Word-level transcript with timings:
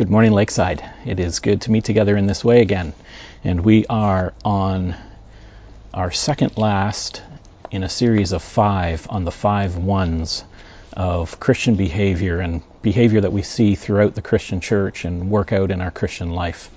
Good 0.00 0.08
morning, 0.08 0.32
Lakeside. 0.32 0.82
It 1.04 1.20
is 1.20 1.40
good 1.40 1.60
to 1.60 1.70
meet 1.70 1.84
together 1.84 2.16
in 2.16 2.26
this 2.26 2.42
way 2.42 2.62
again. 2.62 2.94
And 3.44 3.60
we 3.60 3.84
are 3.84 4.32
on 4.42 4.94
our 5.92 6.10
second 6.10 6.56
last 6.56 7.22
in 7.70 7.82
a 7.82 7.88
series 7.90 8.32
of 8.32 8.42
five 8.42 9.06
on 9.10 9.26
the 9.26 9.30
five 9.30 9.76
ones 9.76 10.42
of 10.94 11.38
Christian 11.38 11.74
behavior 11.74 12.40
and 12.40 12.62
behavior 12.80 13.20
that 13.20 13.34
we 13.34 13.42
see 13.42 13.74
throughout 13.74 14.14
the 14.14 14.22
Christian 14.22 14.62
church 14.62 15.04
and 15.04 15.28
work 15.28 15.52
out 15.52 15.70
in 15.70 15.82
our 15.82 15.90
Christian 15.90 16.30
life. 16.30 16.70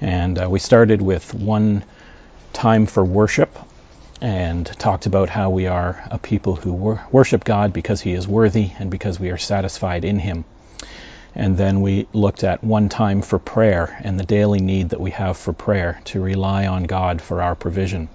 And 0.00 0.42
uh, 0.42 0.48
we 0.48 0.58
started 0.58 1.02
with 1.02 1.34
one 1.34 1.84
time 2.54 2.86
for 2.86 3.04
worship 3.04 3.58
and 4.22 4.64
talked 4.78 5.04
about 5.04 5.28
how 5.28 5.50
we 5.50 5.66
are 5.66 6.02
a 6.10 6.16
people 6.16 6.56
who 6.56 6.72
wor- 6.72 7.06
worship 7.12 7.44
God 7.44 7.74
because 7.74 8.00
He 8.00 8.14
is 8.14 8.26
worthy 8.26 8.70
and 8.78 8.90
because 8.90 9.20
we 9.20 9.28
are 9.28 9.36
satisfied 9.36 10.06
in 10.06 10.18
Him. 10.18 10.46
And 11.34 11.56
then 11.56 11.80
we 11.80 12.06
looked 12.12 12.44
at 12.44 12.62
one 12.62 12.88
time 12.88 13.22
for 13.22 13.38
prayer 13.38 13.96
and 14.02 14.18
the 14.18 14.24
daily 14.24 14.60
need 14.60 14.90
that 14.90 15.00
we 15.00 15.10
have 15.10 15.36
for 15.36 15.52
prayer 15.52 16.00
to 16.04 16.20
rely 16.20 16.66
on 16.66 16.84
God 16.84 17.20
for 17.20 17.42
our 17.42 17.54
provision 17.54 18.08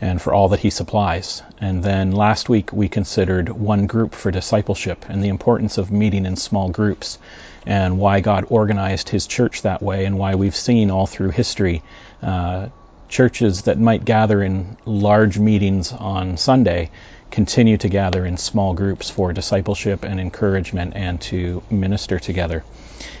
and 0.00 0.20
for 0.20 0.34
all 0.34 0.48
that 0.48 0.60
He 0.60 0.70
supplies. 0.70 1.42
And 1.60 1.82
then 1.82 2.12
last 2.12 2.48
week 2.48 2.72
we 2.72 2.88
considered 2.88 3.48
one 3.48 3.86
group 3.86 4.14
for 4.14 4.30
discipleship 4.30 5.06
and 5.08 5.22
the 5.22 5.28
importance 5.28 5.78
of 5.78 5.90
meeting 5.90 6.26
in 6.26 6.36
small 6.36 6.70
groups 6.70 7.18
and 7.64 7.98
why 7.98 8.20
God 8.20 8.46
organized 8.48 9.08
His 9.08 9.26
church 9.26 9.62
that 9.62 9.82
way 9.82 10.04
and 10.04 10.18
why 10.18 10.34
we've 10.34 10.56
seen 10.56 10.90
all 10.90 11.06
through 11.06 11.30
history 11.30 11.82
uh, 12.22 12.68
churches 13.08 13.62
that 13.62 13.78
might 13.78 14.04
gather 14.04 14.42
in 14.42 14.76
large 14.84 15.38
meetings 15.38 15.92
on 15.92 16.36
Sunday 16.36 16.90
continue 17.30 17.76
to 17.78 17.88
gather 17.88 18.24
in 18.24 18.36
small 18.36 18.74
groups 18.74 19.10
for 19.10 19.32
discipleship 19.32 20.04
and 20.04 20.20
encouragement 20.20 20.94
and 20.96 21.20
to 21.22 21.62
minister 21.70 22.18
together. 22.18 22.64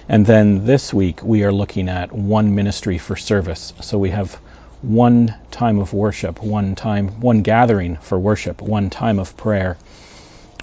And 0.08 0.24
then 0.24 0.64
this 0.64 0.94
week 0.94 1.22
we 1.22 1.44
are 1.44 1.52
looking 1.52 1.88
at 1.88 2.12
one 2.12 2.54
ministry 2.54 2.98
for 2.98 3.16
service. 3.16 3.72
So 3.80 3.98
we 3.98 4.10
have 4.10 4.34
one 4.82 5.34
time 5.50 5.78
of 5.78 5.92
worship, 5.92 6.42
one 6.42 6.74
time, 6.74 7.20
one 7.20 7.42
gathering 7.42 7.96
for 7.96 8.18
worship, 8.18 8.62
one 8.62 8.90
time 8.90 9.18
of 9.18 9.36
prayer, 9.36 9.76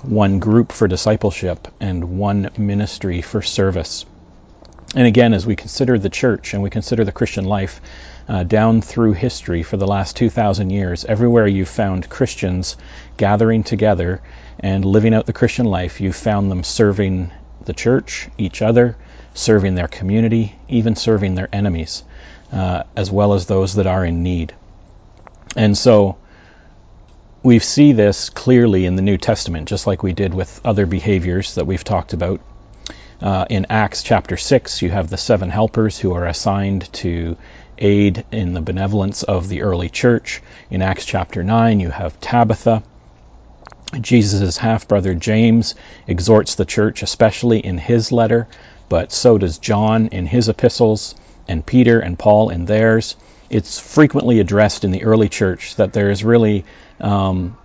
one 0.02 0.40
group 0.40 0.72
for 0.72 0.88
discipleship, 0.88 1.68
and 1.80 2.18
one 2.18 2.50
ministry 2.58 3.22
for 3.22 3.42
service. 3.42 4.06
And 4.96 5.08
again, 5.08 5.34
as 5.34 5.46
we 5.46 5.56
consider 5.56 5.98
the 5.98 6.10
church 6.10 6.54
and 6.54 6.62
we 6.62 6.70
consider 6.70 7.04
the 7.04 7.12
Christian 7.12 7.46
life 7.46 7.82
uh, 8.28 8.44
down 8.44 8.82
through 8.82 9.14
history 9.14 9.64
for 9.64 9.78
the 9.78 9.88
last 9.88 10.16
2,000 10.16 10.70
years, 10.70 11.06
everywhere 11.06 11.48
you've 11.48 11.70
found 11.70 12.10
Christians 12.10 12.78
gathering 13.18 13.64
together 13.64 14.22
and 14.60 14.86
living 14.86 15.14
out 15.14 15.26
the 15.26 15.34
Christian 15.34 15.66
life, 15.66 16.00
you've 16.00 16.16
found 16.16 16.50
them 16.50 16.64
serving 16.64 17.32
the 17.66 17.74
church, 17.74 18.30
each 18.38 18.62
other, 18.62 18.98
serving 19.34 19.76
their 19.76 19.88
community, 19.88 20.56
even 20.68 20.96
serving 20.96 21.36
their 21.36 21.50
enemies, 21.52 22.04
uh, 22.52 22.84
as 22.96 23.12
well 23.12 23.34
as 23.34 23.46
those 23.46 23.76
that 23.76 23.88
are 23.88 24.06
in 24.06 24.24
need. 24.24 24.54
And 25.56 25.78
so 25.78 26.18
we 27.42 27.60
see 27.60 27.92
this 27.92 28.30
clearly 28.30 28.86
in 28.86 28.96
the 28.96 29.02
New 29.02 29.18
Testament, 29.18 29.68
just 29.68 29.86
like 29.86 30.02
we 30.02 30.14
did 30.14 30.34
with 30.34 30.62
other 30.64 30.86
behaviors 30.86 31.56
that 31.56 31.68
we've 31.68 31.84
talked 31.84 32.14
about. 32.14 32.40
Uh, 33.22 33.46
in 33.50 33.68
Acts 33.70 34.04
chapter 34.04 34.36
6, 34.36 34.82
you 34.82 34.90
have 34.90 35.10
the 35.10 35.18
seven 35.18 35.50
helpers 35.50 35.98
who 35.98 36.14
are 36.14 36.26
assigned 36.26 36.92
to 36.94 37.38
aid 37.78 38.26
in 38.32 38.54
the 38.54 38.62
benevolence 38.62 39.24
of 39.24 39.50
the 39.50 39.62
early 39.62 39.90
church. 39.90 40.42
In 40.70 40.82
Acts 40.82 41.06
chapter 41.06 41.44
9, 41.44 41.80
you 41.80 41.90
have 41.90 42.20
Tabitha. 42.20 42.84
Jesus' 44.00 44.58
half 44.58 44.88
brother 44.88 45.14
James 45.14 45.76
exhorts 46.08 46.56
the 46.56 46.66
church, 46.66 47.04
especially 47.04 47.60
in 47.60 47.78
his 47.78 48.12
letter, 48.12 48.48
but 48.90 49.12
so 49.12 49.38
does 49.38 49.60
John 49.60 50.08
in 50.08 50.26
his 50.26 50.50
epistles, 50.50 51.16
and 51.48 51.66
Peter 51.66 52.00
and 52.00 52.18
Paul 52.18 52.50
in 52.50 52.66
theirs. 52.66 53.16
It's 53.50 53.80
frequently 53.80 54.40
addressed 54.40 54.84
in 54.84 54.92
the 54.92 55.04
early 55.04 55.30
church 55.30 55.76
that 55.76 55.94
there 55.94 56.10
is 56.10 56.24
really 56.24 56.66
um, 57.00 57.58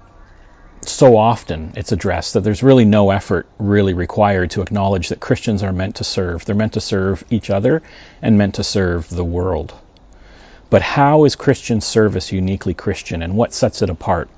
so 0.83 1.17
often 1.17 1.73
it's 1.77 1.93
addressed 1.93 2.35
that 2.35 2.41
there's 2.41 2.63
really 2.63 2.85
no 2.85 3.11
effort 3.11 3.47
really 3.59 3.95
required 3.95 4.51
to 4.51 4.63
acknowledge 4.63 5.09
that 5.09 5.21
Christians 5.21 5.63
are 5.63 5.73
meant 5.73 5.97
to 5.97 6.05
serve. 6.05 6.45
They're 6.45 6.55
meant 6.55 6.75
to 6.75 6.81
serve 6.81 7.25
each 7.31 7.51
other 7.51 7.83
and 8.23 8.39
meant 8.39 8.57
to 8.57 8.65
serve 8.65 9.09
the 9.09 9.25
world. 9.25 9.75
But 10.71 10.83
how 10.83 11.25
is 11.25 11.35
Christian 11.35 11.81
service 11.81 12.31
uniquely 12.31 12.75
Christian 12.75 13.23
and 13.23 13.37
what 13.37 13.55
sets 13.55 13.81
it 13.81 13.89
apart? 13.89 14.29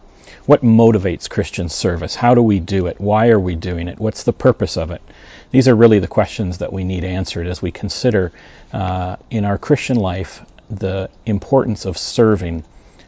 What 0.47 0.63
motivates 0.63 1.29
Christian 1.29 1.69
service? 1.69 2.15
How 2.15 2.35
do 2.35 2.43
we 2.43 2.61
do 2.61 2.87
it? 2.87 3.01
Why 3.01 3.29
are 3.31 3.41
we 3.41 3.57
doing 3.57 3.89
it? 3.89 3.99
What's 3.99 4.23
the 4.23 4.33
purpose 4.33 4.77
of 4.77 4.91
it? 4.91 5.03
These 5.51 5.67
are 5.67 5.75
really 5.75 5.99
the 5.99 6.07
questions 6.07 6.59
that 6.59 6.73
we 6.73 6.85
need 6.85 7.05
answered 7.05 7.47
as 7.47 7.61
we 7.61 7.73
consider 7.73 8.33
uh, 8.73 9.17
in 9.31 9.45
our 9.45 9.59
Christian 9.59 9.97
life 9.97 10.43
the 10.71 11.11
importance 11.27 11.85
of 11.85 11.99
serving 11.99 12.63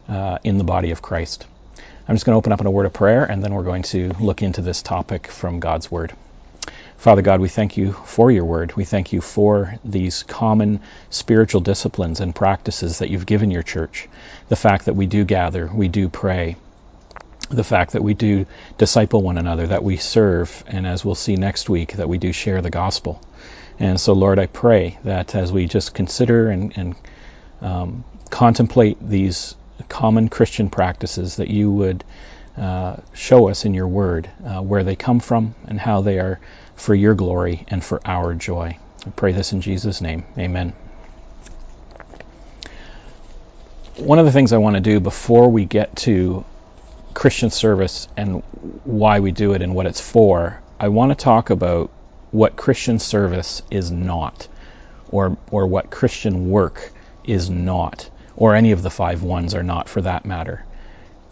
uh, 0.08 0.38
in 0.42 0.58
the 0.58 0.64
body 0.64 0.90
of 0.90 1.00
Christ. 1.00 1.46
I'm 2.08 2.16
just 2.16 2.26
going 2.26 2.34
to 2.34 2.38
open 2.38 2.52
up 2.52 2.60
in 2.60 2.66
a 2.66 2.70
word 2.70 2.86
of 2.86 2.92
prayer 2.92 3.24
and 3.24 3.42
then 3.42 3.54
we're 3.54 3.62
going 3.62 3.84
to 3.84 4.12
look 4.20 4.42
into 4.42 4.62
this 4.62 4.82
topic 4.82 5.28
from 5.28 5.60
God's 5.60 5.90
Word. 5.90 6.12
Father 7.02 7.22
God, 7.22 7.40
we 7.40 7.48
thank 7.48 7.76
you 7.76 7.90
for 7.90 8.30
your 8.30 8.44
word. 8.44 8.76
We 8.76 8.84
thank 8.84 9.12
you 9.12 9.20
for 9.20 9.74
these 9.84 10.22
common 10.22 10.78
spiritual 11.10 11.60
disciplines 11.60 12.20
and 12.20 12.32
practices 12.32 13.00
that 13.00 13.10
you've 13.10 13.26
given 13.26 13.50
your 13.50 13.64
church. 13.64 14.08
The 14.48 14.54
fact 14.54 14.84
that 14.84 14.94
we 14.94 15.06
do 15.06 15.24
gather, 15.24 15.66
we 15.66 15.88
do 15.88 16.08
pray, 16.08 16.54
the 17.50 17.64
fact 17.64 17.94
that 17.94 18.04
we 18.04 18.14
do 18.14 18.46
disciple 18.78 19.20
one 19.20 19.36
another, 19.36 19.66
that 19.66 19.82
we 19.82 19.96
serve, 19.96 20.62
and 20.68 20.86
as 20.86 21.04
we'll 21.04 21.16
see 21.16 21.34
next 21.34 21.68
week, 21.68 21.94
that 21.94 22.08
we 22.08 22.18
do 22.18 22.32
share 22.32 22.62
the 22.62 22.70
gospel. 22.70 23.20
And 23.80 24.00
so, 24.00 24.12
Lord, 24.12 24.38
I 24.38 24.46
pray 24.46 24.96
that 25.02 25.34
as 25.34 25.50
we 25.50 25.66
just 25.66 25.94
consider 25.94 26.50
and, 26.50 26.72
and 26.78 26.94
um, 27.60 28.04
contemplate 28.30 28.98
these 29.00 29.56
common 29.88 30.28
Christian 30.28 30.70
practices, 30.70 31.34
that 31.34 31.48
you 31.48 31.68
would 31.68 32.04
uh, 32.56 32.98
show 33.12 33.48
us 33.48 33.64
in 33.64 33.74
your 33.74 33.88
word 33.88 34.30
uh, 34.46 34.60
where 34.60 34.84
they 34.84 34.94
come 34.94 35.18
from 35.18 35.56
and 35.66 35.80
how 35.80 36.02
they 36.02 36.20
are 36.20 36.38
for 36.82 36.94
your 36.96 37.14
glory 37.14 37.64
and 37.68 37.82
for 37.82 38.00
our 38.04 38.34
joy. 38.34 38.76
I 39.06 39.10
pray 39.10 39.30
this 39.30 39.52
in 39.52 39.60
Jesus' 39.60 40.00
name. 40.00 40.24
Amen. 40.36 40.72
One 43.96 44.18
of 44.18 44.26
the 44.26 44.32
things 44.32 44.52
I 44.52 44.58
want 44.58 44.74
to 44.74 44.80
do 44.80 44.98
before 44.98 45.48
we 45.48 45.64
get 45.64 45.94
to 45.98 46.44
Christian 47.14 47.50
service 47.50 48.08
and 48.16 48.42
why 48.84 49.20
we 49.20 49.30
do 49.30 49.52
it 49.52 49.62
and 49.62 49.76
what 49.76 49.86
it's 49.86 50.00
for, 50.00 50.60
I 50.80 50.88
want 50.88 51.12
to 51.12 51.14
talk 51.14 51.50
about 51.50 51.90
what 52.32 52.56
Christian 52.56 52.98
service 52.98 53.62
is 53.70 53.92
not, 53.92 54.48
or, 55.08 55.36
or 55.52 55.68
what 55.68 55.90
Christian 55.90 56.50
work 56.50 56.92
is 57.22 57.48
not, 57.48 58.10
or 58.34 58.56
any 58.56 58.72
of 58.72 58.82
the 58.82 58.90
five 58.90 59.22
ones 59.22 59.54
are 59.54 59.62
not 59.62 59.88
for 59.88 60.00
that 60.00 60.24
matter. 60.24 60.64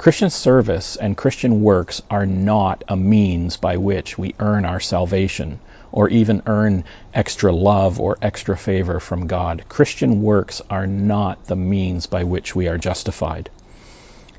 Christian 0.00 0.30
service 0.30 0.96
and 0.96 1.14
Christian 1.14 1.60
works 1.60 2.00
are 2.08 2.24
not 2.24 2.84
a 2.88 2.96
means 2.96 3.58
by 3.58 3.76
which 3.76 4.16
we 4.16 4.34
earn 4.38 4.64
our 4.64 4.80
salvation 4.80 5.60
or 5.92 6.08
even 6.08 6.40
earn 6.46 6.84
extra 7.12 7.52
love 7.52 8.00
or 8.00 8.16
extra 8.22 8.56
favor 8.56 8.98
from 8.98 9.26
God. 9.26 9.64
Christian 9.68 10.22
works 10.22 10.62
are 10.70 10.86
not 10.86 11.44
the 11.44 11.54
means 11.54 12.06
by 12.06 12.24
which 12.24 12.56
we 12.56 12.66
are 12.66 12.78
justified. 12.78 13.50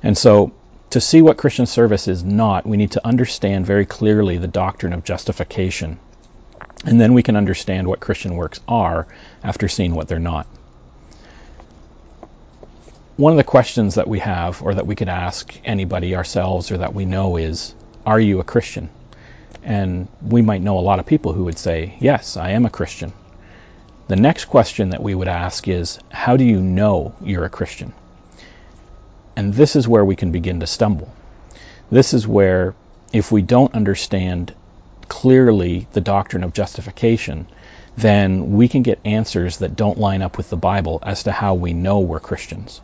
And 0.01 0.17
so, 0.17 0.51
to 0.89 0.99
see 0.99 1.21
what 1.21 1.37
Christian 1.37 1.67
service 1.67 2.07
is 2.07 2.23
not, 2.23 2.65
we 2.65 2.77
need 2.77 2.93
to 2.93 3.05
understand 3.05 3.67
very 3.67 3.85
clearly 3.85 4.39
the 4.39 4.47
doctrine 4.47 4.93
of 4.93 5.03
justification. 5.03 5.99
And 6.85 6.99
then 6.99 7.13
we 7.13 7.21
can 7.21 7.35
understand 7.35 7.87
what 7.87 7.99
Christian 7.99 8.35
works 8.35 8.59
are 8.67 9.05
after 9.43 9.67
seeing 9.67 9.93
what 9.93 10.07
they're 10.07 10.17
not 10.17 10.47
one 13.21 13.33
of 13.33 13.37
the 13.37 13.43
questions 13.43 13.95
that 13.95 14.07
we 14.07 14.17
have, 14.17 14.63
or 14.63 14.73
that 14.73 14.87
we 14.87 14.95
could 14.95 15.07
ask 15.07 15.55
anybody 15.63 16.15
ourselves, 16.15 16.71
or 16.71 16.79
that 16.79 16.95
we 16.95 17.05
know 17.05 17.37
is, 17.37 17.75
Are 18.03 18.19
you 18.19 18.39
a 18.39 18.43
Christian? 18.43 18.89
And 19.61 20.07
we 20.23 20.41
might 20.41 20.63
know 20.63 20.79
a 20.79 20.87
lot 20.89 20.97
of 20.97 21.05
people 21.05 21.31
who 21.31 21.43
would 21.43 21.59
say, 21.59 21.95
Yes, 21.99 22.35
I 22.35 22.53
am 22.53 22.65
a 22.65 22.71
Christian. 22.71 23.13
The 24.07 24.15
next 24.15 24.45
question 24.45 24.89
that 24.89 25.03
we 25.03 25.13
would 25.13 25.27
ask 25.27 25.67
is, 25.67 25.99
How 26.09 26.35
do 26.35 26.43
you 26.43 26.59
know 26.59 27.13
you're 27.21 27.45
a 27.45 27.49
Christian? 27.49 27.93
And 29.35 29.53
this 29.53 29.75
is 29.75 29.87
where 29.87 30.03
we 30.03 30.15
can 30.15 30.31
begin 30.31 30.61
to 30.61 30.65
stumble. 30.65 31.13
This 31.91 32.15
is 32.15 32.27
where, 32.27 32.73
if 33.13 33.31
we 33.31 33.43
don't 33.43 33.75
understand 33.75 34.55
clearly 35.09 35.87
the 35.93 36.01
doctrine 36.01 36.43
of 36.43 36.53
justification, 36.53 37.45
then 37.95 38.53
we 38.53 38.67
can 38.67 38.81
get 38.81 38.99
answers 39.05 39.59
that 39.59 39.75
don't 39.75 39.99
line 39.99 40.23
up 40.23 40.37
with 40.37 40.49
the 40.49 40.57
Bible 40.57 40.97
as 41.03 41.21
to 41.23 41.31
how 41.31 41.53
we 41.53 41.73
know 41.73 41.99
we're 41.99 42.19
Christians. 42.19 42.81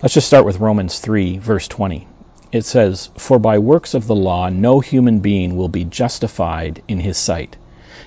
Let's 0.00 0.14
just 0.14 0.28
start 0.28 0.44
with 0.44 0.60
Romans 0.60 1.00
3, 1.00 1.38
verse 1.38 1.66
20. 1.66 2.06
It 2.52 2.64
says, 2.64 3.10
For 3.16 3.40
by 3.40 3.58
works 3.58 3.94
of 3.94 4.06
the 4.06 4.14
law 4.14 4.48
no 4.48 4.78
human 4.78 5.18
being 5.18 5.56
will 5.56 5.68
be 5.68 5.84
justified 5.84 6.84
in 6.86 7.00
his 7.00 7.18
sight, 7.18 7.56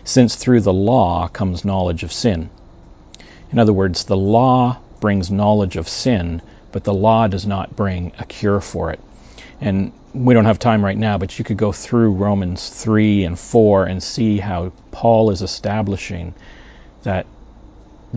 since 0.05 0.38
through 0.38 0.61
the 0.61 0.71
law 0.71 1.27
comes 1.27 1.65
knowledge 1.65 2.03
of 2.03 2.13
sin. 2.13 2.49
In 3.51 3.59
other 3.59 3.73
words, 3.73 4.05
the 4.05 4.15
law 4.15 4.77
brings 5.01 5.29
knowledge 5.29 5.75
of 5.75 5.89
sin, 5.89 6.41
but 6.71 6.85
the 6.85 6.93
law 6.93 7.27
does 7.27 7.45
not 7.45 7.75
bring 7.75 8.13
a 8.17 8.23
cure 8.23 8.61
for 8.61 8.91
it. 8.91 9.01
And 9.59 9.91
we 10.13 10.33
don't 10.33 10.45
have 10.45 10.59
time 10.59 10.85
right 10.85 10.97
now, 10.97 11.17
but 11.17 11.38
you 11.38 11.43
could 11.43 11.57
go 11.57 11.73
through 11.73 12.13
Romans 12.13 12.69
3 12.69 13.25
and 13.25 13.38
4 13.38 13.83
and 13.83 14.01
see 14.01 14.38
how 14.38 14.71
Paul 14.91 15.29
is 15.31 15.41
establishing 15.41 16.35
that 17.03 17.25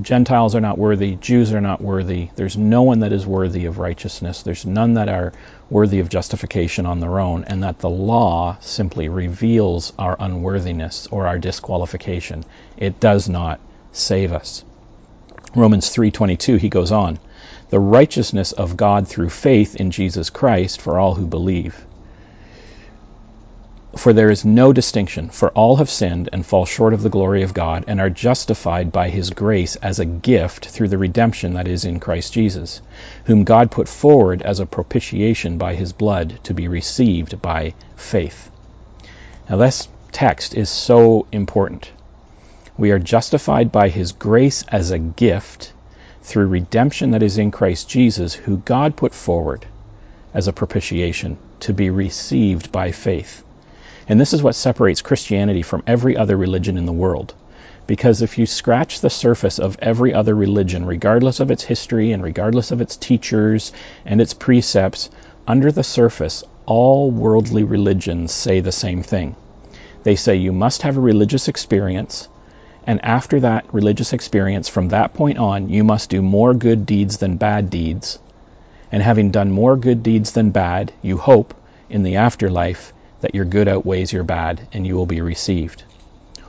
Gentiles 0.00 0.56
are 0.56 0.60
not 0.60 0.76
worthy, 0.76 1.14
Jews 1.14 1.52
are 1.52 1.60
not 1.60 1.80
worthy. 1.80 2.28
There's 2.34 2.56
no 2.56 2.82
one 2.82 3.00
that 3.00 3.12
is 3.12 3.24
worthy 3.24 3.66
of 3.66 3.78
righteousness. 3.78 4.42
There's 4.42 4.66
none 4.66 4.94
that 4.94 5.08
are 5.08 5.32
worthy 5.70 6.00
of 6.00 6.08
justification 6.08 6.84
on 6.84 6.98
their 6.98 7.20
own, 7.20 7.44
and 7.44 7.62
that 7.62 7.78
the 7.78 7.88
law 7.88 8.56
simply 8.60 9.08
reveals 9.08 9.92
our 9.96 10.16
unworthiness 10.18 11.06
or 11.12 11.28
our 11.28 11.38
disqualification. 11.38 12.44
It 12.76 12.98
does 12.98 13.28
not 13.28 13.60
save 13.92 14.32
us. 14.32 14.64
Romans 15.54 15.88
3:22 15.90 16.56
he 16.58 16.68
goes 16.68 16.90
on, 16.90 17.20
the 17.70 17.78
righteousness 17.78 18.50
of 18.50 18.76
God 18.76 19.06
through 19.06 19.30
faith 19.30 19.76
in 19.76 19.92
Jesus 19.92 20.28
Christ 20.28 20.80
for 20.80 20.98
all 20.98 21.14
who 21.14 21.26
believe. 21.26 21.86
For 23.96 24.12
there 24.12 24.30
is 24.30 24.44
no 24.44 24.72
distinction, 24.72 25.28
for 25.28 25.50
all 25.50 25.76
have 25.76 25.88
sinned 25.88 26.28
and 26.32 26.44
fall 26.44 26.66
short 26.66 26.94
of 26.94 27.02
the 27.02 27.08
glory 27.08 27.42
of 27.44 27.54
God, 27.54 27.84
and 27.86 28.00
are 28.00 28.10
justified 28.10 28.90
by 28.90 29.08
his 29.08 29.30
grace 29.30 29.76
as 29.76 30.00
a 30.00 30.04
gift 30.04 30.66
through 30.66 30.88
the 30.88 30.98
redemption 30.98 31.54
that 31.54 31.68
is 31.68 31.84
in 31.84 32.00
Christ 32.00 32.32
Jesus, 32.32 32.82
whom 33.26 33.44
God 33.44 33.70
put 33.70 33.88
forward 33.88 34.42
as 34.42 34.58
a 34.58 34.66
propitiation 34.66 35.58
by 35.58 35.76
his 35.76 35.92
blood 35.92 36.40
to 36.42 36.54
be 36.54 36.66
received 36.66 37.40
by 37.40 37.74
faith. 37.94 38.50
Now, 39.48 39.58
this 39.58 39.88
text 40.10 40.54
is 40.54 40.68
so 40.68 41.26
important. 41.30 41.92
We 42.76 42.90
are 42.90 42.98
justified 42.98 43.70
by 43.70 43.90
his 43.90 44.10
grace 44.10 44.64
as 44.66 44.90
a 44.90 44.98
gift 44.98 45.72
through 46.22 46.48
redemption 46.48 47.12
that 47.12 47.22
is 47.22 47.38
in 47.38 47.52
Christ 47.52 47.88
Jesus, 47.88 48.34
who 48.34 48.56
God 48.56 48.96
put 48.96 49.14
forward 49.14 49.66
as 50.32 50.48
a 50.48 50.52
propitiation 50.52 51.38
to 51.60 51.72
be 51.72 51.90
received 51.90 52.72
by 52.72 52.90
faith. 52.90 53.43
And 54.06 54.20
this 54.20 54.34
is 54.34 54.42
what 54.42 54.54
separates 54.54 55.00
Christianity 55.00 55.62
from 55.62 55.82
every 55.86 56.16
other 56.16 56.36
religion 56.36 56.76
in 56.76 56.84
the 56.84 56.92
world. 56.92 57.34
Because 57.86 58.22
if 58.22 58.38
you 58.38 58.46
scratch 58.46 59.00
the 59.00 59.10
surface 59.10 59.58
of 59.58 59.78
every 59.80 60.12
other 60.12 60.34
religion, 60.34 60.84
regardless 60.84 61.40
of 61.40 61.50
its 61.50 61.62
history 61.62 62.12
and 62.12 62.22
regardless 62.22 62.70
of 62.70 62.80
its 62.80 62.96
teachers 62.96 63.72
and 64.04 64.20
its 64.20 64.34
precepts, 64.34 65.10
under 65.46 65.70
the 65.70 65.84
surface, 65.84 66.44
all 66.66 67.10
worldly 67.10 67.64
religions 67.64 68.32
say 68.32 68.60
the 68.60 68.72
same 68.72 69.02
thing. 69.02 69.36
They 70.02 70.16
say 70.16 70.36
you 70.36 70.52
must 70.52 70.82
have 70.82 70.96
a 70.96 71.00
religious 71.00 71.48
experience, 71.48 72.28
and 72.86 73.04
after 73.04 73.40
that 73.40 73.72
religious 73.72 74.12
experience, 74.12 74.68
from 74.68 74.88
that 74.88 75.14
point 75.14 75.38
on, 75.38 75.70
you 75.70 75.84
must 75.84 76.10
do 76.10 76.20
more 76.20 76.52
good 76.52 76.84
deeds 76.84 77.18
than 77.18 77.36
bad 77.36 77.70
deeds. 77.70 78.18
And 78.92 79.02
having 79.02 79.30
done 79.30 79.50
more 79.50 79.76
good 79.76 80.02
deeds 80.02 80.32
than 80.32 80.50
bad, 80.50 80.92
you 81.00 81.16
hope 81.16 81.54
in 81.88 82.02
the 82.02 82.16
afterlife 82.16 82.92
that 83.24 83.34
your 83.34 83.46
good 83.46 83.68
outweighs 83.68 84.12
your 84.12 84.22
bad 84.22 84.68
and 84.74 84.86
you 84.86 84.94
will 84.94 85.06
be 85.06 85.22
received. 85.22 85.82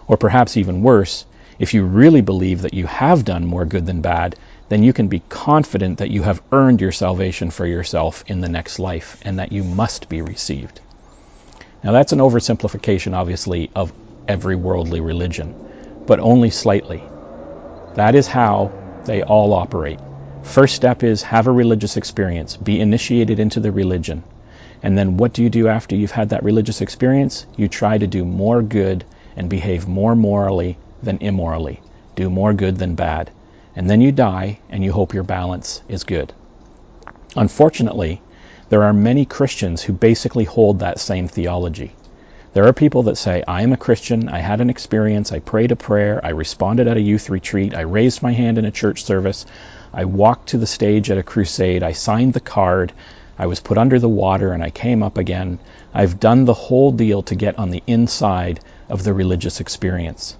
Or 0.07 0.17
perhaps 0.17 0.57
even 0.57 0.83
worse, 0.83 1.25
if 1.57 1.73
you 1.73 1.85
really 1.85 2.19
believe 2.19 2.63
that 2.63 2.73
you 2.73 2.85
have 2.85 3.23
done 3.23 3.45
more 3.45 3.63
good 3.63 3.85
than 3.85 4.01
bad, 4.01 4.35
then 4.67 4.83
you 4.83 4.91
can 4.91 5.07
be 5.07 5.21
confident 5.29 5.99
that 5.99 6.11
you 6.11 6.21
have 6.23 6.41
earned 6.51 6.81
your 6.81 6.91
salvation 6.91 7.49
for 7.49 7.65
yourself 7.65 8.25
in 8.27 8.41
the 8.41 8.49
next 8.49 8.77
life 8.77 9.17
and 9.23 9.39
that 9.39 9.53
you 9.53 9.63
must 9.63 10.09
be 10.09 10.21
received. 10.21 10.81
Now, 11.81 11.93
that's 11.93 12.11
an 12.11 12.19
oversimplification, 12.19 13.13
obviously, 13.13 13.71
of 13.73 13.93
every 14.27 14.57
worldly 14.57 14.99
religion, 14.99 15.55
but 16.05 16.19
only 16.19 16.49
slightly. 16.49 17.01
That 17.93 18.15
is 18.15 18.27
how 18.27 18.73
they 19.05 19.23
all 19.23 19.53
operate. 19.53 19.99
First 20.43 20.75
step 20.75 21.03
is 21.03 21.23
have 21.23 21.47
a 21.47 21.51
religious 21.51 21.95
experience, 21.95 22.57
be 22.57 22.81
initiated 22.81 23.39
into 23.39 23.61
the 23.61 23.71
religion. 23.71 24.23
And 24.83 24.97
then 24.97 25.17
what 25.17 25.33
do 25.33 25.43
you 25.43 25.49
do 25.49 25.67
after 25.67 25.95
you've 25.95 26.11
had 26.11 26.29
that 26.29 26.43
religious 26.43 26.81
experience? 26.81 27.45
You 27.55 27.67
try 27.67 27.97
to 27.97 28.07
do 28.07 28.25
more 28.25 28.61
good 28.61 29.05
and 29.35 29.49
behave 29.49 29.87
more 29.87 30.15
morally 30.15 30.77
than 31.01 31.17
immorally. 31.19 31.81
Do 32.15 32.29
more 32.29 32.53
good 32.53 32.77
than 32.77 32.95
bad. 32.95 33.31
And 33.75 33.89
then 33.89 34.01
you 34.01 34.11
die 34.11 34.59
and 34.69 34.83
you 34.83 34.91
hope 34.91 35.13
your 35.13 35.23
balance 35.23 35.81
is 35.87 36.03
good. 36.03 36.33
Unfortunately, 37.35 38.21
there 38.69 38.83
are 38.83 38.93
many 38.93 39.25
Christians 39.25 39.81
who 39.83 39.93
basically 39.93 40.45
hold 40.45 40.79
that 40.79 40.99
same 40.99 41.27
theology. 41.27 41.93
There 42.53 42.65
are 42.65 42.73
people 42.73 43.03
that 43.03 43.17
say, 43.17 43.43
I 43.45 43.63
am 43.63 43.73
a 43.73 43.77
Christian, 43.77 44.29
I 44.29 44.39
had 44.39 44.61
an 44.61 44.69
experience, 44.69 45.33
I 45.33 45.39
prayed 45.39 45.73
a 45.73 45.75
prayer, 45.75 46.21
I 46.23 46.29
responded 46.29 46.87
at 46.87 46.95
a 46.95 47.01
youth 47.01 47.29
retreat, 47.29 47.75
I 47.75 47.81
raised 47.81 48.23
my 48.23 48.31
hand 48.31 48.57
in 48.57 48.63
a 48.63 48.71
church 48.71 49.03
service, 49.03 49.45
I 49.93 50.05
walked 50.05 50.49
to 50.49 50.57
the 50.57 50.65
stage 50.65 51.11
at 51.11 51.17
a 51.17 51.23
crusade, 51.23 51.83
I 51.83 51.91
signed 51.91 52.33
the 52.33 52.39
card, 52.39 52.93
I 53.37 53.47
was 53.47 53.59
put 53.59 53.77
under 53.77 53.99
the 53.99 54.09
water 54.09 54.53
and 54.53 54.63
I 54.63 54.69
came 54.69 55.03
up 55.03 55.17
again. 55.17 55.59
I've 55.93 56.19
done 56.19 56.45
the 56.45 56.53
whole 56.53 56.91
deal 56.91 57.23
to 57.23 57.35
get 57.35 57.59
on 57.59 57.69
the 57.69 57.83
inside 57.85 58.59
of 58.89 59.03
the 59.03 59.13
religious 59.13 59.59
experience. 59.59 60.37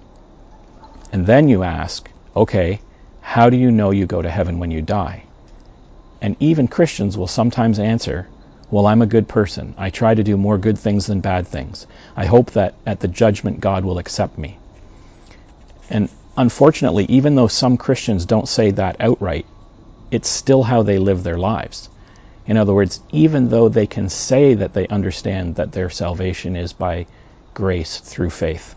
And 1.12 1.26
then 1.26 1.48
you 1.48 1.62
ask, 1.62 2.10
okay, 2.34 2.80
how 3.20 3.50
do 3.50 3.56
you 3.56 3.70
know 3.70 3.90
you 3.90 4.06
go 4.06 4.22
to 4.22 4.30
heaven 4.30 4.58
when 4.58 4.70
you 4.70 4.82
die? 4.82 5.24
And 6.22 6.36
even 6.40 6.68
Christians 6.68 7.18
will 7.18 7.26
sometimes 7.26 7.78
answer, 7.78 8.28
well, 8.70 8.86
I'm 8.86 9.02
a 9.02 9.06
good 9.06 9.28
person. 9.28 9.74
I 9.78 9.90
try 9.90 10.14
to 10.14 10.24
do 10.24 10.36
more 10.36 10.58
good 10.58 10.78
things 10.78 11.06
than 11.06 11.20
bad 11.20 11.46
things. 11.46 11.86
I 12.16 12.26
hope 12.26 12.52
that 12.52 12.74
at 12.84 13.00
the 13.00 13.08
judgment 13.08 13.60
God 13.60 13.84
will 13.84 13.98
accept 13.98 14.38
me. 14.38 14.58
And 15.88 16.08
unfortunately, 16.36 17.04
even 17.08 17.34
though 17.34 17.46
some 17.46 17.76
Christians 17.76 18.26
don't 18.26 18.48
say 18.48 18.72
that 18.72 18.96
outright, 19.00 19.46
it's 20.10 20.28
still 20.28 20.62
how 20.62 20.82
they 20.82 20.98
live 20.98 21.22
their 21.22 21.38
lives. 21.38 21.88
In 22.46 22.56
other 22.56 22.74
words, 22.74 23.00
even 23.10 23.48
though 23.48 23.68
they 23.68 23.86
can 23.86 24.08
say 24.08 24.54
that 24.54 24.72
they 24.72 24.86
understand 24.86 25.56
that 25.56 25.72
their 25.72 25.90
salvation 25.90 26.56
is 26.56 26.72
by 26.72 27.06
grace 27.54 27.98
through 27.98 28.30
faith, 28.30 28.76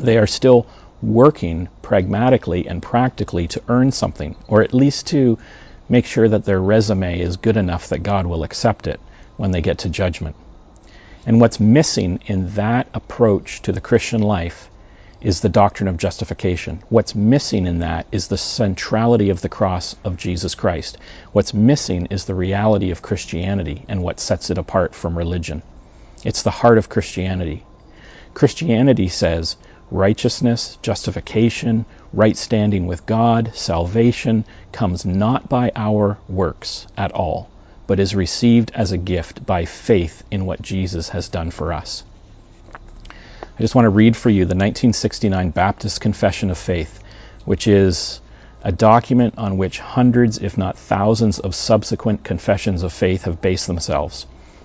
they 0.00 0.18
are 0.18 0.26
still 0.26 0.66
working 1.00 1.68
pragmatically 1.82 2.66
and 2.66 2.82
practically 2.82 3.48
to 3.48 3.62
earn 3.68 3.92
something, 3.92 4.34
or 4.48 4.62
at 4.62 4.74
least 4.74 5.08
to 5.08 5.38
make 5.88 6.06
sure 6.06 6.28
that 6.28 6.44
their 6.44 6.60
resume 6.60 7.20
is 7.20 7.36
good 7.36 7.56
enough 7.56 7.88
that 7.88 8.02
God 8.02 8.26
will 8.26 8.44
accept 8.44 8.86
it 8.86 9.00
when 9.36 9.50
they 9.50 9.60
get 9.60 9.78
to 9.78 9.88
judgment. 9.88 10.36
And 11.26 11.40
what's 11.40 11.60
missing 11.60 12.20
in 12.26 12.54
that 12.54 12.88
approach 12.94 13.62
to 13.62 13.72
the 13.72 13.80
Christian 13.80 14.22
life 14.22 14.68
is 15.22 15.40
the 15.40 15.48
doctrine 15.48 15.88
of 15.88 15.96
justification. 15.96 16.82
What's 16.88 17.14
missing 17.14 17.66
in 17.66 17.78
that 17.78 18.06
is 18.10 18.26
the 18.26 18.36
centrality 18.36 19.30
of 19.30 19.40
the 19.40 19.48
cross 19.48 19.94
of 20.04 20.16
Jesus 20.16 20.56
Christ. 20.56 20.98
What's 21.30 21.54
missing 21.54 22.06
is 22.06 22.24
the 22.24 22.34
reality 22.34 22.90
of 22.90 23.02
Christianity 23.02 23.84
and 23.88 24.02
what 24.02 24.18
sets 24.18 24.50
it 24.50 24.58
apart 24.58 24.94
from 24.94 25.16
religion. 25.16 25.62
It's 26.24 26.42
the 26.42 26.50
heart 26.50 26.76
of 26.76 26.88
Christianity. 26.88 27.64
Christianity 28.34 29.08
says 29.08 29.56
righteousness, 29.92 30.78
justification, 30.82 31.84
right 32.12 32.36
standing 32.36 32.86
with 32.86 33.06
God, 33.06 33.52
salvation 33.54 34.44
comes 34.72 35.04
not 35.04 35.48
by 35.48 35.70
our 35.76 36.18
works 36.28 36.86
at 36.96 37.12
all, 37.12 37.48
but 37.86 38.00
is 38.00 38.14
received 38.14 38.72
as 38.74 38.90
a 38.90 38.98
gift 38.98 39.44
by 39.46 39.66
faith 39.66 40.24
in 40.30 40.46
what 40.46 40.62
Jesus 40.62 41.10
has 41.10 41.28
done 41.28 41.50
for 41.50 41.72
us. 41.72 42.02
I 43.54 43.60
just 43.60 43.74
want 43.74 43.84
to 43.84 43.90
read 43.90 44.16
for 44.16 44.30
you 44.30 44.46
the 44.46 44.54
1969 44.54 45.50
Baptist 45.50 46.00
Confession 46.00 46.48
of 46.48 46.56
Faith, 46.56 47.02
which 47.44 47.66
is 47.66 48.22
a 48.62 48.72
document 48.72 49.34
on 49.36 49.58
which 49.58 49.78
hundreds, 49.78 50.38
if 50.38 50.56
not 50.56 50.78
thousands, 50.78 51.38
of 51.38 51.54
subsequent 51.54 52.24
confessions 52.24 52.82
of 52.82 52.94
faith 52.94 53.24
have 53.24 53.42
based 53.42 53.66
themselves. 53.66 54.24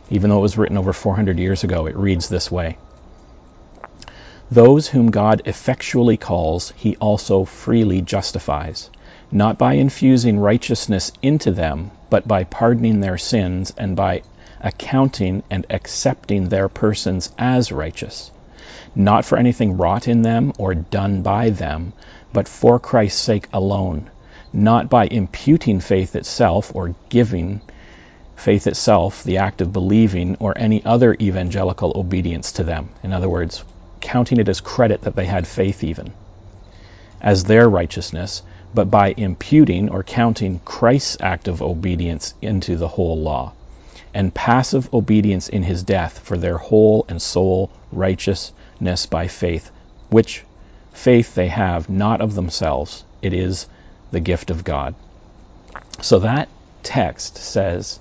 Even 0.09 0.29
though 0.29 0.37
it 0.37 0.41
was 0.41 0.57
written 0.57 0.77
over 0.77 0.93
400 0.93 1.37
years 1.37 1.65
ago, 1.65 1.85
it 1.85 1.97
reads 1.97 2.29
this 2.29 2.49
way 2.49 2.77
Those 4.49 4.87
whom 4.87 5.11
God 5.11 5.41
effectually 5.43 6.15
calls, 6.15 6.71
he 6.77 6.95
also 6.95 7.43
freely 7.43 8.01
justifies, 8.01 8.89
not 9.29 9.57
by 9.57 9.73
infusing 9.73 10.39
righteousness 10.39 11.11
into 11.21 11.51
them, 11.51 11.91
but 12.09 12.25
by 12.25 12.45
pardoning 12.45 13.01
their 13.01 13.17
sins 13.17 13.73
and 13.77 13.97
by 13.97 14.21
accounting 14.61 15.43
and 15.49 15.65
accepting 15.69 16.47
their 16.47 16.69
persons 16.69 17.33
as 17.37 17.73
righteous 17.73 18.31
not 18.97 19.23
for 19.23 19.37
anything 19.37 19.77
wrought 19.77 20.07
in 20.07 20.23
them 20.23 20.51
or 20.57 20.73
done 20.73 21.21
by 21.21 21.51
them, 21.51 21.93
but 22.33 22.47
for 22.47 22.79
Christ's 22.79 23.21
sake 23.21 23.47
alone, 23.53 24.09
not 24.51 24.89
by 24.89 25.05
imputing 25.05 25.79
faith 25.79 26.15
itself 26.15 26.71
or 26.75 26.95
giving 27.09 27.61
faith 28.35 28.65
itself, 28.65 29.23
the 29.23 29.37
act 29.37 29.61
of 29.61 29.71
believing, 29.71 30.35
or 30.39 30.57
any 30.57 30.83
other 30.83 31.15
evangelical 31.21 31.93
obedience 31.95 32.53
to 32.53 32.63
them. 32.63 32.89
In 33.03 33.13
other 33.13 33.29
words, 33.29 33.63
counting 34.01 34.39
it 34.39 34.49
as 34.49 34.61
credit 34.61 35.01
that 35.01 35.15
they 35.15 35.25
had 35.25 35.45
faith 35.45 35.83
even, 35.83 36.11
as 37.21 37.43
their 37.43 37.69
righteousness, 37.69 38.41
but 38.73 38.89
by 38.89 39.13
imputing 39.15 39.89
or 39.89 40.01
counting 40.01 40.59
Christ's 40.65 41.17
act 41.19 41.47
of 41.47 41.61
obedience 41.61 42.33
into 42.41 42.75
the 42.75 42.87
whole 42.87 43.19
law, 43.19 43.53
and 44.13 44.33
passive 44.33 44.91
obedience 44.91 45.49
in 45.49 45.61
his 45.61 45.83
death 45.83 46.17
for 46.17 46.37
their 46.37 46.57
whole 46.57 47.05
and 47.07 47.21
sole 47.21 47.69
righteous 47.91 48.51
by 49.09 49.27
faith, 49.27 49.71
which 50.09 50.43
faith 50.93 51.35
they 51.35 51.47
have 51.47 51.89
not 51.89 52.21
of 52.21 52.35
themselves. 52.35 53.03
It 53.21 53.33
is 53.33 53.67
the 54.11 54.19
gift 54.19 54.51
of 54.51 54.63
God. 54.63 54.95
So 56.01 56.19
that 56.19 56.49
text 56.83 57.37
says 57.37 57.99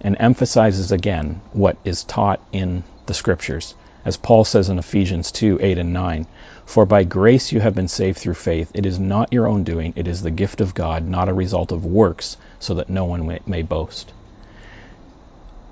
and 0.00 0.16
emphasizes 0.20 0.92
again 0.92 1.40
what 1.52 1.76
is 1.84 2.04
taught 2.04 2.40
in 2.52 2.84
the 3.06 3.14
scriptures. 3.14 3.74
As 4.04 4.18
Paul 4.18 4.44
says 4.44 4.68
in 4.68 4.78
Ephesians 4.78 5.32
2 5.32 5.58
8 5.62 5.78
and 5.78 5.92
9, 5.94 6.26
For 6.66 6.84
by 6.84 7.04
grace 7.04 7.52
you 7.52 7.60
have 7.60 7.74
been 7.74 7.88
saved 7.88 8.18
through 8.18 8.34
faith. 8.34 8.70
It 8.74 8.84
is 8.84 8.98
not 8.98 9.32
your 9.32 9.46
own 9.46 9.64
doing, 9.64 9.94
it 9.96 10.06
is 10.06 10.20
the 10.20 10.30
gift 10.30 10.60
of 10.60 10.74
God, 10.74 11.08
not 11.08 11.30
a 11.30 11.34
result 11.34 11.72
of 11.72 11.86
works, 11.86 12.36
so 12.60 12.74
that 12.74 12.90
no 12.90 13.06
one 13.06 13.40
may, 13.46 13.62
boast. 13.62 14.12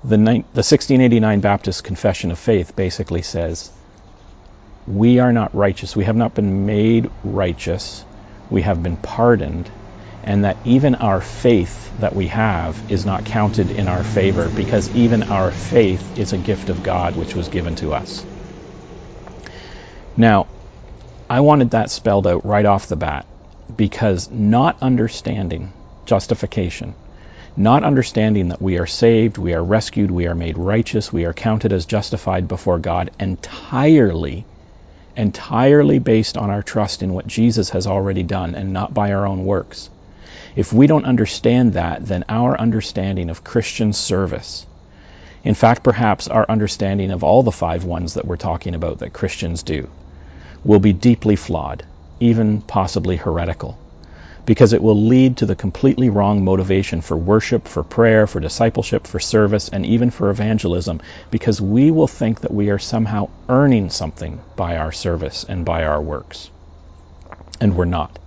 The 0.03 0.17
1689 0.17 1.39
Baptist 1.41 1.83
Confession 1.83 2.31
of 2.31 2.39
Faith 2.39 2.75
basically 2.75 3.21
says, 3.21 3.71
We 4.85 5.19
are 5.19 5.31
not 5.31 5.55
righteous. 5.55 5.95
We 5.95 6.05
have 6.05 6.15
not 6.15 6.33
been 6.33 6.65
made 6.65 7.09
righteous. 7.23 8.05
We 8.49 8.63
have 8.63 8.83
been 8.83 8.97
pardoned 8.97 9.71
and 10.23 10.45
that 10.45 10.59
even 10.63 10.95
our 10.95 11.19
faith 11.21 11.91
that 11.99 12.15
we 12.15 12.27
have 12.27 12.83
is 12.87 13.05
not 13.05 13.25
counted 13.25 13.71
in 13.71 13.87
our 13.87 14.03
favor 14.03 14.49
because 14.49 14.89
even 14.93 15.23
our 15.23 15.51
faith 15.51 16.11
is 16.15 16.31
a 16.33 16.37
gift 16.37 16.69
of 16.69 16.81
God 16.81 17.15
which 17.15 17.35
was 17.35 17.49
given 17.49 17.75
to 17.75 17.93
us. 17.93 18.25
Now, 20.15 20.47
I 21.29 21.41
wanted 21.41 21.71
that 21.71 21.89
spelled 21.89 22.27
out 22.27 22.45
right 22.45 22.65
off 22.65 22.87
the 22.87 22.95
bat 22.95 23.25
because 23.75 24.29
not 24.29 24.77
understanding 24.81 25.73
justification, 26.05 26.95
not 27.55 27.83
understanding 27.83 28.49
that 28.49 28.61
we 28.61 28.77
are 28.77 28.85
saved, 28.85 29.37
we 29.37 29.53
are 29.53 29.63
rescued, 29.63 30.11
we 30.11 30.27
are 30.27 30.35
made 30.35 30.57
righteous, 30.57 31.11
we 31.11 31.25
are 31.25 31.33
counted 31.33 31.73
as 31.73 31.85
justified 31.85 32.47
before 32.47 32.79
God 32.79 33.11
entirely 33.19 34.45
entirely 35.15 35.99
based 35.99 36.37
on 36.37 36.49
our 36.49 36.63
trust 36.63 37.03
in 37.03 37.13
what 37.13 37.27
Jesus 37.27 37.69
has 37.71 37.87
already 37.87 38.23
done 38.23 38.55
and 38.55 38.73
not 38.73 38.93
by 38.93 39.13
our 39.13 39.25
own 39.25 39.45
works. 39.45 39.89
If 40.55 40.71
we 40.71 40.87
don't 40.87 41.05
understand 41.05 41.73
that, 41.73 42.05
then 42.05 42.25
our 42.29 42.59
understanding 42.59 43.29
of 43.29 43.43
Christian 43.43 43.93
service, 43.93 44.65
in 45.43 45.55
fact, 45.55 45.83
perhaps 45.83 46.27
our 46.27 46.45
understanding 46.47 47.11
of 47.11 47.23
all 47.23 47.43
the 47.43 47.51
five 47.51 47.83
ones 47.83 48.13
that 48.13 48.25
we're 48.25 48.37
talking 48.37 48.75
about 48.75 48.99
that 48.99 49.13
Christians 49.13 49.63
do, 49.63 49.89
will 50.63 50.79
be 50.79 50.93
deeply 50.93 51.35
flawed, 51.35 51.83
even 52.19 52.61
possibly 52.61 53.17
heretical, 53.17 53.77
because 54.45 54.73
it 54.73 54.81
will 54.81 55.01
lead 55.01 55.37
to 55.37 55.45
the 55.45 55.55
completely 55.55 56.09
wrong 56.09 56.43
motivation 56.43 57.01
for 57.01 57.15
worship, 57.15 57.67
for 57.67 57.83
prayer, 57.83 58.27
for 58.27 58.39
discipleship, 58.39 59.07
for 59.07 59.19
service, 59.19 59.69
and 59.69 59.85
even 59.85 60.09
for 60.09 60.29
evangelism, 60.29 61.01
because 61.31 61.61
we 61.61 61.91
will 61.91 62.07
think 62.07 62.41
that 62.41 62.53
we 62.53 62.69
are 62.69 62.79
somehow 62.79 63.29
earning 63.47 63.89
something 63.89 64.41
by 64.55 64.77
our 64.77 64.91
service 64.91 65.45
and 65.47 65.65
by 65.65 65.85
our 65.85 66.01
works. 66.01 66.49
And 67.61 67.75
we're 67.75 67.85
not. 67.85 68.19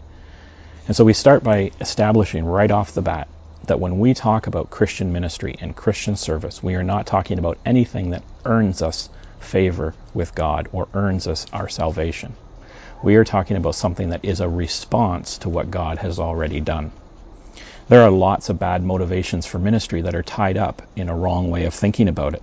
And 0.87 0.97
so 0.97 1.05
we 1.05 1.13
start 1.13 1.43
by 1.43 1.73
establishing 1.81 2.45
right 2.45 2.71
off 2.71 2.93
the 2.93 3.03
bat 3.03 3.29
that 3.67 3.81
when 3.81 3.99
we 3.99 4.15
talk 4.15 4.47
about 4.47 4.71
Christian 4.71 5.13
ministry 5.13 5.57
and 5.61 5.75
Christian 5.75 6.17
service, 6.17 6.63
we 6.63 6.77
are 6.77 6.85
not 6.85 7.07
talking 7.07 7.39
about 7.39 7.59
anything 7.67 8.11
that 8.11 8.23
earns 8.45 8.83
us 8.83 9.09
favor 9.41 9.95
with 10.15 10.35
God 10.35 10.69
or 10.73 10.89
earns 10.95 11.27
us 11.27 11.47
our 11.53 11.69
salvation. 11.69 12.35
We 13.03 13.17
are 13.17 13.25
talking 13.25 13.57
about 13.57 13.75
something 13.75 14.11
that 14.11 14.25
is 14.25 14.41
a 14.41 14.49
response 14.49 15.39
to 15.39 15.49
what 15.49 15.71
God 15.71 15.99
has 15.99 16.19
already 16.19 16.61
done. 16.61 16.93
There 17.89 18.03
are 18.03 18.11
lots 18.11 18.49
of 18.49 18.59
bad 18.59 18.83
motivations 18.83 19.47
for 19.47 19.59
ministry 19.59 20.03
that 20.03 20.15
are 20.15 20.23
tied 20.23 20.57
up 20.57 20.83
in 20.97 21.09
a 21.09 21.17
wrong 21.17 21.51
way 21.51 21.67
of 21.67 21.75
thinking 21.75 22.09
about 22.09 22.35
it. 22.35 22.43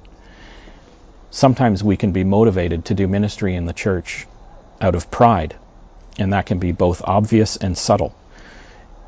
Sometimes 1.31 1.83
we 1.83 1.97
can 1.97 2.11
be 2.11 2.23
motivated 2.23 2.85
to 2.85 2.93
do 2.93 3.07
ministry 3.07 3.55
in 3.55 3.65
the 3.65 3.73
church 3.73 4.27
out 4.79 4.95
of 4.95 5.11
pride, 5.11 5.55
and 6.17 6.33
that 6.33 6.45
can 6.45 6.59
be 6.59 6.71
both 6.71 7.01
obvious 7.03 7.57
and 7.57 7.77
subtle 7.77 8.15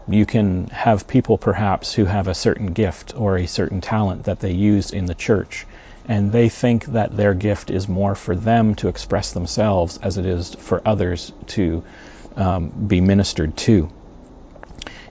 you 0.07 0.25
can 0.25 0.67
have 0.67 1.07
people 1.07 1.37
perhaps 1.37 1.93
who 1.93 2.05
have 2.05 2.27
a 2.27 2.35
certain 2.35 2.73
gift 2.73 3.15
or 3.17 3.37
a 3.37 3.47
certain 3.47 3.81
talent 3.81 4.25
that 4.25 4.39
they 4.39 4.51
use 4.51 4.91
in 4.91 5.05
the 5.05 5.15
church, 5.15 5.65
and 6.07 6.31
they 6.31 6.49
think 6.49 6.85
that 6.85 7.15
their 7.15 7.33
gift 7.33 7.71
is 7.71 7.87
more 7.87 8.15
for 8.15 8.35
them 8.35 8.75
to 8.75 8.87
express 8.87 9.31
themselves 9.31 9.97
as 10.01 10.17
it 10.17 10.25
is 10.25 10.53
for 10.55 10.81
others 10.85 11.31
to 11.47 11.83
um, 12.35 12.69
be 12.69 13.01
ministered 13.01 13.55
to. 13.57 13.89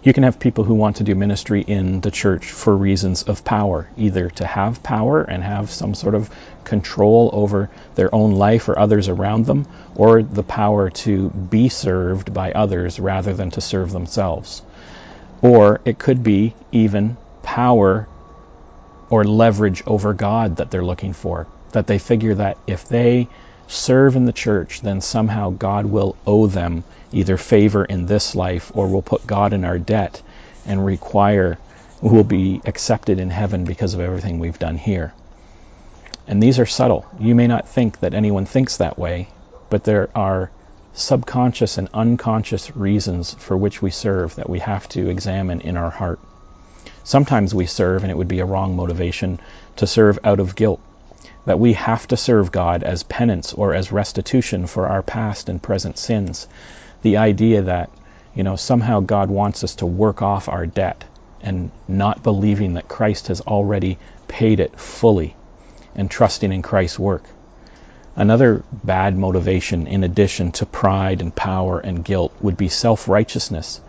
You 0.05 0.13
can 0.13 0.25
have 0.25 0.39
people 0.39 0.65
who 0.65 0.75
want 0.75 0.97
to 0.97 1.05
do 1.05 1.15
ministry 1.15 1.63
in 1.63 2.03
the 2.03 2.11
church 2.11 2.51
for 2.51 2.77
reasons 2.77 3.23
of 3.23 3.43
power, 3.43 3.89
either 3.97 4.29
to 4.31 4.47
have 4.47 4.83
power 4.83 5.23
and 5.23 5.43
have 5.43 5.71
some 5.71 5.95
sort 5.95 6.15
of 6.15 6.29
control 6.63 7.31
over 7.33 7.71
their 7.95 8.15
own 8.15 8.33
life 8.33 8.69
or 8.69 8.79
others 8.79 9.09
around 9.09 9.47
them, 9.47 9.67
or 9.97 10.23
the 10.23 10.43
power 10.43 10.91
to 10.91 11.31
be 11.31 11.71
served 11.71 12.35
by 12.35 12.53
others 12.53 13.01
rather 13.01 13.33
than 13.33 13.51
to 13.53 13.63
serve 13.63 13.93
themselves. 13.93 14.61
Or 15.41 15.81
it 15.87 15.99
could 15.99 16.23
be 16.23 16.55
even 16.71 17.17
power 17.43 18.07
or 19.11 19.25
leverage 19.25 19.83
over 19.87 20.13
God 20.15 20.57
that 20.57 20.71
they're 20.71 20.85
looking 20.85 21.13
for. 21.13 21.47
That 21.73 21.87
they 21.87 21.99
figure 21.99 22.35
that 22.37 22.59
if 22.67 22.89
they 22.89 23.29
serve 23.67 24.17
in 24.17 24.25
the 24.25 24.33
church, 24.33 24.81
then 24.81 25.01
somehow 25.01 25.51
God 25.51 25.87
will 25.87 26.17
owe 26.27 26.47
them 26.47 26.85
either 27.13 27.37
favor 27.37 27.85
in 27.85 28.07
this 28.07 28.35
life 28.35 28.73
or 28.75 28.89
will 28.89 29.03
put 29.03 29.27
God 29.27 29.53
in 29.53 29.65
our 29.65 29.79
debt 29.79 30.23
and 30.67 30.85
require 30.85 31.59
will 32.01 32.25
be 32.25 32.61
accepted 32.67 33.19
in 33.19 33.31
heaven 33.31 33.65
because 33.65 33.95
of 33.95 34.01
everything 34.01 34.39
we've 34.39 34.59
done 34.59 34.77
here. 34.77 35.15
And 36.27 36.43
these 36.43 36.59
are 36.59 36.67
subtle. 36.67 37.07
You 37.19 37.35
may 37.35 37.47
not 37.47 37.69
think 37.69 38.01
that 38.01 38.15
anyone 38.15 38.47
thinks 38.47 38.79
that 38.79 38.99
way, 38.99 39.29
but 39.71 39.85
there 39.85 40.11
are 40.15 40.51
subconscious 40.95 41.79
and 41.79 41.89
unconscious 41.93 42.75
reasons 42.77 43.35
for 43.35 43.57
which 43.57 43.83
we 43.83 43.91
serve 43.91 44.37
that 44.37 44.49
we 44.49 44.61
have 44.61 44.89
to 44.91 45.09
examine 45.09 45.61
in 45.61 45.77
our 45.77 45.91
heart. 45.91 46.21
Sometimes 47.07 47.55
we 47.55 47.67
serve, 47.67 48.03
and 48.03 48.11
it 48.11 48.17
would 48.17 48.29
be 48.29 48.41
a 48.41 48.47
wrong 48.47 48.77
motivation 48.77 49.39
to 49.77 49.87
serve 49.87 50.19
out 50.25 50.41
of 50.41 50.57
guilt, 50.57 50.81
that 51.45 51.61
we 51.61 51.75
have 51.75 52.09
to 52.09 52.17
serve 52.17 52.51
God 52.51 52.83
as 52.83 53.03
penance 53.03 53.53
or 53.53 53.75
as 53.75 53.93
restitution 53.93 54.67
for 54.67 54.89
our 54.89 55.03
past 55.03 55.51
and 55.51 55.63
present 55.63 55.99
sins. 55.99 56.49
The 57.03 57.19
idea 57.19 57.61
that, 57.63 57.91
you 58.35 58.43
know, 58.43 58.57
somehow 58.57 59.01
God 59.01 59.29
wants 59.29 59.63
us 59.63 59.75
to 59.77 59.87
work 59.87 60.23
off 60.23 60.49
our 60.49 60.65
debt 60.65 61.05
and 61.43 61.71
not 61.87 62.23
believing 62.23 62.75
that 62.75 62.89
Christ 62.89 63.29
has 63.29 63.43
already 63.43 63.99
paid 64.27 64.59
it 64.59 64.81
fully 64.81 65.37
and 65.95 66.11
trusting 66.11 66.53
in 66.53 66.63
Christ's 66.63 66.99
work. 66.99 67.25
Another 68.17 68.63
bad 68.73 69.19
motivation, 69.19 69.87
in 69.87 70.05
addition 70.05 70.53
to 70.53 70.65
pride 70.65 71.21
and 71.21 71.35
power 71.35 71.81
and 71.81 72.03
guilt, 72.03 72.33
would 72.41 72.57
be 72.57 72.69
self 72.69 73.09
righteousness. 73.09 73.81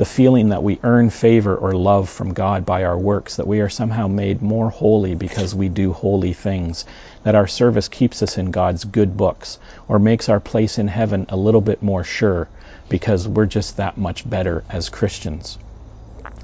The 0.00 0.06
feeling 0.06 0.48
that 0.48 0.62
we 0.62 0.80
earn 0.82 1.10
favor 1.10 1.54
or 1.54 1.74
love 1.74 2.08
from 2.08 2.32
God 2.32 2.64
by 2.64 2.84
our 2.84 2.96
works, 2.96 3.36
that 3.36 3.46
we 3.46 3.60
are 3.60 3.68
somehow 3.68 4.08
made 4.08 4.40
more 4.40 4.70
holy 4.70 5.14
because 5.14 5.54
we 5.54 5.68
do 5.68 5.92
holy 5.92 6.32
things, 6.32 6.86
that 7.22 7.34
our 7.34 7.46
service 7.46 7.88
keeps 7.88 8.22
us 8.22 8.38
in 8.38 8.50
God's 8.50 8.84
good 8.84 9.14
books, 9.14 9.58
or 9.88 9.98
makes 9.98 10.30
our 10.30 10.40
place 10.40 10.78
in 10.78 10.88
heaven 10.88 11.26
a 11.28 11.36
little 11.36 11.60
bit 11.60 11.82
more 11.82 12.02
sure 12.02 12.48
because 12.88 13.28
we're 13.28 13.44
just 13.44 13.76
that 13.76 13.98
much 13.98 14.26
better 14.26 14.64
as 14.70 14.88
Christians. 14.88 15.58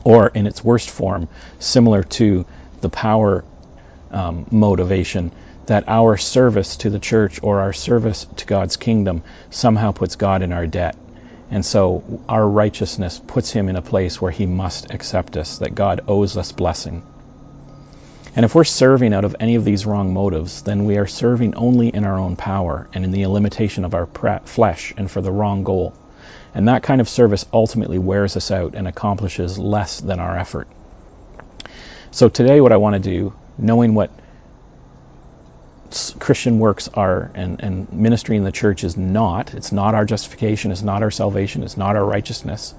Or, 0.05 0.29
in 0.29 0.47
its 0.47 0.63
worst 0.63 0.91
form, 0.91 1.27
similar 1.59 2.03
to 2.03 2.45
the 2.83 2.91
power 2.91 3.43
um, 4.11 4.45
motivation, 4.51 5.33
that 5.65 5.89
our 5.89 6.19
service 6.19 6.77
to 6.77 6.91
the 6.91 6.99
church 6.99 7.41
or 7.43 7.61
our 7.61 7.73
service 7.73 8.27
to 8.37 8.45
God's 8.45 8.77
kingdom 8.77 9.23
somehow 9.49 9.93
puts 9.93 10.17
God 10.17 10.43
in 10.43 10.53
our 10.53 10.67
debt. 10.67 10.95
And 11.51 11.65
so 11.65 12.23
our 12.29 12.47
righteousness 12.47 13.21
puts 13.25 13.51
him 13.51 13.69
in 13.69 13.77
a 13.77 13.83
place 13.83 14.21
where 14.21 14.33
he 14.33 14.47
must 14.47 14.93
accept 14.93 15.37
us, 15.37 15.59
that 15.59 15.75
God 15.75 16.03
owes 16.09 16.37
us 16.37 16.53
blessing. 16.53 17.03
And 18.35 18.45
if 18.45 18.55
we're 18.55 18.65
serving 18.65 19.15
out 19.15 19.25
of 19.25 19.37
any 19.41 19.55
of 19.55 19.65
these 19.65 19.87
wrong 19.87 20.13
motives, 20.13 20.63
then 20.63 20.85
we 20.85 20.99
are 20.99 21.07
serving 21.07 21.55
only 21.55 21.89
in 21.89 22.05
our 22.05 22.19
own 22.19 22.37
power 22.37 22.89
and 22.93 23.05
in 23.05 23.11
the 23.11 23.27
limitation 23.27 23.85
of 23.85 23.95
our 23.95 24.07
flesh 24.45 24.93
and 24.97 25.11
for 25.11 25.23
the 25.23 25.33
wrong 25.33 25.65
goal. 25.65 25.95
And 26.55 26.69
that 26.69 26.83
kind 26.83 27.01
of 27.01 27.09
service 27.09 27.47
ultimately 27.53 27.99
wears 27.99 28.37
us 28.37 28.51
out 28.51 28.75
and 28.75 28.87
accomplishes 28.87 29.59
less 29.59 30.01
than 30.01 30.21
our 30.21 30.37
effort. 30.37 30.69
So 32.11 32.29
today, 32.29 32.61
what 32.61 32.73
I 32.73 32.77
want 32.77 32.95
to 32.95 33.11
do, 33.11 33.35
knowing 33.57 33.95
what 33.95 34.11
Christian 36.19 36.59
works 36.59 36.89
are, 36.89 37.31
and, 37.35 37.61
and 37.63 37.93
ministry 37.93 38.37
in 38.37 38.45
the 38.45 38.53
church 38.53 38.85
is 38.85 38.97
not. 38.97 39.55
It's 39.55 39.73
not 39.73 39.95
our 39.95 40.05
justification, 40.05 40.73
it's 40.73 40.83
not 40.83 41.03
our 41.03 41.11
salvation, 41.11 41.63
it's 41.63 41.77
not 41.77 41.97
our 41.97 42.05
righteousness. 42.05 42.75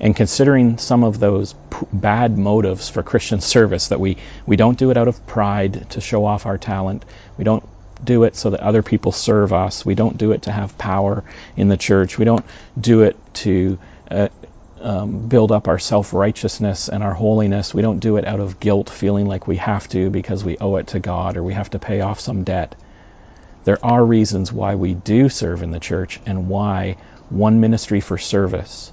And 0.00 0.14
considering 0.14 0.78
some 0.78 1.02
of 1.02 1.18
those 1.18 1.54
p- 1.70 1.86
bad 1.92 2.38
motives 2.38 2.88
for 2.88 3.02
Christian 3.02 3.40
service, 3.40 3.88
that 3.88 3.98
we, 3.98 4.18
we 4.46 4.56
don't 4.56 4.78
do 4.78 4.90
it 4.90 4.96
out 4.96 5.08
of 5.08 5.26
pride 5.26 5.90
to 5.90 6.00
show 6.00 6.24
off 6.24 6.46
our 6.46 6.58
talent, 6.58 7.04
we 7.36 7.44
don't 7.44 7.64
do 8.02 8.22
it 8.24 8.36
so 8.36 8.50
that 8.50 8.60
other 8.60 8.82
people 8.82 9.12
serve 9.12 9.52
us, 9.52 9.84
we 9.84 9.94
don't 9.94 10.16
do 10.16 10.32
it 10.32 10.42
to 10.42 10.52
have 10.52 10.78
power 10.78 11.24
in 11.56 11.68
the 11.68 11.76
church, 11.76 12.16
we 12.18 12.24
don't 12.24 12.44
do 12.80 13.02
it 13.02 13.16
to 13.34 13.78
uh, 14.10 14.28
um, 14.80 15.28
build 15.28 15.52
up 15.52 15.68
our 15.68 15.78
self 15.78 16.12
righteousness 16.12 16.88
and 16.88 17.02
our 17.02 17.14
holiness. 17.14 17.74
We 17.74 17.82
don't 17.82 17.98
do 18.00 18.16
it 18.16 18.26
out 18.26 18.40
of 18.40 18.60
guilt, 18.60 18.90
feeling 18.90 19.26
like 19.26 19.46
we 19.46 19.56
have 19.56 19.88
to 19.90 20.10
because 20.10 20.44
we 20.44 20.58
owe 20.58 20.76
it 20.76 20.88
to 20.88 21.00
God 21.00 21.36
or 21.36 21.42
we 21.42 21.54
have 21.54 21.70
to 21.70 21.78
pay 21.78 22.00
off 22.00 22.20
some 22.20 22.44
debt. 22.44 22.74
There 23.64 23.84
are 23.84 24.04
reasons 24.04 24.52
why 24.52 24.76
we 24.76 24.94
do 24.94 25.28
serve 25.28 25.62
in 25.62 25.72
the 25.72 25.80
church 25.80 26.20
and 26.26 26.48
why 26.48 26.96
one 27.28 27.60
ministry 27.60 28.00
for 28.00 28.18
service 28.18 28.92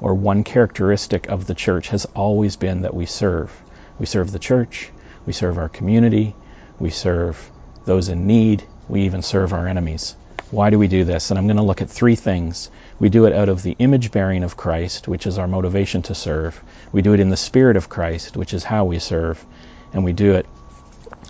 or 0.00 0.14
one 0.14 0.44
characteristic 0.44 1.28
of 1.28 1.46
the 1.46 1.54
church 1.54 1.88
has 1.88 2.06
always 2.14 2.56
been 2.56 2.82
that 2.82 2.94
we 2.94 3.06
serve. 3.06 3.52
We 3.98 4.06
serve 4.06 4.32
the 4.32 4.38
church, 4.38 4.90
we 5.26 5.32
serve 5.32 5.58
our 5.58 5.68
community, 5.68 6.34
we 6.78 6.90
serve 6.90 7.50
those 7.84 8.08
in 8.08 8.26
need, 8.26 8.64
we 8.88 9.02
even 9.02 9.22
serve 9.22 9.52
our 9.52 9.66
enemies. 9.66 10.16
Why 10.50 10.70
do 10.70 10.78
we 10.78 10.88
do 10.88 11.04
this? 11.04 11.30
And 11.30 11.38
I'm 11.38 11.46
going 11.46 11.56
to 11.56 11.62
look 11.62 11.82
at 11.82 11.90
three 11.90 12.14
things. 12.14 12.70
We 13.00 13.08
do 13.08 13.26
it 13.26 13.32
out 13.32 13.48
of 13.48 13.62
the 13.62 13.76
image 13.78 14.12
bearing 14.12 14.44
of 14.44 14.56
Christ, 14.56 15.08
which 15.08 15.26
is 15.26 15.38
our 15.38 15.48
motivation 15.48 16.02
to 16.02 16.14
serve. 16.14 16.60
We 16.92 17.02
do 17.02 17.14
it 17.14 17.20
in 17.20 17.30
the 17.30 17.36
spirit 17.36 17.76
of 17.76 17.88
Christ, 17.88 18.36
which 18.36 18.54
is 18.54 18.62
how 18.62 18.84
we 18.84 18.98
serve. 18.98 19.44
And 19.92 20.04
we 20.04 20.12
do 20.12 20.34
it 20.34 20.46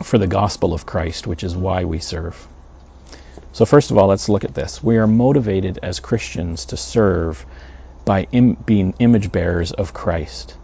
for 0.02 0.18
the 0.18 0.26
gospel 0.26 0.75
of 0.75 0.84
Christ, 0.84 1.26
which 1.26 1.44
is 1.44 1.56
why 1.56 1.84
we 1.84 1.98
serve. 1.98 2.46
So, 3.52 3.64
first 3.64 3.90
of 3.90 3.96
all, 3.96 4.08
let's 4.08 4.28
look 4.28 4.44
at 4.44 4.54
this. 4.54 4.82
We 4.82 4.98
are 4.98 5.06
motivated 5.06 5.78
as 5.82 5.98
Christians 5.98 6.66
to 6.66 6.76
serve 6.76 7.44
by 8.04 8.26
Im- 8.30 8.54
being 8.54 8.94
image 8.98 9.32
bearers 9.32 9.72
of 9.72 9.94
Christ. 9.94 10.54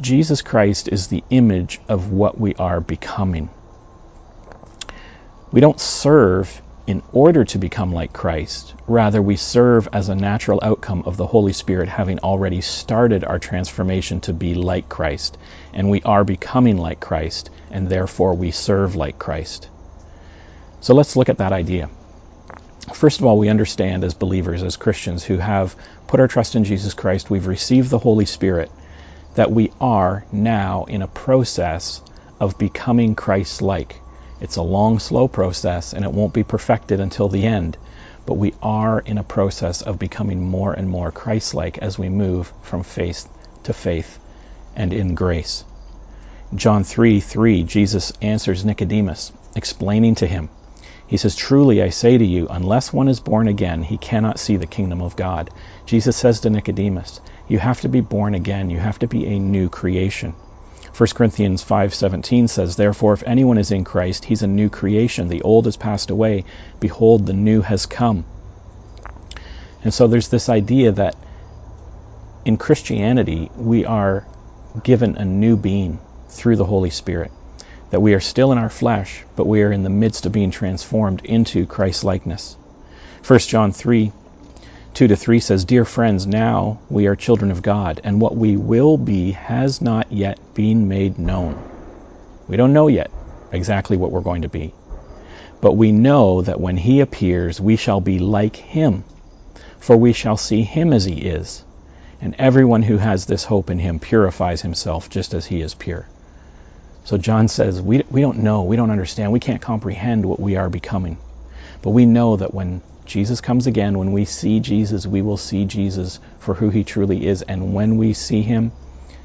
Jesus 0.00 0.42
Christ 0.42 0.88
is 0.88 1.08
the 1.08 1.22
image 1.30 1.80
of 1.88 2.10
what 2.10 2.40
we 2.40 2.54
are 2.54 2.80
becoming. 2.80 3.50
We 5.52 5.60
don't 5.60 5.78
serve 5.78 6.60
in 6.86 7.02
order 7.12 7.44
to 7.44 7.58
become 7.58 7.92
like 7.92 8.12
Christ. 8.12 8.74
Rather, 8.86 9.22
we 9.22 9.36
serve 9.36 9.88
as 9.92 10.08
a 10.08 10.14
natural 10.14 10.60
outcome 10.62 11.04
of 11.06 11.16
the 11.16 11.26
Holy 11.26 11.54
Spirit 11.54 11.88
having 11.88 12.18
already 12.18 12.60
started 12.60 13.24
our 13.24 13.38
transformation 13.38 14.20
to 14.20 14.34
be 14.34 14.54
like 14.54 14.88
Christ. 14.88 15.38
And 15.72 15.90
we 15.90 16.02
are 16.02 16.24
becoming 16.24 16.76
like 16.76 17.00
Christ, 17.00 17.48
and 17.70 17.88
therefore 17.88 18.34
we 18.34 18.50
serve 18.50 18.96
like 18.96 19.18
Christ. 19.18 19.68
So 20.80 20.94
let's 20.94 21.16
look 21.16 21.30
at 21.30 21.38
that 21.38 21.52
idea. 21.52 21.88
First 22.92 23.20
of 23.20 23.26
all, 23.26 23.38
we 23.38 23.48
understand 23.48 24.04
as 24.04 24.12
believers, 24.12 24.62
as 24.62 24.76
Christians 24.76 25.24
who 25.24 25.38
have 25.38 25.74
put 26.06 26.20
our 26.20 26.28
trust 26.28 26.54
in 26.54 26.64
Jesus 26.64 26.92
Christ, 26.92 27.30
we've 27.30 27.46
received 27.46 27.88
the 27.88 27.98
Holy 27.98 28.26
Spirit, 28.26 28.70
that 29.36 29.50
we 29.50 29.72
are 29.80 30.26
now 30.30 30.84
in 30.84 31.00
a 31.00 31.08
process 31.08 32.02
of 32.38 32.58
becoming 32.58 33.14
Christ 33.14 33.62
like. 33.62 34.02
It's 34.40 34.56
a 34.56 34.62
long, 34.62 34.98
slow 34.98 35.28
process, 35.28 35.92
and 35.92 36.04
it 36.04 36.12
won't 36.12 36.32
be 36.32 36.42
perfected 36.42 37.00
until 37.00 37.28
the 37.28 37.44
end. 37.44 37.76
But 38.26 38.34
we 38.34 38.54
are 38.62 38.98
in 38.98 39.18
a 39.18 39.22
process 39.22 39.82
of 39.82 39.98
becoming 39.98 40.42
more 40.42 40.72
and 40.72 40.88
more 40.88 41.12
Christ 41.12 41.54
like 41.54 41.78
as 41.78 41.98
we 41.98 42.08
move 42.08 42.52
from 42.62 42.82
faith 42.82 43.28
to 43.64 43.72
faith 43.72 44.18
and 44.74 44.92
in 44.92 45.14
grace. 45.14 45.64
John 46.54 46.84
3 46.84 47.20
3, 47.20 47.64
Jesus 47.64 48.12
answers 48.20 48.64
Nicodemus, 48.64 49.32
explaining 49.56 50.16
to 50.16 50.26
him, 50.26 50.48
He 51.06 51.16
says, 51.16 51.36
Truly 51.36 51.82
I 51.82 51.90
say 51.90 52.18
to 52.18 52.24
you, 52.24 52.46
unless 52.48 52.92
one 52.92 53.08
is 53.08 53.20
born 53.20 53.48
again, 53.48 53.82
he 53.82 53.98
cannot 53.98 54.38
see 54.38 54.56
the 54.56 54.66
kingdom 54.66 55.00
of 55.00 55.16
God. 55.16 55.50
Jesus 55.86 56.16
says 56.16 56.40
to 56.40 56.50
Nicodemus, 56.50 57.20
You 57.48 57.58
have 57.58 57.80
to 57.82 57.88
be 57.88 58.00
born 58.00 58.34
again, 58.34 58.70
you 58.70 58.78
have 58.78 58.98
to 59.00 59.06
be 59.06 59.26
a 59.26 59.38
new 59.38 59.68
creation. 59.68 60.34
1 60.96 61.08
Corinthians 61.16 61.64
5:17 61.64 62.48
says, 62.48 62.76
"Therefore 62.76 63.14
if 63.14 63.24
anyone 63.26 63.58
is 63.58 63.72
in 63.72 63.82
Christ, 63.82 64.24
he's 64.26 64.44
a 64.44 64.46
new 64.46 64.68
creation. 64.68 65.26
The 65.26 65.42
old 65.42 65.64
has 65.64 65.76
passed 65.76 66.10
away; 66.10 66.44
behold, 66.78 67.26
the 67.26 67.32
new 67.32 67.62
has 67.62 67.86
come." 67.86 68.24
And 69.82 69.92
so 69.92 70.06
there's 70.06 70.28
this 70.28 70.48
idea 70.48 70.92
that 70.92 71.16
in 72.44 72.58
Christianity, 72.58 73.50
we 73.56 73.84
are 73.84 74.24
given 74.84 75.16
a 75.16 75.24
new 75.24 75.56
being 75.56 75.98
through 76.28 76.56
the 76.56 76.64
Holy 76.64 76.90
Spirit. 76.90 77.32
That 77.90 78.00
we 78.00 78.14
are 78.14 78.20
still 78.20 78.52
in 78.52 78.58
our 78.58 78.70
flesh, 78.70 79.24
but 79.34 79.48
we 79.48 79.62
are 79.62 79.72
in 79.72 79.82
the 79.82 79.90
midst 79.90 80.26
of 80.26 80.32
being 80.32 80.52
transformed 80.52 81.24
into 81.24 81.66
Christ 81.66 82.04
likeness. 82.04 82.56
1 83.26 83.38
John 83.40 83.72
3 83.72 84.12
2 84.94 85.08
to 85.08 85.16
3 85.16 85.40
says, 85.40 85.64
Dear 85.64 85.84
friends, 85.84 86.24
now 86.24 86.78
we 86.88 87.08
are 87.08 87.16
children 87.16 87.50
of 87.50 87.62
God, 87.62 88.00
and 88.04 88.20
what 88.20 88.36
we 88.36 88.56
will 88.56 88.96
be 88.96 89.32
has 89.32 89.82
not 89.82 90.12
yet 90.12 90.38
been 90.54 90.86
made 90.86 91.18
known. 91.18 91.58
We 92.46 92.56
don't 92.56 92.72
know 92.72 92.86
yet 92.86 93.10
exactly 93.50 93.96
what 93.96 94.12
we're 94.12 94.20
going 94.20 94.42
to 94.42 94.48
be. 94.48 94.72
But 95.60 95.72
we 95.72 95.90
know 95.90 96.42
that 96.42 96.60
when 96.60 96.76
he 96.76 97.00
appears, 97.00 97.60
we 97.60 97.74
shall 97.74 98.00
be 98.00 98.20
like 98.20 98.54
him, 98.54 99.02
for 99.80 99.96
we 99.96 100.12
shall 100.12 100.36
see 100.36 100.62
him 100.62 100.92
as 100.92 101.04
he 101.04 101.14
is. 101.14 101.64
And 102.20 102.36
everyone 102.38 102.82
who 102.82 102.96
has 102.96 103.26
this 103.26 103.42
hope 103.42 103.70
in 103.70 103.80
him 103.80 103.98
purifies 103.98 104.62
himself 104.62 105.10
just 105.10 105.34
as 105.34 105.44
he 105.44 105.60
is 105.60 105.74
pure. 105.74 106.06
So 107.02 107.18
John 107.18 107.48
says, 107.48 107.82
we, 107.82 108.04
we 108.12 108.20
don't 108.20 108.44
know, 108.44 108.62
we 108.62 108.76
don't 108.76 108.92
understand, 108.92 109.32
we 109.32 109.40
can't 109.40 109.60
comprehend 109.60 110.24
what 110.24 110.38
we 110.38 110.54
are 110.54 110.70
becoming. 110.70 111.18
But 111.82 111.90
we 111.90 112.06
know 112.06 112.36
that 112.36 112.54
when 112.54 112.80
Jesus 113.06 113.40
comes 113.40 113.66
again. 113.66 113.98
When 113.98 114.12
we 114.12 114.24
see 114.24 114.60
Jesus, 114.60 115.06
we 115.06 115.22
will 115.22 115.36
see 115.36 115.64
Jesus 115.64 116.20
for 116.38 116.54
who 116.54 116.70
he 116.70 116.84
truly 116.84 117.26
is. 117.26 117.42
And 117.42 117.74
when 117.74 117.96
we 117.96 118.12
see 118.14 118.42
him, 118.42 118.72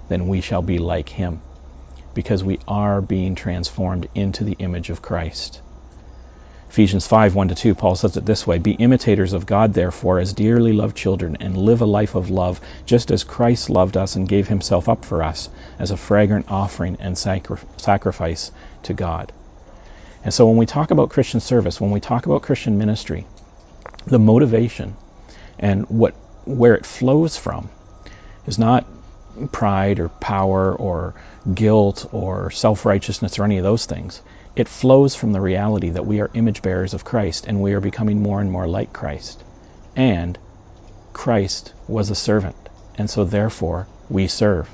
then 0.10 0.28
we 0.28 0.42
shall 0.42 0.62
be 0.62 0.80
like 0.80 1.10
him 1.10 1.42
because 2.14 2.44
we 2.44 2.60
are 2.68 3.02
being 3.02 3.36
transformed 3.36 4.08
into 4.14 4.44
the 4.44 4.58
image 4.60 4.90
of 4.90 5.02
Christ. 5.02 5.62
Ephesians 6.70 7.08
5 7.08 7.34
1 7.34 7.50
2, 7.50 7.74
Paul 7.74 7.96
says 7.96 8.16
it 8.16 8.26
this 8.26 8.46
way 8.46 8.60
Be 8.60 8.74
imitators 8.74 9.34
of 9.34 9.46
God, 9.46 9.74
therefore, 9.74 10.20
as 10.20 10.34
dearly 10.34 10.74
loved 10.74 10.96
children, 10.96 11.38
and 11.40 11.58
live 11.58 11.82
a 11.82 11.86
life 11.86 12.14
of 12.14 12.30
love, 12.30 12.62
just 12.86 13.10
as 13.10 13.24
Christ 13.24 13.72
loved 13.72 13.98
us 13.98 14.16
and 14.16 14.28
gave 14.28 14.48
himself 14.48 14.88
up 14.88 15.04
for 15.04 15.24
us 15.24 15.50
as 15.80 15.90
a 15.90 15.98
fragrant 15.98 16.46
offering 16.52 16.98
and 17.00 17.18
sacri- 17.18 17.58
sacrifice 17.78 18.52
to 18.84 18.94
God. 18.94 19.32
And 20.24 20.32
so 20.32 20.48
when 20.48 20.58
we 20.58 20.68
talk 20.68 20.92
about 20.92 21.10
Christian 21.10 21.40
service, 21.40 21.82
when 21.82 21.92
we 21.92 22.02
talk 22.02 22.28
about 22.28 22.44
Christian 22.44 22.78
ministry, 22.78 23.26
the 24.06 24.20
motivation 24.20 24.96
and 25.58 25.90
what 25.90 26.14
where 26.46 26.76
it 26.76 26.86
flows 26.86 27.38
from 27.38 27.70
is 28.48 28.58
not 28.58 28.86
pride 29.52 30.00
or 30.00 30.10
power 30.10 30.74
or 30.76 31.14
guilt 31.54 32.08
or 32.12 32.50
self-righteousness 32.52 33.38
or 33.38 33.44
any 33.44 33.58
of 33.58 33.64
those 33.64 33.86
things. 33.86 34.22
It 34.56 34.68
flows 34.68 35.16
from 35.16 35.32
the 35.32 35.42
reality 35.42 35.92
that 35.92 36.06
we 36.06 36.22
are 36.22 36.30
image 36.34 36.62
bearers 36.62 36.94
of 36.94 37.06
Christ 37.06 37.46
and 37.48 37.62
we 37.62 37.74
are 37.74 37.80
becoming 37.80 38.22
more 38.22 38.42
and 38.42 38.52
more 38.52 38.68
like 38.68 38.92
Christ. 38.92 39.44
And 39.96 40.38
Christ 41.14 41.74
was 41.88 42.10
a 42.10 42.16
servant, 42.16 42.56
and 42.98 43.10
so 43.10 43.24
therefore 43.26 43.88
we 44.10 44.28
serve. 44.28 44.70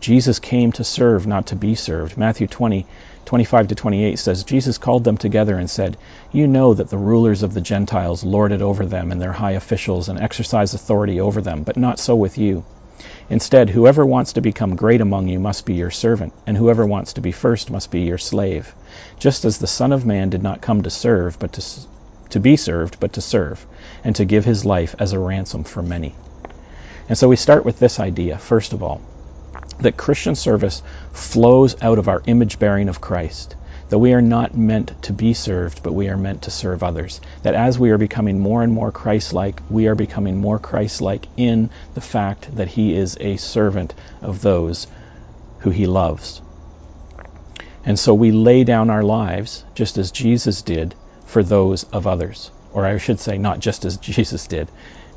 Jesus 0.00 0.38
came 0.38 0.72
to 0.72 0.84
serve, 0.84 1.26
not 1.26 1.46
to 1.46 1.56
be 1.56 1.74
served. 1.74 2.18
Matthew 2.18 2.46
20, 2.46 2.84
25 3.24 3.68
to 3.68 3.74
28 3.74 4.18
says, 4.18 4.44
Jesus 4.44 4.76
called 4.76 5.04
them 5.04 5.16
together 5.16 5.56
and 5.56 5.70
said, 5.70 5.96
You 6.30 6.46
know 6.46 6.74
that 6.74 6.90
the 6.90 6.98
rulers 6.98 7.42
of 7.42 7.54
the 7.54 7.62
Gentiles 7.62 8.22
lord 8.22 8.52
it 8.52 8.60
over 8.60 8.84
them 8.84 9.12
and 9.12 9.20
their 9.20 9.32
high 9.32 9.52
officials 9.52 10.08
and 10.10 10.20
exercise 10.20 10.74
authority 10.74 11.20
over 11.20 11.40
them, 11.40 11.62
but 11.62 11.78
not 11.78 11.98
so 11.98 12.16
with 12.16 12.36
you. 12.36 12.64
Instead, 13.30 13.70
whoever 13.70 14.04
wants 14.04 14.34
to 14.34 14.42
become 14.42 14.76
great 14.76 15.00
among 15.00 15.28
you 15.28 15.38
must 15.38 15.64
be 15.64 15.74
your 15.74 15.90
servant, 15.90 16.34
and 16.46 16.56
whoever 16.56 16.84
wants 16.84 17.14
to 17.14 17.22
be 17.22 17.32
first 17.32 17.70
must 17.70 17.90
be 17.90 18.02
your 18.02 18.18
slave. 18.18 18.74
Just 19.18 19.46
as 19.46 19.56
the 19.56 19.66
Son 19.66 19.92
of 19.92 20.04
Man 20.04 20.28
did 20.28 20.42
not 20.42 20.60
come 20.60 20.82
to 20.82 20.90
serve, 20.90 21.38
but 21.38 21.54
to, 21.54 21.62
to 22.30 22.40
be 22.40 22.56
served, 22.56 23.00
but 23.00 23.14
to 23.14 23.22
serve, 23.22 23.64
and 24.04 24.14
to 24.16 24.26
give 24.26 24.44
his 24.44 24.66
life 24.66 24.94
as 24.98 25.14
a 25.14 25.18
ransom 25.18 25.64
for 25.64 25.82
many. 25.82 26.14
And 27.08 27.16
so 27.16 27.28
we 27.28 27.36
start 27.36 27.64
with 27.64 27.78
this 27.78 27.98
idea, 27.98 28.36
first 28.36 28.74
of 28.74 28.82
all 28.82 29.00
that 29.80 29.96
Christian 29.96 30.34
service 30.34 30.82
flows 31.12 31.76
out 31.82 31.98
of 31.98 32.08
our 32.08 32.22
image 32.26 32.58
bearing 32.58 32.88
of 32.88 33.00
Christ. 33.00 33.56
That 33.90 33.98
we 33.98 34.14
are 34.14 34.22
not 34.22 34.56
meant 34.56 35.02
to 35.02 35.12
be 35.12 35.34
served, 35.34 35.82
but 35.82 35.92
we 35.92 36.08
are 36.08 36.16
meant 36.16 36.42
to 36.42 36.50
serve 36.50 36.82
others. 36.82 37.20
That 37.42 37.54
as 37.54 37.78
we 37.78 37.90
are 37.90 37.98
becoming 37.98 38.38
more 38.40 38.62
and 38.62 38.72
more 38.72 38.90
Christ 38.90 39.32
like, 39.32 39.60
we 39.68 39.88
are 39.88 39.94
becoming 39.94 40.40
more 40.40 40.58
Christ 40.58 41.00
like 41.00 41.26
in 41.36 41.70
the 41.94 42.00
fact 42.00 42.56
that 42.56 42.68
He 42.68 42.94
is 42.94 43.16
a 43.20 43.36
servant 43.36 43.94
of 44.22 44.40
those 44.40 44.86
who 45.60 45.70
He 45.70 45.86
loves. 45.86 46.40
And 47.84 47.98
so 47.98 48.14
we 48.14 48.32
lay 48.32 48.64
down 48.64 48.88
our 48.88 49.02
lives 49.02 49.64
just 49.74 49.98
as 49.98 50.10
Jesus 50.10 50.62
did 50.62 50.94
for 51.26 51.42
those 51.42 51.84
of 51.84 52.06
others. 52.06 52.50
Or 52.72 52.86
I 52.86 52.96
should 52.98 53.20
say, 53.20 53.36
not 53.36 53.60
just 53.60 53.84
as 53.84 53.96
Jesus 54.12 54.46
did. 54.46 54.68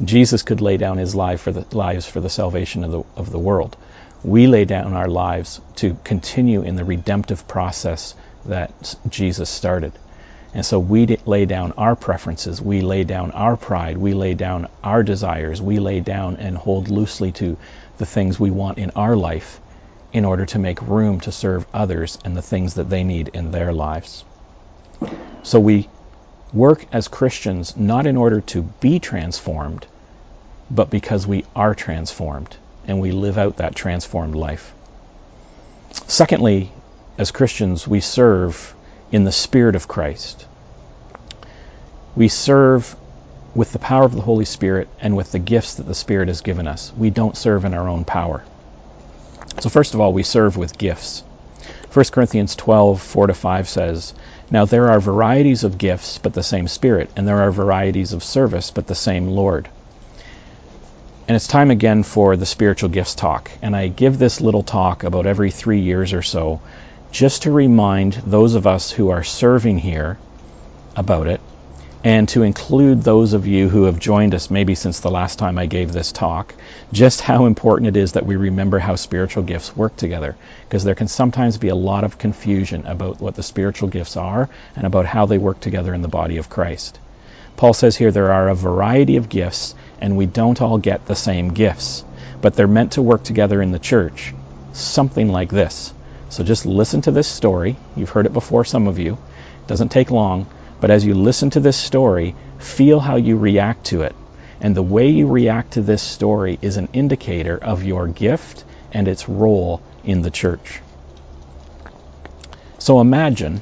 Jesus 0.04 0.44
could 0.44 0.62
lay 0.62 0.78
down 0.78 0.98
his 0.98 1.16
life 1.16 1.42
for 1.42 1.52
the 1.52 1.66
lives 1.76 2.06
for 2.06 2.20
the 2.20 2.30
salvation 2.30 2.84
of 2.84 2.92
the, 2.92 3.04
of 3.16 3.32
the 3.32 3.40
world 3.40 3.78
we 4.24 4.48
lay 4.48 4.66
down 4.66 4.94
our 4.94 5.08
lives 5.08 5.62
to 5.76 5.96
continue 6.04 6.64
in 6.64 6.76
the 6.76 6.86
redemptive 6.86 7.48
process 7.48 8.16
that 8.46 8.96
Jesus 9.10 9.50
started. 9.50 9.94
And 10.54 10.66
so 10.66 10.80
we 10.80 11.18
lay 11.26 11.46
down 11.46 11.74
our 11.74 11.96
preferences, 11.96 12.62
we 12.62 12.82
lay 12.82 13.04
down 13.04 13.32
our 13.32 13.58
pride, 13.58 13.98
we 13.98 14.14
lay 14.14 14.34
down 14.34 14.68
our 14.84 15.04
desires, 15.04 15.62
we 15.62 15.80
lay 15.80 16.00
down 16.00 16.38
and 16.38 16.58
hold 16.58 16.90
loosely 16.90 17.32
to 17.34 17.58
the 17.98 18.06
things 18.06 18.40
we 18.40 18.50
want 18.50 18.78
in 18.80 18.92
our 18.92 19.16
life 19.16 19.60
in 20.14 20.26
order 20.26 20.46
to 20.48 20.60
make 20.60 20.82
room 20.82 21.20
to 21.22 21.32
serve 21.32 21.66
others 21.74 22.18
and 22.26 22.36
the 22.36 22.42
things 22.42 22.76
that 22.76 22.90
they 22.90 23.04
need 23.04 23.30
in 23.30 23.52
their 23.52 23.72
lives. 23.74 24.24
So 25.44 25.60
we 25.60 25.90
work 26.54 26.86
as 26.92 27.08
Christians 27.08 27.76
not 27.78 28.08
in 28.08 28.18
order 28.18 28.42
to 28.42 28.64
be 28.64 29.00
transformed, 29.00 29.86
but 30.72 30.90
because 30.90 31.28
we 31.28 31.46
are 31.56 31.76
transformed 31.76 32.56
and 32.88 33.00
we 33.00 33.12
live 33.12 33.38
out 33.38 33.58
that 33.58 33.76
transformed 33.76 34.36
life. 34.36 34.74
Secondly, 36.08 36.72
as 37.18 37.32
Christians, 37.32 37.88
we 37.88 38.00
serve 38.00 38.74
in 39.12 39.24
the 39.24 39.32
Spirit 39.32 39.76
of 39.76 39.88
Christ. 39.88 40.46
We 42.16 42.30
serve 42.30 42.96
with 43.54 43.72
the 43.72 43.80
power 43.80 44.06
of 44.06 44.14
the 44.14 44.22
Holy 44.22 44.46
Spirit 44.46 44.88
and 45.02 45.16
with 45.16 45.32
the 45.32 45.40
gifts 45.40 45.76
that 45.76 45.88
the 45.88 45.96
Spirit 45.96 46.28
has 46.28 46.42
given 46.42 46.68
us. 46.68 46.94
We 46.96 47.10
don't 47.10 47.36
serve 47.36 47.66
in 47.66 47.74
our 47.74 47.88
own 47.88 48.06
power. 48.06 48.44
So, 49.60 49.70
first 49.70 49.94
of 49.94 50.02
all, 50.02 50.14
we 50.14 50.24
serve 50.24 50.58
with 50.58 50.78
gifts. 50.78 51.24
1 51.94 52.06
Corinthians 52.12 52.56
12, 52.56 53.02
4 53.02 53.28
to 53.28 53.34
5 53.34 53.70
says, 53.70 54.14
Now 54.52 54.66
there 54.66 54.92
are 54.92 55.00
varieties 55.00 55.64
of 55.64 55.78
gifts, 55.78 56.20
but 56.20 56.34
the 56.34 56.44
same 56.44 56.68
Spirit, 56.68 57.10
and 57.16 57.28
there 57.28 57.42
are 57.42 57.52
varieties 57.52 58.14
of 58.14 58.24
service, 58.24 58.70
but 58.70 58.86
the 58.86 58.96
same 58.96 59.30
Lord. 59.30 59.68
And 61.28 61.36
it's 61.36 61.48
time 61.48 61.72
again 61.72 62.04
for 62.04 62.38
the 62.38 62.46
spiritual 62.46 62.88
gifts 62.90 63.14
talk. 63.14 63.52
And 63.62 63.76
I 63.76 63.90
give 63.90 64.18
this 64.18 64.40
little 64.40 64.64
talk 64.64 65.04
about 65.04 65.26
every 65.26 65.52
three 65.52 65.82
years 65.82 66.14
or 66.14 66.22
so 66.22 66.62
just 67.12 67.44
to 67.44 67.52
remind 67.52 68.14
those 68.14 68.56
of 68.56 68.66
us 68.66 68.92
who 68.92 69.10
are 69.10 69.26
serving 69.26 69.78
here 69.78 70.18
about 70.96 71.28
it 71.28 71.42
and 72.02 72.30
to 72.30 72.44
include 72.44 73.02
those 73.02 73.34
of 73.34 73.46
you 73.46 73.68
who 73.68 73.84
have 73.84 74.00
joined 74.00 74.36
us 74.36 74.50
maybe 74.50 74.74
since 74.74 75.02
the 75.02 75.12
last 75.12 75.38
time 75.38 75.58
I 75.58 75.66
gave 75.66 75.92
this 75.92 76.14
talk, 76.14 76.54
just 76.94 77.20
how 77.20 77.46
important 77.46 77.90
it 77.90 77.98
is 77.98 78.14
that 78.14 78.26
we 78.26 78.38
remember 78.38 78.80
how 78.80 78.96
spiritual 78.96 79.44
gifts 79.44 79.76
work 79.76 79.98
together. 79.98 80.38
Because 80.64 80.86
there 80.86 80.96
can 80.96 81.10
sometimes 81.10 81.58
be 81.58 81.68
a 81.68 81.76
lot 81.76 82.06
of 82.06 82.18
confusion 82.18 82.86
about 82.86 83.20
what 83.20 83.36
the 83.36 83.44
spiritual 83.44 83.90
gifts 83.90 84.16
are 84.16 84.48
and 84.78 84.86
about 84.86 85.06
how 85.06 85.26
they 85.26 85.38
work 85.38 85.60
together 85.60 85.94
in 85.94 86.02
the 86.02 86.08
body 86.08 86.38
of 86.38 86.50
Christ. 86.50 87.00
Paul 87.58 87.74
says 87.74 87.98
here 87.98 88.12
there 88.12 88.32
are 88.32 88.50
a 88.50 88.56
variety 88.56 89.18
of 89.18 89.30
gifts, 89.30 89.74
and 90.00 90.18
we 90.18 90.26
don't 90.26 90.62
all 90.62 90.78
get 90.78 91.06
the 91.06 91.16
same 91.16 91.54
gifts, 91.54 92.04
but 92.42 92.54
they're 92.54 92.68
meant 92.68 92.94
to 92.94 93.02
work 93.02 93.24
together 93.24 93.62
in 93.62 93.72
the 93.72 93.80
church. 93.80 94.34
Something 94.74 95.30
like 95.30 95.50
this. 95.50 95.94
So 96.30 96.44
just 96.44 96.66
listen 96.66 97.02
to 97.04 97.12
this 97.12 97.28
story. 97.28 97.78
You've 97.96 98.10
heard 98.10 98.26
it 98.26 98.34
before, 98.34 98.66
some 98.66 98.88
of 98.88 99.00
you. 99.00 99.14
It 99.14 99.68
doesn't 99.68 99.90
take 99.90 100.12
long. 100.12 100.48
But 100.80 100.92
as 100.92 101.06
you 101.06 101.16
listen 101.16 101.50
to 101.52 101.60
this 101.60 101.78
story, 101.78 102.36
feel 102.60 103.00
how 103.00 103.16
you 103.16 103.38
react 103.38 103.86
to 103.88 104.04
it. 104.04 104.16
And 104.62 104.76
the 104.76 104.84
way 104.84 105.10
you 105.10 105.28
react 105.28 105.74
to 105.74 105.82
this 105.82 106.02
story 106.02 106.60
is 106.62 106.78
an 106.78 106.90
indicator 106.94 107.58
of 107.58 107.84
your 107.84 108.08
gift 108.08 108.64
and 108.92 109.08
its 109.08 109.28
role 109.30 109.82
in 110.04 110.22
the 110.22 110.32
church. 110.32 110.82
So 112.80 113.00
imagine, 113.00 113.62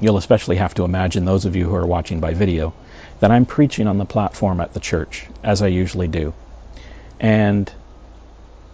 you'll 0.00 0.16
especially 0.16 0.56
have 0.56 0.74
to 0.74 0.84
imagine 0.84 1.24
those 1.24 1.44
of 1.44 1.56
you 1.56 1.68
who 1.68 1.74
are 1.74 1.86
watching 1.86 2.20
by 2.20 2.34
video, 2.34 2.74
that 3.20 3.30
I'm 3.30 3.46
preaching 3.46 3.86
on 3.86 3.98
the 3.98 4.04
platform 4.04 4.60
at 4.60 4.72
the 4.72 4.80
church, 4.80 5.26
as 5.42 5.62
I 5.62 5.68
usually 5.68 6.08
do. 6.08 6.34
And 7.20 7.70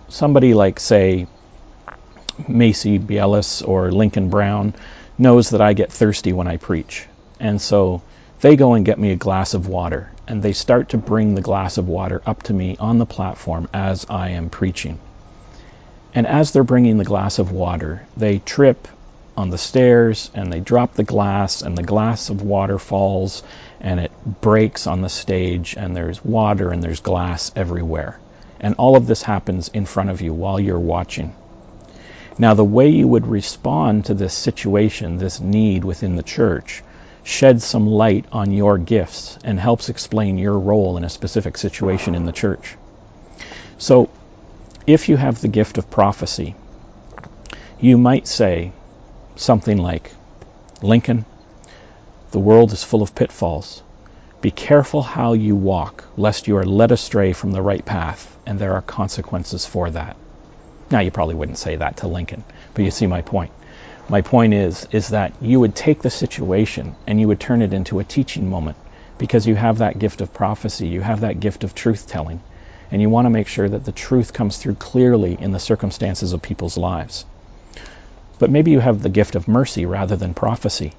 somebody 0.09 0.55
like, 0.55 0.81
say, 0.81 1.27
Macy 2.49 2.99
Bielis 2.99 3.67
or 3.67 3.91
Lincoln 3.91 4.31
Brown 4.31 4.75
knows 5.19 5.51
that 5.51 5.61
I 5.61 5.73
get 5.73 5.93
thirsty 5.93 6.33
when 6.33 6.47
I 6.47 6.57
preach. 6.59 7.07
And 7.41 7.61
so 7.61 8.03
they 8.41 8.57
go 8.57 8.75
and 8.75 8.85
get 8.85 8.99
me 8.99 9.11
a 9.13 9.17
glass 9.17 9.55
of 9.55 9.67
water, 9.67 10.11
and 10.29 10.43
they 10.43 10.53
start 10.53 10.91
to 10.91 10.99
bring 10.99 11.35
the 11.35 11.43
glass 11.43 11.79
of 11.79 11.89
water 11.89 12.23
up 12.25 12.43
to 12.45 12.53
me 12.53 12.77
on 12.79 12.99
the 12.99 13.07
platform 13.07 13.69
as 13.73 14.07
I 14.09 14.31
am 14.31 14.51
preaching. 14.51 14.99
And 16.15 16.27
as 16.27 16.53
they're 16.53 16.65
bringing 16.65 16.99
the 16.99 17.05
glass 17.05 17.39
of 17.39 17.51
water, 17.51 18.07
they 18.17 18.39
trip 18.39 18.89
on 19.37 19.51
the 19.51 19.59
stairs 19.59 20.31
and 20.35 20.51
they 20.53 20.61
drop 20.61 20.95
the 20.95 21.05
glass, 21.05 21.63
and 21.63 21.77
the 21.77 21.83
glass 21.83 22.31
of 22.31 22.43
water 22.43 22.79
falls 22.79 23.43
and 23.81 24.01
it 24.01 24.12
breaks 24.41 24.87
on 24.87 25.03
the 25.03 25.09
stage, 25.09 25.75
and 25.77 25.95
there's 25.95 26.25
water 26.25 26.71
and 26.71 26.83
there's 26.83 27.01
glass 27.01 27.53
everywhere. 27.55 28.19
And 28.61 28.75
all 28.77 28.97
of 28.97 29.07
this 29.07 29.23
happens 29.23 29.69
in 29.69 29.87
front 29.87 30.11
of 30.11 30.21
you 30.21 30.33
while 30.33 30.59
you're 30.59 30.79
watching. 30.79 31.35
Now, 32.39 32.55
the 32.55 32.65
way 32.65 32.89
you 32.89 33.09
would 33.09 33.27
respond 33.27 34.07
to 34.07 34.15
this 34.15 34.35
situation, 34.35 35.17
this 35.19 35.41
need 35.41 35.85
within 35.85 36.17
the 36.17 36.23
church, 36.23 36.83
sheds 37.23 37.65
some 37.65 37.87
light 37.87 38.25
on 38.31 38.53
your 38.53 38.79
gifts 38.79 39.39
and 39.43 39.59
helps 39.59 39.89
explain 39.89 40.39
your 40.39 40.59
role 40.59 40.97
in 40.97 41.05
a 41.05 41.09
specific 41.09 41.57
situation 41.57 42.15
in 42.15 42.25
the 42.25 42.33
church. 42.33 42.77
So, 43.79 44.11
if 44.87 45.09
you 45.09 45.17
have 45.17 45.41
the 45.41 45.49
gift 45.49 45.79
of 45.79 45.91
prophecy, 45.91 46.55
you 47.81 47.99
might 47.99 48.27
say 48.27 48.73
something 49.35 49.79
like, 49.79 50.12
Lincoln, 50.83 51.25
the 52.33 52.41
world 52.41 52.73
is 52.73 52.83
full 52.83 53.03
of 53.03 53.15
pitfalls. 53.15 53.83
Be 54.41 54.51
careful 54.51 55.03
how 55.03 55.33
you 55.33 55.57
walk, 55.57 56.05
lest 56.17 56.49
you 56.49 56.57
are 56.57 56.65
led 56.65 56.93
astray 56.93 57.33
from 57.33 57.53
the 57.53 57.62
right 57.62 57.85
path, 57.85 58.37
and 58.45 58.59
there 58.59 58.75
are 58.75 58.83
consequences 58.83 59.65
for 59.65 59.91
that. 59.91 60.17
Now, 60.91 61.01
you 61.01 61.11
probably 61.11 61.35
wouldn't 61.35 61.59
say 61.59 61.77
that 61.77 61.99
to 61.99 62.09
Lincoln, 62.09 62.45
but 62.75 62.85
you 62.85 62.91
see 62.91 63.07
my 63.07 63.23
point. 63.23 63.53
My 64.09 64.21
point 64.21 64.55
is, 64.55 64.87
is 64.93 65.09
that 65.09 65.33
you 65.41 65.59
would 65.61 65.75
take 65.75 66.03
the 66.03 66.11
situation 66.11 66.95
and 67.07 67.21
you 67.21 67.29
would 67.29 67.41
turn 67.41 67.62
it 67.62 67.73
into 67.73 67.99
a 67.99 68.05
teaching 68.05 68.49
moment 68.49 68.77
because 69.19 69.47
you 69.47 69.55
have 69.55 69.79
that 69.79 69.99
gift 69.99 70.21
of 70.21 70.33
prophecy, 70.33 70.87
you 70.87 71.01
have 71.01 71.21
that 71.21 71.41
gift 71.41 71.65
of 71.65 71.75
truth 71.75 72.07
telling, 72.07 72.41
and 72.91 73.03
you 73.03 73.09
want 73.09 73.27
to 73.27 73.31
make 73.31 73.49
sure 73.49 73.69
that 73.69 73.85
the 73.85 73.93
truth 73.93 74.33
comes 74.33 74.59
through 74.59 74.75
clearly 74.75 75.37
in 75.41 75.53
the 75.53 75.59
circumstances 75.59 76.33
of 76.33 76.43
people's 76.43 76.77
lives. 76.77 77.25
But 78.39 78.51
maybe 78.51 78.71
you 78.71 78.81
have 78.81 79.03
the 79.03 79.09
gift 79.09 79.35
of 79.35 79.49
mercy 79.49 79.87
rather 79.87 80.17
than 80.17 80.35
prophecy, 80.35 80.93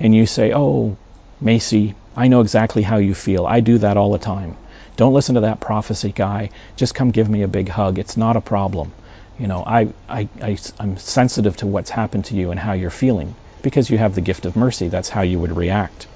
and 0.00 0.14
you 0.14 0.26
say, 0.26 0.52
Oh, 0.54 0.96
Macy, 1.40 1.94
I 2.16 2.28
know 2.28 2.40
exactly 2.40 2.82
how 2.82 2.96
you 2.96 3.14
feel. 3.14 3.46
I 3.46 3.60
do 3.60 3.78
that 3.78 3.96
all 3.96 4.12
the 4.12 4.18
time. 4.18 4.56
Don't 4.96 5.14
listen 5.14 5.36
to 5.36 5.42
that 5.42 5.60
prophecy 5.60 6.12
guy. 6.12 6.50
Just 6.76 6.94
come 6.94 7.10
give 7.10 7.28
me 7.28 7.42
a 7.42 7.48
big 7.48 7.68
hug. 7.68 7.98
It's 7.98 8.16
not 8.16 8.36
a 8.36 8.40
problem 8.40 8.92
you 9.38 9.46
know, 9.46 9.62
I, 9.64 9.88
I, 10.08 10.28
I, 10.42 10.58
I'm 10.80 10.96
sensitive 10.96 11.56
to 11.58 11.66
what's 11.66 11.90
happened 11.90 12.26
to 12.26 12.34
you 12.34 12.50
and 12.50 12.58
how 12.58 12.72
you're 12.72 12.90
feeling 12.90 13.34
because 13.62 13.88
you 13.88 13.96
have 13.96 14.14
the 14.14 14.20
gift 14.20 14.46
of 14.46 14.56
mercy. 14.56 14.88
That's 14.88 15.08
how 15.08 15.22
you 15.22 15.38
would 15.38 15.56
react. 15.56 16.08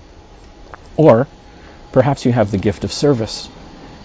Or 0.96 1.28
perhaps 1.92 2.24
you 2.24 2.32
have 2.32 2.50
the 2.50 2.58
gift 2.58 2.82
of 2.84 2.92
service. 2.92 3.48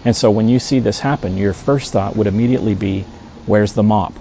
And 0.04 0.14
so 0.14 0.30
when 0.30 0.48
you 0.48 0.60
see 0.60 0.78
this 0.78 1.00
happen, 1.00 1.36
your 1.36 1.52
first 1.52 1.92
thought 1.92 2.16
would 2.16 2.28
immediately 2.28 2.74
be, 2.74 3.02
Where's 3.46 3.72
the 3.72 3.82
mop? 3.82 4.12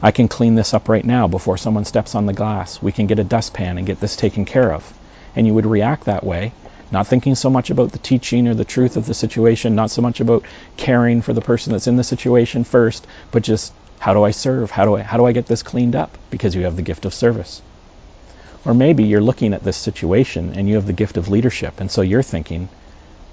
I 0.00 0.12
can 0.12 0.28
clean 0.28 0.54
this 0.54 0.74
up 0.74 0.88
right 0.88 1.04
now 1.04 1.26
before 1.26 1.56
someone 1.56 1.84
steps 1.84 2.14
on 2.14 2.26
the 2.26 2.32
glass. 2.32 2.80
We 2.80 2.92
can 2.92 3.08
get 3.08 3.18
a 3.18 3.24
dustpan 3.24 3.78
and 3.78 3.86
get 3.86 4.00
this 4.00 4.14
taken 4.14 4.44
care 4.44 4.72
of. 4.72 4.92
And 5.34 5.46
you 5.46 5.54
would 5.54 5.66
react 5.66 6.04
that 6.04 6.24
way, 6.24 6.52
not 6.92 7.08
thinking 7.08 7.34
so 7.34 7.50
much 7.50 7.70
about 7.70 7.90
the 7.90 7.98
teaching 7.98 8.46
or 8.46 8.54
the 8.54 8.64
truth 8.64 8.96
of 8.96 9.06
the 9.06 9.14
situation, 9.14 9.74
not 9.74 9.90
so 9.90 10.00
much 10.00 10.20
about 10.20 10.44
caring 10.76 11.20
for 11.20 11.32
the 11.32 11.40
person 11.40 11.72
that's 11.72 11.88
in 11.88 11.96
the 11.96 12.04
situation 12.04 12.62
first, 12.62 13.06
but 13.32 13.42
just 13.42 13.72
how 13.98 14.14
do 14.14 14.22
I 14.22 14.30
serve? 14.30 14.70
How 14.70 14.84
do 14.84 14.96
I, 14.96 15.02
how 15.02 15.16
do 15.16 15.26
I 15.26 15.32
get 15.32 15.46
this 15.46 15.64
cleaned 15.64 15.96
up? 15.96 16.16
Because 16.30 16.54
you 16.54 16.62
have 16.62 16.76
the 16.76 16.82
gift 16.82 17.04
of 17.04 17.12
service. 17.12 17.60
Or 18.64 18.74
maybe 18.74 19.04
you're 19.04 19.20
looking 19.20 19.52
at 19.52 19.64
this 19.64 19.76
situation 19.76 20.52
and 20.54 20.68
you 20.68 20.76
have 20.76 20.86
the 20.86 20.92
gift 20.92 21.16
of 21.16 21.28
leadership, 21.28 21.80
and 21.80 21.90
so 21.90 22.02
you're 22.02 22.22
thinking, 22.22 22.68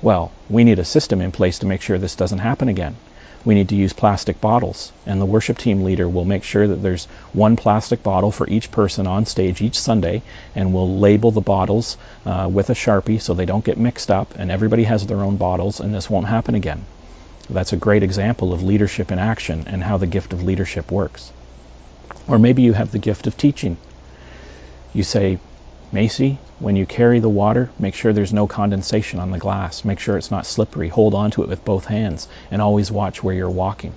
well, 0.02 0.32
we 0.50 0.64
need 0.64 0.80
a 0.80 0.86
system 0.86 1.22
in 1.22 1.32
place 1.32 1.60
to 1.60 1.68
make 1.68 1.82
sure 1.82 1.98
this 1.98 2.16
doesn't 2.16 2.40
happen 2.40 2.70
again. 2.70 2.96
We 3.46 3.54
need 3.54 3.70
to 3.70 3.76
use 3.76 3.94
plastic 3.94 4.42
bottles, 4.42 4.92
and 5.06 5.22
the 5.22 5.26
worship 5.26 5.60
team 5.60 5.84
leader 5.84 6.10
will 6.10 6.26
make 6.26 6.44
sure 6.44 6.68
that 6.68 6.82
there's 6.82 7.06
one 7.32 7.56
plastic 7.56 8.02
bottle 8.02 8.32
for 8.32 8.50
each 8.50 8.72
person 8.72 9.06
on 9.06 9.28
stage 9.28 9.62
each 9.62 9.80
Sunday, 9.80 10.24
and 10.56 10.74
we'll 10.74 10.98
label 10.98 11.30
the 11.30 11.42
bottles 11.42 11.96
uh, 12.26 12.50
with 12.52 12.72
a 12.72 12.74
sharpie 12.74 13.22
so 13.22 13.36
they 13.36 13.46
don't 13.46 13.64
get 13.64 13.78
mixed 13.78 14.10
up, 14.10 14.34
and 14.36 14.50
everybody 14.50 14.84
has 14.86 15.06
their 15.06 15.22
own 15.22 15.38
bottles, 15.38 15.80
and 15.80 15.94
this 15.94 16.10
won't 16.10 16.26
happen 16.26 16.56
again. 16.56 16.84
That's 17.48 17.74
a 17.74 17.78
great 17.78 18.02
example 18.02 18.52
of 18.52 18.64
leadership 18.64 19.12
in 19.12 19.20
action 19.20 19.66
and 19.68 19.84
how 19.84 19.98
the 19.98 20.08
gift 20.08 20.34
of 20.34 20.44
leadership 20.44 20.92
works. 20.92 21.32
Or 22.28 22.40
maybe 22.40 22.64
you 22.64 22.74
have 22.74 22.92
the 22.92 22.98
gift 22.98 23.28
of 23.28 23.38
teaching. 23.38 23.78
You 24.94 25.04
say, 25.04 25.38
Macy, 25.92 26.40
when 26.60 26.78
you 26.78 26.86
carry 26.86 27.20
the 27.20 27.30
water, 27.30 27.70
make 27.78 27.96
sure 27.96 28.14
there's 28.14 28.32
no 28.32 28.48
condensation 28.48 29.20
on 29.20 29.32
the 29.32 29.38
glass. 29.38 29.84
Make 29.84 30.00
sure 30.00 30.18
it's 30.18 30.32
not 30.32 30.46
slippery. 30.46 30.88
Hold 30.88 31.14
on 31.14 31.32
to 31.32 31.44
it 31.44 31.50
with 31.50 31.66
both 31.66 31.86
hands 31.86 32.30
and 32.50 32.62
always 32.62 32.92
watch 32.92 33.22
where 33.22 33.36
you're 33.36 33.50
walking. 33.50 33.94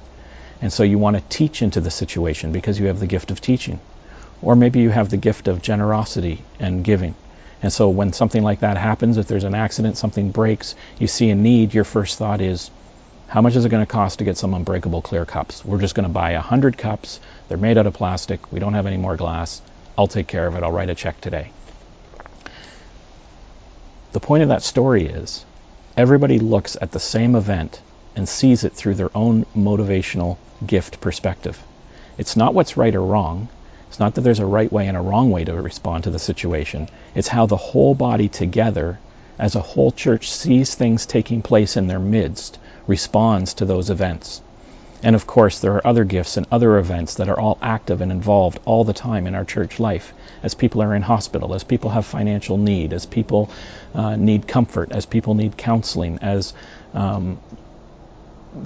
And 0.61 0.73
so 0.73 0.83
you 0.83 0.99
want 0.99 1.16
to 1.16 1.23
teach 1.29 1.62
into 1.62 1.81
the 1.81 1.90
situation 1.90 2.51
because 2.51 2.79
you 2.79 2.87
have 2.87 2.99
the 2.99 3.07
gift 3.07 3.31
of 3.31 3.40
teaching. 3.40 3.79
Or 4.42 4.57
maybe 4.57 4.81
you 4.81 4.90
have 4.90 5.09
the 5.09 5.16
gift 5.16 5.47
of 5.47 5.62
generosity 5.62 6.42
and 6.59 6.83
giving. 6.83 7.14
And 7.62 7.73
so 7.73 7.88
when 7.90 8.12
something 8.12 8.42
like 8.42 8.61
that 8.61 8.77
happens, 8.77 9.18
if 9.18 9.29
there's 9.29 9.44
an 9.44 9.55
accident, 9.55 9.97
something 9.97 10.31
breaks, 10.33 10.75
you 10.99 11.07
see 11.07 11.31
a 11.31 11.37
need, 11.37 11.75
your 11.75 11.85
first 11.85 12.18
thought 12.18 12.40
is, 12.40 12.71
how 13.29 13.40
much 13.40 13.57
is 13.57 13.64
it 13.64 13.68
going 13.68 13.85
to 13.85 13.92
cost 13.92 14.18
to 14.18 14.25
get 14.25 14.37
some 14.37 14.55
unbreakable 14.55 15.03
clear 15.03 15.25
cups? 15.25 15.64
We're 15.64 15.81
just 15.81 15.94
going 15.94 16.09
to 16.09 16.12
buy 16.12 16.33
100 16.33 16.79
cups. 16.79 17.21
They're 17.49 17.59
made 17.59 17.79
out 17.79 17.87
of 17.87 17.94
plastic. 17.94 18.51
We 18.51 18.59
don't 18.59 18.75
have 18.75 18.87
any 18.87 18.97
more 18.97 19.16
glass. 19.16 19.61
I'll 19.97 20.07
take 20.09 20.27
care 20.27 20.47
of 20.47 20.57
it. 20.57 20.62
I'll 20.62 20.73
write 20.73 20.90
a 20.90 20.94
check 20.94 21.21
today. 21.21 21.51
The 24.18 24.26
point 24.26 24.42
of 24.42 24.48
that 24.48 24.64
story 24.64 25.07
is 25.07 25.44
everybody 25.96 26.40
looks 26.40 26.76
at 26.81 26.90
the 26.90 26.98
same 26.98 27.37
event 27.37 27.81
and 28.16 28.28
sees 28.28 28.64
it 28.64 28.72
through 28.72 28.96
their 28.96 29.16
own 29.16 29.46
motivational 29.57 30.38
gift 30.66 31.00
perspective. 31.00 31.57
It's 32.18 32.37
not 32.37 32.52
what's 32.52 32.76
right 32.76 32.96
or 32.96 33.00
wrong. 33.00 33.46
It's 33.87 34.00
not 34.00 34.16
that 34.16 34.22
there's 34.22 34.40
a 34.40 34.44
right 34.44 34.72
way 34.72 34.88
and 34.88 34.96
a 34.96 35.00
wrong 35.00 35.31
way 35.31 35.44
to 35.44 35.54
respond 35.54 36.02
to 36.02 36.11
the 36.11 36.18
situation. 36.18 36.88
It's 37.14 37.28
how 37.28 37.46
the 37.46 37.57
whole 37.57 37.94
body 37.94 38.28
together, 38.28 38.98
as 39.38 39.54
a 39.54 39.61
whole 39.61 39.92
church, 39.92 40.33
sees 40.33 40.74
things 40.74 41.07
taking 41.07 41.40
place 41.40 41.76
in 41.76 41.87
their 41.87 42.00
midst 42.00 42.59
responds 42.88 43.54
to 43.54 43.66
those 43.66 43.88
events. 43.88 44.42
And 45.03 45.15
of 45.15 45.27
course, 45.27 45.61
there 45.61 45.75
are 45.75 45.87
other 45.87 46.05
gifts 46.05 46.37
and 46.37 46.47
other 46.51 46.77
events 46.79 47.15
that 47.15 47.29
are 47.29 47.39
all 47.39 47.59
active 47.63 48.01
and 48.01 48.11
involved 48.11 48.59
all 48.65 48.85
the 48.85 48.93
time 48.93 49.27
in 49.27 49.35
our 49.35 49.45
church 49.45 49.79
life. 49.79 50.13
As 50.43 50.55
people 50.55 50.83
are 50.83 50.95
in 50.95 51.03
hospital, 51.03 51.55
as 51.55 51.63
people 51.63 51.91
have 51.91 52.05
financial 52.05 52.57
need, 52.57 52.93
as 52.93 53.07
people 53.07 53.51
uh, 53.95 54.17
need 54.17 54.49
comfort, 54.49 54.91
as 54.93 55.07
people 55.07 55.35
need 55.35 55.57
counseling, 55.57 56.19
as 56.21 56.53
um, 56.95 57.39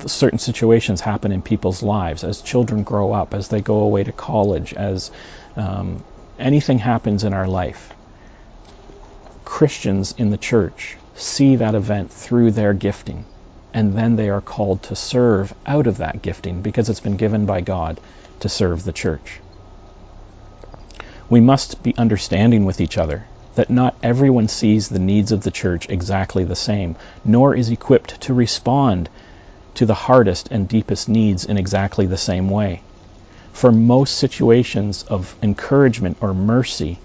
certain 0.07 0.39
situations 0.39 1.01
happen 1.01 1.33
in 1.33 1.43
people's 1.43 1.83
lives, 1.83 2.25
as 2.25 2.41
children 2.41 2.83
grow 2.83 3.13
up, 3.13 3.35
as 3.35 3.49
they 3.49 3.61
go 3.61 3.81
away 3.81 4.05
to 4.05 4.13
college, 4.13 4.73
as 4.73 5.11
um, 5.57 6.03
anything 6.39 6.79
happens 6.79 7.25
in 7.25 7.35
our 7.35 7.47
life, 7.47 7.93
Christians 9.45 10.15
in 10.17 10.31
the 10.31 10.39
church 10.39 10.97
see 11.15 11.57
that 11.57 11.75
event 11.75 12.11
through 12.11 12.53
their 12.53 12.73
gifting, 12.73 13.27
and 13.75 13.95
then 13.95 14.17
they 14.17 14.29
are 14.31 14.41
called 14.41 14.83
to 14.85 14.97
serve 14.97 15.55
out 15.67 15.87
of 15.87 15.99
that 15.99 16.23
gifting 16.23 16.63
because 16.63 16.89
it's 16.89 17.01
been 17.01 17.17
given 17.17 17.47
by 17.47 17.61
God 17.61 18.01
to 18.41 18.49
serve 18.49 18.85
the 18.85 18.93
church. 18.93 19.41
We 21.29 21.41
must 21.41 21.83
be 21.83 21.97
understanding 21.97 22.65
with 22.65 22.81
each 22.81 22.99
other 22.99 23.25
that 23.55 23.71
not 23.71 23.97
everyone 24.03 24.49
sees 24.49 24.89
the 24.89 24.99
needs 24.99 25.33
of 25.33 25.43
the 25.43 25.51
church 25.51 25.89
exactly 25.89 26.45
the 26.45 26.57
same, 26.57 26.97
nor 27.25 27.55
is 27.55 27.71
equipped 27.71 28.21
to 28.23 28.35
respond 28.35 29.09
to 29.75 29.87
the 29.87 29.95
hardest 29.95 30.49
and 30.51 30.69
deepest 30.69 31.09
needs 31.09 31.45
in 31.45 31.59
exactly 31.59 32.07
the 32.07 32.17
same 32.17 32.49
way. 32.51 32.83
For 33.53 33.71
most 33.71 34.17
situations 34.17 35.03
of 35.03 35.35
encouragement 35.43 36.19
or 36.21 36.35
mercy, 36.35 36.99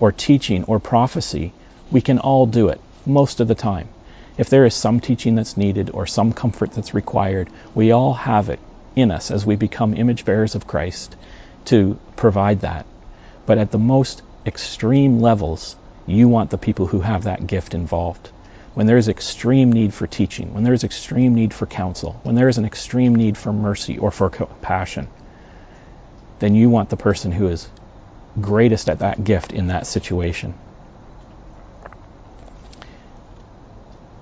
or 0.00 0.12
teaching 0.12 0.64
or 0.64 0.78
prophecy, 0.78 1.52
we 1.90 2.00
can 2.00 2.18
all 2.18 2.46
do 2.46 2.68
it 2.68 2.80
most 3.06 3.40
of 3.40 3.48
the 3.48 3.54
time. 3.54 3.88
If 4.36 4.50
there 4.50 4.64
is 4.64 4.74
some 4.74 4.98
teaching 4.98 5.36
that's 5.36 5.56
needed 5.56 5.90
or 5.90 6.06
some 6.06 6.32
comfort 6.32 6.72
that's 6.72 6.92
required, 6.92 7.48
we 7.74 7.92
all 7.92 8.14
have 8.14 8.48
it 8.48 8.58
in 8.96 9.10
us 9.10 9.30
as 9.30 9.46
we 9.46 9.54
become 9.54 9.94
image 9.94 10.24
bearers 10.24 10.56
of 10.56 10.66
Christ 10.66 11.14
to 11.66 11.98
provide 12.16 12.60
that. 12.60 12.86
But 13.46 13.58
at 13.58 13.70
the 13.70 13.78
most 13.78 14.22
extreme 14.44 15.20
levels, 15.20 15.76
you 16.06 16.28
want 16.28 16.50
the 16.50 16.58
people 16.58 16.86
who 16.86 17.00
have 17.00 17.24
that 17.24 17.46
gift 17.46 17.74
involved. 17.74 18.30
When 18.74 18.86
there 18.86 18.96
is 18.96 19.08
extreme 19.08 19.70
need 19.70 19.94
for 19.94 20.08
teaching, 20.08 20.52
when 20.52 20.64
there 20.64 20.74
is 20.74 20.82
extreme 20.82 21.36
need 21.36 21.54
for 21.54 21.66
counsel, 21.66 22.18
when 22.24 22.34
there 22.34 22.48
is 22.48 22.58
an 22.58 22.64
extreme 22.64 23.14
need 23.14 23.38
for 23.38 23.52
mercy 23.52 23.98
or 23.98 24.10
for 24.10 24.30
compassion, 24.30 25.06
then 26.40 26.56
you 26.56 26.70
want 26.70 26.90
the 26.90 26.96
person 26.96 27.30
who 27.30 27.46
is 27.46 27.68
greatest 28.40 28.88
at 28.88 28.98
that 28.98 29.22
gift 29.22 29.52
in 29.52 29.68
that 29.68 29.86
situation. 29.86 30.54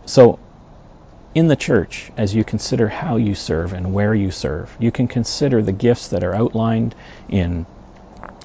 So, 0.07 0.39
in 1.35 1.47
the 1.47 1.57
church, 1.57 2.11
as 2.17 2.35
you 2.35 2.45
consider 2.45 2.89
how 2.89 3.17
you 3.17 3.35
serve 3.35 3.73
and 3.73 3.95
where 3.95 4.15
you 4.15 4.31
serve, 4.31 4.77
you 4.79 4.91
can 4.91 5.09
consider 5.09 5.63
the 5.63 5.73
gifts 5.73 6.09
that 6.09 6.25
are 6.25 6.35
outlined 6.35 6.95
in 7.29 7.65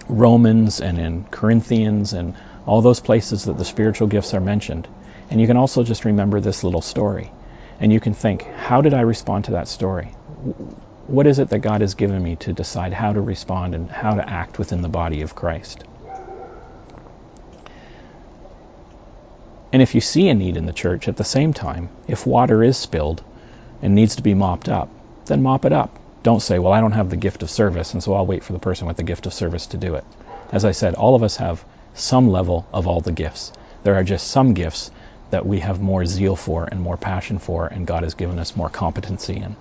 Romans 0.08 0.80
and 0.80 1.00
in 1.00 1.26
Corinthians 1.26 2.14
and 2.14 2.36
all 2.66 2.82
those 2.82 3.00
places 3.00 3.46
that 3.46 3.58
the 3.58 3.66
spiritual 3.66 4.08
gifts 4.08 4.34
are 4.34 4.40
mentioned. 4.40 4.88
And 5.30 5.42
you 5.42 5.48
can 5.48 5.58
also 5.58 5.84
just 5.84 6.06
remember 6.06 6.40
this 6.40 6.64
little 6.64 6.82
story. 6.82 7.32
And 7.80 7.92
you 7.92 8.00
can 8.00 8.14
think, 8.14 8.44
how 8.44 8.82
did 8.82 8.94
I 8.94 9.02
respond 9.02 9.46
to 9.46 9.52
that 9.52 9.68
story? 9.68 10.06
What 11.08 11.28
is 11.28 11.40
it 11.40 11.50
that 11.50 11.60
God 11.60 11.82
has 11.82 11.96
given 11.96 12.22
me 12.24 12.36
to 12.38 12.54
decide 12.54 12.94
how 12.94 13.14
to 13.14 13.22
respond 13.22 13.76
and 13.76 13.90
how 13.90 14.16
to 14.16 14.30
act 14.30 14.60
within 14.60 14.82
the 14.82 14.90
body 14.90 15.22
of 15.22 15.36
Christ? 15.36 15.84
And 19.74 19.82
if 19.82 19.96
you 19.96 20.02
see 20.02 20.30
a 20.30 20.34
need 20.34 20.56
in 20.56 20.66
the 20.66 20.74
church 20.74 21.08
at 21.08 21.18
the 21.18 21.24
same 21.24 21.54
time, 21.54 21.90
if 22.08 22.26
water 22.26 22.64
is 22.64 22.78
spilled 22.78 23.22
and 23.82 23.94
needs 23.94 24.16
to 24.16 24.24
be 24.24 24.34
mopped 24.34 24.70
up, 24.70 24.90
then 25.26 25.44
mop 25.44 25.66
it 25.66 25.74
up. 25.74 25.98
Don't 26.24 26.42
say, 26.42 26.58
well, 26.58 26.74
I 26.74 26.82
don't 26.82 26.94
have 26.94 27.10
the 27.10 27.18
gift 27.18 27.44
of 27.44 27.50
service, 27.50 27.94
and 27.94 28.02
so 28.02 28.14
I'll 28.14 28.26
wait 28.26 28.44
for 28.44 28.54
the 28.54 28.60
person 28.60 28.88
with 28.88 28.98
the 28.98 29.04
gift 29.04 29.26
of 29.26 29.34
service 29.34 29.68
to 29.68 29.78
do 29.78 29.96
it. 29.96 30.06
As 30.52 30.66
I 30.66 30.72
said, 30.72 30.96
all 30.96 31.16
of 31.16 31.24
us 31.24 31.38
have 31.38 31.64
some 31.94 32.30
level 32.30 32.66
of 32.74 32.88
all 32.88 33.02
the 33.02 33.12
gifts. 33.12 33.52
There 33.84 33.96
are 33.96 34.04
just 34.04 34.28
some 34.28 34.54
gifts 34.54 34.92
that 35.30 35.46
we 35.46 35.60
have 35.60 35.82
more 35.82 36.06
zeal 36.06 36.36
for 36.36 36.64
and 36.64 36.80
more 36.80 36.98
passion 36.98 37.38
for, 37.38 37.68
and 37.68 37.86
God 37.86 38.04
has 38.04 38.14
given 38.14 38.40
us 38.40 38.56
more 38.56 38.70
competency 38.70 39.36
in. 39.36 39.56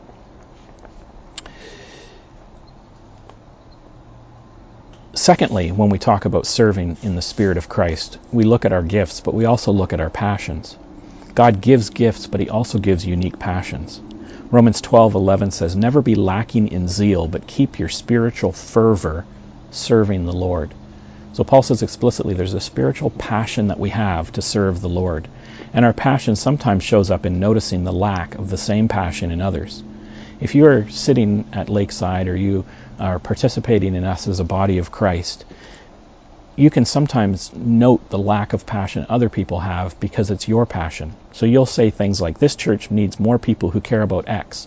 Secondly, 5.17 5.73
when 5.73 5.89
we 5.89 5.99
talk 5.99 6.27
about 6.27 6.45
serving 6.45 6.99
in 7.03 7.17
the 7.17 7.23
Spirit 7.23 7.57
of 7.57 7.71
Christ, 7.71 8.19
we 8.33 8.45
look 8.45 8.67
at 8.67 8.75
our 8.75 8.83
gifts, 8.83 9.23
but 9.23 9.33
we 9.33 9.47
also 9.47 9.73
look 9.73 9.95
at 9.95 10.01
our 10.01 10.11
passions. 10.11 10.77
God 11.35 11.63
gives 11.63 11.89
gifts, 11.89 12.27
but 12.27 12.39
He 12.39 12.51
also 12.51 12.79
gives 12.79 13.07
unique 13.07 13.39
passions. 13.39 13.99
Romans 14.51 14.83
12:11 14.83 15.53
says, 15.53 15.75
"Never 15.75 16.03
be 16.03 16.17
lacking 16.17 16.69
in 16.69 16.87
zeal, 16.87 17.29
but 17.29 17.47
keep 17.47 17.79
your 17.79 17.89
spiritual 17.89 18.53
fervor 18.53 19.25
serving 19.71 20.27
the 20.27 20.35
Lord." 20.35 20.75
So 21.33 21.45
Paul 21.45 21.63
says 21.63 21.83
explicitly 21.83 22.35
there's 22.35 22.53
a 22.53 22.61
spiritual 22.61 23.09
passion 23.09 23.69
that 23.69 23.81
we 23.81 23.89
have 23.89 24.31
to 24.33 24.43
serve 24.43 24.83
the 24.83 24.91
Lord. 24.91 25.29
And 25.73 25.87
our 25.87 25.95
passion 25.95 26.37
sometimes 26.37 26.85
shows 26.85 27.11
up 27.11 27.25
in 27.25 27.41
noticing 27.41 27.85
the 27.85 27.91
lack 27.91 28.35
of 28.35 28.51
the 28.51 28.59
same 28.59 28.87
passion 28.87 29.31
in 29.31 29.41
others. 29.41 29.83
If 30.41 30.55
you 30.55 30.67
are 30.67 30.87
sitting 30.91 31.47
at 31.55 31.71
Lakeside 31.71 32.29
or 32.29 32.37
you 32.37 32.67
are 32.99 33.19
participating 33.19 33.95
in 33.95 34.05
us 34.05 34.29
as 34.29 34.41
a 34.41 34.45
body 34.45 34.79
of 34.79 34.91
Christ, 34.91 35.45
you 36.57 36.71
can 36.71 36.87
sometimes 36.87 37.53
note 37.55 38.09
the 38.09 38.19
lack 38.19 38.55
of 38.55 38.65
passion 38.65 39.07
other 39.09 39.29
people 39.29 39.61
have 39.61 39.99
because 40.01 40.31
it's 40.31 40.49
your 40.49 40.65
passion. 40.65 41.13
So 41.33 41.45
you'll 41.45 41.67
say 41.67 41.91
things 41.91 42.21
like, 42.21 42.39
This 42.39 42.57
church 42.57 42.91
needs 42.91 43.21
more 43.21 43.39
people 43.39 43.71
who 43.71 43.81
care 43.81 44.03
about 44.03 44.29
X. 44.29 44.67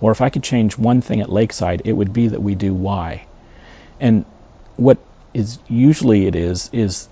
Or 0.00 0.12
if 0.12 0.22
I 0.22 0.30
could 0.30 0.42
change 0.42 0.78
one 0.78 1.02
thing 1.02 1.20
at 1.20 1.30
Lakeside, 1.30 1.82
it 1.84 1.92
would 1.92 2.12
be 2.12 2.28
that 2.28 2.42
we 2.42 2.54
do 2.54 2.72
Y. 2.72 3.26
And 4.00 4.24
what 4.76 4.96
is 5.34 5.58
usually 5.68 6.26
it 6.26 6.34
is, 6.34 6.70
is 6.72 7.08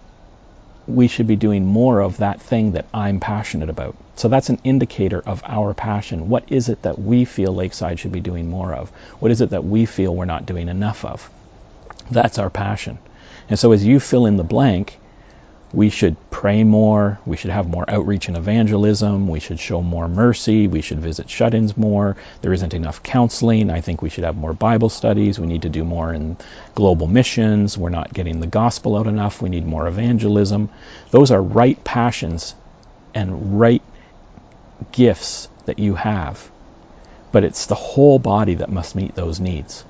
we 0.88 1.08
should 1.08 1.26
be 1.26 1.36
doing 1.36 1.64
more 1.64 2.00
of 2.00 2.18
that 2.18 2.40
thing 2.40 2.72
that 2.72 2.86
I'm 2.92 3.20
passionate 3.20 3.68
about. 3.68 3.96
So 4.16 4.28
that's 4.28 4.48
an 4.48 4.60
indicator 4.64 5.22
of 5.24 5.42
our 5.46 5.74
passion. 5.74 6.28
What 6.28 6.50
is 6.50 6.68
it 6.68 6.82
that 6.82 6.98
we 6.98 7.24
feel 7.24 7.54
Lakeside 7.54 8.00
should 8.00 8.12
be 8.12 8.20
doing 8.20 8.48
more 8.50 8.72
of? 8.72 8.90
What 9.20 9.30
is 9.30 9.40
it 9.40 9.50
that 9.50 9.64
we 9.64 9.86
feel 9.86 10.14
we're 10.14 10.24
not 10.24 10.46
doing 10.46 10.68
enough 10.68 11.04
of? 11.04 11.30
That's 12.10 12.38
our 12.38 12.50
passion. 12.50 12.98
And 13.48 13.58
so 13.58 13.72
as 13.72 13.84
you 13.84 14.00
fill 14.00 14.26
in 14.26 14.36
the 14.36 14.44
blank, 14.44 14.98
we 15.72 15.90
should 15.90 16.16
pray 16.30 16.64
more, 16.64 17.18
we 17.26 17.36
should 17.36 17.50
have 17.50 17.68
more 17.68 17.84
outreach 17.88 18.28
and 18.28 18.36
evangelism, 18.36 19.28
we 19.28 19.40
should 19.40 19.60
show 19.60 19.82
more 19.82 20.08
mercy, 20.08 20.66
we 20.66 20.80
should 20.80 21.00
visit 21.00 21.28
shut 21.28 21.54
ins 21.54 21.76
more. 21.76 22.16
There 22.40 22.52
isn't 22.52 22.72
enough 22.72 23.02
counseling. 23.02 23.70
I 23.70 23.82
think 23.82 24.00
we 24.00 24.08
should 24.08 24.24
have 24.24 24.36
more 24.36 24.54
Bible 24.54 24.88
studies. 24.88 25.38
We 25.38 25.46
need 25.46 25.62
to 25.62 25.68
do 25.68 25.84
more 25.84 26.12
in 26.12 26.38
global 26.74 27.06
missions. 27.06 27.76
We're 27.76 27.90
not 27.90 28.14
getting 28.14 28.40
the 28.40 28.46
gospel 28.46 28.96
out 28.96 29.06
enough. 29.06 29.42
We 29.42 29.50
need 29.50 29.66
more 29.66 29.86
evangelism. 29.86 30.70
Those 31.10 31.30
are 31.30 31.42
right 31.42 31.82
passions 31.84 32.54
and 33.14 33.60
right 33.60 33.82
gifts 34.92 35.48
that 35.66 35.78
you 35.78 35.94
have. 35.94 36.50
But 37.30 37.44
it's 37.44 37.66
the 37.66 37.74
whole 37.74 38.18
body 38.18 38.54
that 38.54 38.70
must 38.70 38.96
meet 38.96 39.14
those 39.14 39.38
needs. 39.38 39.84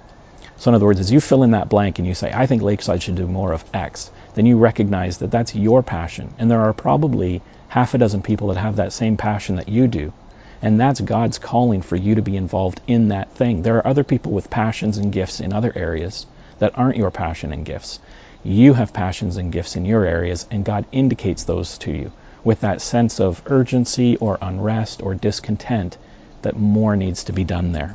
So, 0.57 0.73
in 0.73 0.75
other 0.75 0.87
words, 0.87 0.99
as 0.99 1.13
you 1.13 1.21
fill 1.21 1.45
in 1.45 1.53
that 1.53 1.69
blank 1.69 2.01
and 2.01 2.09
you 2.09 2.15
say, 2.15 2.33
I 2.33 2.47
think 2.47 2.63
Lakeside 2.63 3.01
should 3.01 3.15
do 3.15 3.29
more 3.29 3.53
of 3.53 3.65
X, 3.73 4.11
then 4.35 4.47
you 4.47 4.59
recognize 4.59 5.19
that 5.19 5.31
that's 5.31 5.55
your 5.55 5.83
passion. 5.83 6.33
And 6.39 6.51
there 6.51 6.63
are 6.63 6.73
probably 6.73 7.43
half 7.69 7.95
a 7.95 7.99
dozen 7.99 8.23
people 8.23 8.49
that 8.49 8.57
have 8.59 8.77
that 8.77 8.93
same 8.93 9.17
passion 9.17 9.57
that 9.57 9.69
you 9.69 9.87
do. 9.87 10.13
And 10.61 10.81
that's 10.81 11.01
God's 11.01 11.39
calling 11.39 11.83
for 11.83 11.97
you 11.97 12.17
to 12.17 12.23
be 12.23 12.37
involved 12.37 12.81
in 12.87 13.09
that 13.09 13.31
thing. 13.33 13.63
There 13.63 13.77
are 13.77 13.87
other 13.87 14.05
people 14.05 14.33
with 14.33 14.51
passions 14.51 14.99
and 14.99 15.13
gifts 15.13 15.41
in 15.41 15.53
other 15.53 15.73
areas 15.75 16.27
that 16.59 16.77
aren't 16.77 16.97
your 16.97 17.11
passion 17.11 17.53
and 17.53 17.65
gifts. 17.65 18.01
You 18.43 18.75
have 18.75 18.93
passions 18.93 19.37
and 19.37 19.53
gifts 19.53 19.77
in 19.77 19.85
your 19.85 20.05
areas, 20.05 20.47
and 20.51 20.65
God 20.65 20.85
indicates 20.91 21.45
those 21.45 21.79
to 21.79 21.93
you 21.93 22.13
with 22.45 22.61
that 22.61 22.81
sense 22.81 23.21
of 23.21 23.43
urgency 23.47 24.17
or 24.17 24.39
unrest 24.41 25.03
or 25.03 25.15
discontent 25.15 25.97
that 26.43 26.57
more 26.57 26.97
needs 26.97 27.25
to 27.25 27.33
be 27.33 27.45
done 27.45 27.73
there. 27.73 27.95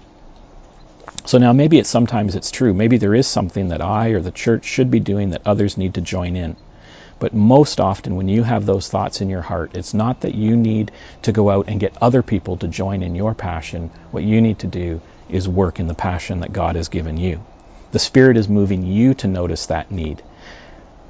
So 1.26 1.38
now 1.38 1.54
maybe 1.54 1.80
it's 1.80 1.90
sometimes 1.90 2.36
it's 2.36 2.52
true. 2.52 2.74
Maybe 2.74 2.98
there 2.98 3.16
is 3.16 3.28
something 3.28 3.70
that 3.70 3.82
I 3.82 4.10
or 4.10 4.20
the 4.20 4.32
church 4.32 4.66
should 4.66 4.92
be 4.92 5.00
doing 5.00 5.30
that 5.30 5.48
others 5.48 5.78
need 5.78 5.94
to 5.94 6.02
join 6.02 6.36
in. 6.36 6.58
But 7.20 7.34
most 7.34 7.80
often, 7.80 8.18
when 8.18 8.28
you 8.28 8.44
have 8.44 8.66
those 8.66 8.90
thoughts 8.90 9.22
in 9.22 9.30
your 9.30 9.42
heart, 9.42 9.76
it's 9.76 9.94
not 9.94 10.22
that 10.22 10.36
you 10.36 10.58
need 10.58 10.92
to 11.22 11.32
go 11.32 11.50
out 11.50 11.70
and 11.70 11.80
get 11.80 11.96
other 12.02 12.22
people 12.22 12.58
to 12.58 12.68
join 12.68 13.02
in 13.02 13.16
your 13.16 13.34
passion. 13.34 13.92
What 14.12 14.26
you 14.26 14.42
need 14.42 14.60
to 14.60 14.68
do 14.68 15.00
is 15.30 15.48
work 15.48 15.80
in 15.80 15.88
the 15.88 15.94
passion 15.94 16.42
that 16.42 16.52
God 16.52 16.76
has 16.76 16.90
given 16.90 17.16
you. 17.16 17.42
The 17.94 18.00
Spirit 18.00 18.36
is 18.36 18.50
moving 18.50 18.84
you 18.84 19.14
to 19.16 19.28
notice 19.28 19.68
that 19.68 19.92
need. 19.92 20.22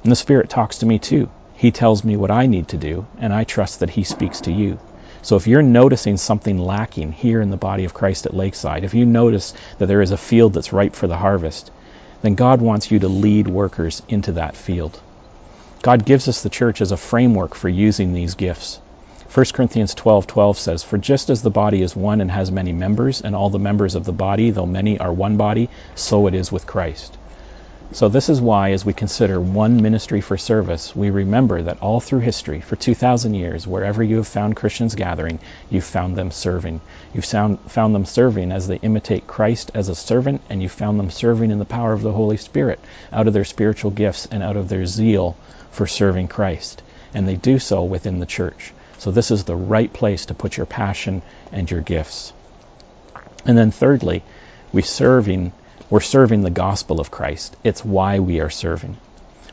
And 0.04 0.12
the 0.12 0.16
Spirit 0.16 0.48
talks 0.48 0.78
to 0.78 0.86
me 0.86 1.00
too. 1.00 1.28
He 1.56 1.72
tells 1.72 2.04
me 2.04 2.16
what 2.16 2.30
I 2.30 2.46
need 2.46 2.68
to 2.68 2.76
do, 2.76 3.06
and 3.18 3.32
I 3.32 3.42
trust 3.42 3.80
that 3.80 3.90
He 3.90 4.04
speaks 4.04 4.42
to 4.42 4.52
you. 4.52 4.78
So 5.24 5.36
if 5.36 5.46
you're 5.46 5.62
noticing 5.62 6.18
something 6.18 6.58
lacking 6.58 7.12
here 7.12 7.40
in 7.40 7.48
the 7.48 7.56
body 7.56 7.86
of 7.86 7.94
Christ 7.94 8.26
at 8.26 8.34
Lakeside, 8.34 8.84
if 8.84 8.92
you 8.92 9.06
notice 9.06 9.54
that 9.78 9.86
there 9.86 10.02
is 10.02 10.10
a 10.10 10.18
field 10.18 10.52
that's 10.52 10.70
ripe 10.70 10.94
for 10.94 11.06
the 11.06 11.16
harvest, 11.16 11.70
then 12.20 12.34
God 12.34 12.60
wants 12.60 12.90
you 12.90 12.98
to 12.98 13.08
lead 13.08 13.48
workers 13.48 14.02
into 14.06 14.32
that 14.32 14.54
field. 14.54 15.00
God 15.80 16.04
gives 16.04 16.28
us 16.28 16.42
the 16.42 16.50
church 16.50 16.82
as 16.82 16.92
a 16.92 16.98
framework 16.98 17.54
for 17.54 17.70
using 17.70 18.12
these 18.12 18.34
gifts. 18.34 18.80
1 19.32 19.46
Corinthians 19.54 19.94
12:12 19.94 20.26
12 20.26 20.58
says, 20.58 20.82
"For 20.82 20.98
just 20.98 21.30
as 21.30 21.40
the 21.40 21.48
body 21.48 21.80
is 21.80 21.96
one 21.96 22.20
and 22.20 22.30
has 22.30 22.52
many 22.52 22.74
members, 22.74 23.22
and 23.22 23.34
all 23.34 23.48
the 23.48 23.58
members 23.58 23.94
of 23.94 24.04
the 24.04 24.12
body, 24.12 24.50
though 24.50 24.66
many, 24.66 24.98
are 24.98 25.10
one 25.10 25.38
body, 25.38 25.70
so 25.94 26.26
it 26.26 26.34
is 26.34 26.52
with 26.52 26.66
Christ." 26.66 27.16
So, 27.94 28.08
this 28.08 28.28
is 28.28 28.40
why, 28.40 28.72
as 28.72 28.84
we 28.84 28.92
consider 28.92 29.40
one 29.40 29.80
ministry 29.80 30.20
for 30.20 30.36
service, 30.36 30.96
we 30.96 31.10
remember 31.10 31.62
that 31.62 31.80
all 31.80 32.00
through 32.00 32.18
history, 32.18 32.60
for 32.60 32.74
2,000 32.74 33.34
years, 33.34 33.68
wherever 33.68 34.02
you 34.02 34.16
have 34.16 34.26
found 34.26 34.56
Christians 34.56 34.96
gathering, 34.96 35.38
you've 35.70 35.84
found 35.84 36.16
them 36.16 36.32
serving. 36.32 36.80
You've 37.14 37.24
found, 37.24 37.60
found 37.70 37.94
them 37.94 38.04
serving 38.04 38.50
as 38.50 38.66
they 38.66 38.78
imitate 38.78 39.28
Christ 39.28 39.70
as 39.74 39.88
a 39.88 39.94
servant, 39.94 40.40
and 40.50 40.60
you 40.60 40.68
found 40.68 40.98
them 40.98 41.08
serving 41.08 41.52
in 41.52 41.60
the 41.60 41.64
power 41.64 41.92
of 41.92 42.02
the 42.02 42.10
Holy 42.10 42.36
Spirit 42.36 42.80
out 43.12 43.28
of 43.28 43.32
their 43.32 43.44
spiritual 43.44 43.92
gifts 43.92 44.26
and 44.26 44.42
out 44.42 44.56
of 44.56 44.68
their 44.68 44.86
zeal 44.86 45.36
for 45.70 45.86
serving 45.86 46.26
Christ. 46.26 46.82
And 47.14 47.28
they 47.28 47.36
do 47.36 47.60
so 47.60 47.84
within 47.84 48.18
the 48.18 48.26
church. 48.26 48.72
So, 48.98 49.12
this 49.12 49.30
is 49.30 49.44
the 49.44 49.54
right 49.54 49.92
place 49.92 50.26
to 50.26 50.34
put 50.34 50.56
your 50.56 50.66
passion 50.66 51.22
and 51.52 51.70
your 51.70 51.80
gifts. 51.80 52.32
And 53.46 53.56
then, 53.56 53.70
thirdly, 53.70 54.24
we 54.72 54.82
serving 54.82 55.52
we're 55.94 56.00
serving 56.00 56.40
the 56.40 56.50
gospel 56.50 56.98
of 56.98 57.12
Christ. 57.12 57.56
It's 57.62 57.84
why 57.84 58.18
we 58.18 58.40
are 58.40 58.50
serving. 58.50 58.96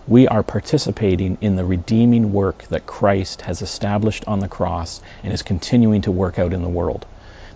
We 0.08 0.28
are 0.28 0.42
participating 0.42 1.38
in 1.40 1.56
the 1.56 1.64
redeeming 1.64 2.34
work 2.34 2.64
that 2.70 2.88
Christ 2.88 3.42
has 3.42 3.62
established 3.62 4.24
on 4.26 4.40
the 4.40 4.48
cross 4.48 5.02
and 5.22 5.32
is 5.32 5.44
continuing 5.44 6.02
to 6.02 6.12
work 6.12 6.40
out 6.40 6.52
in 6.52 6.64
the 6.64 6.68
world. 6.68 7.06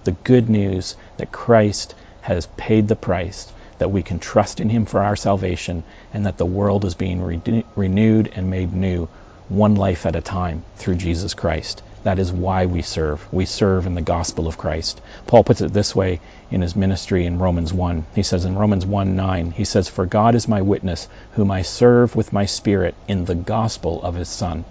The 0.03 0.11
good 0.11 0.51
news 0.51 0.95
that 1.17 1.31
Christ 1.31 1.95
has 2.21 2.45
paid 2.57 2.87
the 2.87 2.95
price, 2.95 3.51
that 3.79 3.89
we 3.89 4.03
can 4.03 4.19
trust 4.19 4.59
in 4.59 4.69
Him 4.69 4.85
for 4.85 5.01
our 5.01 5.15
salvation, 5.15 5.83
and 6.13 6.27
that 6.27 6.37
the 6.37 6.45
world 6.45 6.85
is 6.85 6.93
being 6.93 7.23
re- 7.23 7.65
renewed 7.75 8.31
and 8.35 8.51
made 8.51 8.71
new 8.71 9.07
one 9.49 9.73
life 9.73 10.05
at 10.05 10.15
a 10.15 10.21
time 10.21 10.63
through 10.75 10.97
Jesus 10.97 11.33
Christ. 11.33 11.81
That 12.05 12.19
is 12.19 12.31
why 12.31 12.67
we 12.67 12.83
serve. 12.83 13.27
We 13.33 13.45
serve 13.47 13.87
in 13.87 13.95
the 13.95 14.01
gospel 14.03 14.47
of 14.47 14.59
Christ. 14.59 15.01
Paul 15.25 15.43
puts 15.43 15.61
it 15.61 15.73
this 15.73 15.95
way 15.95 16.19
in 16.51 16.61
his 16.61 16.75
ministry 16.75 17.25
in 17.25 17.39
Romans 17.39 17.73
1. 17.73 18.05
He 18.13 18.21
says 18.21 18.45
in 18.45 18.55
Romans 18.55 18.85
1 18.85 19.15
9, 19.15 19.49
he 19.49 19.65
says, 19.65 19.89
For 19.89 20.05
God 20.05 20.35
is 20.35 20.47
my 20.47 20.61
witness, 20.61 21.07
whom 21.31 21.49
I 21.49 21.63
serve 21.63 22.15
with 22.15 22.31
my 22.31 22.45
spirit 22.45 22.93
in 23.07 23.25
the 23.25 23.33
gospel 23.33 24.03
of 24.03 24.13
his 24.13 24.29
Son. 24.29 24.65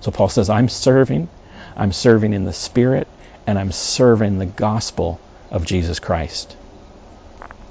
So 0.00 0.10
Paul 0.10 0.30
says, 0.30 0.48
I'm 0.48 0.70
serving, 0.70 1.28
I'm 1.76 1.92
serving 1.92 2.32
in 2.32 2.44
the 2.44 2.54
spirit, 2.54 3.08
and 3.46 3.58
I'm 3.58 3.70
serving 3.70 4.38
the 4.38 4.46
gospel 4.46 5.20
of 5.50 5.66
Jesus 5.66 6.00
Christ. 6.00 6.56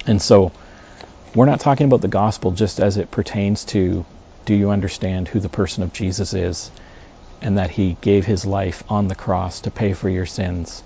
And 0.05 0.21
so 0.21 0.51
we're 1.33 1.47
not 1.47 1.61
talking 1.61 1.87
about 1.87 2.01
the 2.01 2.07
gospel 2.07 2.51
just 2.51 2.79
as 2.79 2.97
it 2.97 3.09
pertains 3.09 3.65
to 3.73 4.05
do 4.45 4.53
you 4.53 4.69
understand 4.69 5.29
who 5.29 5.39
the 5.39 5.49
person 5.49 5.81
of 5.81 5.93
Jesus 5.93 6.35
is 6.35 6.69
and 7.43 7.57
that 7.57 7.69
he 7.69 7.97
gave 8.01 8.25
his 8.25 8.45
life 8.45 8.83
on 8.89 9.07
the 9.07 9.15
cross 9.15 9.61
to 9.61 9.71
pay 9.71 9.93
for 9.93 10.09
your 10.09 10.25
sins 10.25 10.83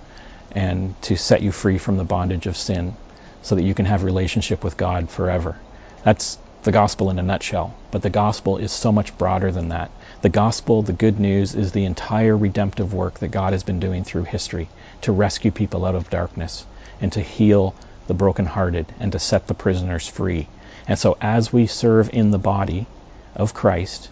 and 0.52 1.00
to 1.04 1.16
set 1.16 1.42
you 1.42 1.52
free 1.52 1.78
from 1.78 1.98
the 1.98 2.04
bondage 2.04 2.48
of 2.48 2.58
sin 2.58 2.96
so 3.44 3.56
that 3.56 3.64
you 3.64 3.74
can 3.74 3.86
have 3.86 4.04
relationship 4.04 4.64
with 4.64 4.76
God 4.76 5.10
forever. 5.10 5.56
That's 6.04 6.38
the 6.64 6.72
gospel 6.72 7.10
in 7.12 7.20
a 7.20 7.24
nutshell. 7.24 7.76
But 7.92 8.02
the 8.02 8.10
gospel 8.10 8.58
is 8.58 8.72
so 8.72 8.92
much 8.92 9.18
broader 9.18 9.52
than 9.52 9.70
that. 9.70 9.92
The 10.22 10.30
gospel, 10.30 10.82
the 10.82 10.94
good 10.94 11.20
news, 11.20 11.54
is 11.54 11.72
the 11.72 11.86
entire 11.86 12.36
redemptive 12.36 12.94
work 12.94 13.20
that 13.20 13.30
God 13.30 13.54
has 13.54 13.64
been 13.64 13.80
doing 13.80 14.04
through 14.04 14.24
history 14.24 14.68
to 15.02 15.12
rescue 15.12 15.52
people 15.52 15.86
out 15.86 15.96
of 15.96 16.10
darkness 16.10 16.66
and 17.00 17.12
to 17.14 17.22
heal 17.22 17.76
the 18.08 18.14
brokenhearted 18.14 18.88
and 19.00 19.12
to 19.12 19.20
set 19.20 19.48
the 19.48 19.54
prisoners 19.54 20.08
free. 20.08 20.48
And 20.88 20.98
so 20.98 21.18
as 21.22 21.54
we 21.54 21.68
serve 21.68 22.10
in 22.12 22.32
the 22.32 22.40
body 22.40 22.88
of 23.36 23.54
Christ, 23.54 24.10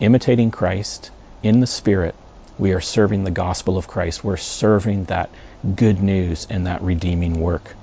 imitating 0.00 0.50
Christ, 0.50 1.10
in 1.42 1.60
the 1.60 1.66
Spirit, 1.66 2.14
we 2.58 2.72
are 2.72 2.80
serving 2.80 3.24
the 3.24 3.30
gospel 3.30 3.78
of 3.78 3.86
Christ. 3.86 4.24
We're 4.24 4.36
serving 4.36 5.04
that 5.04 5.30
good 5.76 6.02
news 6.02 6.46
and 6.50 6.66
that 6.66 6.82
redeeming 6.82 7.40
work. 7.40 7.74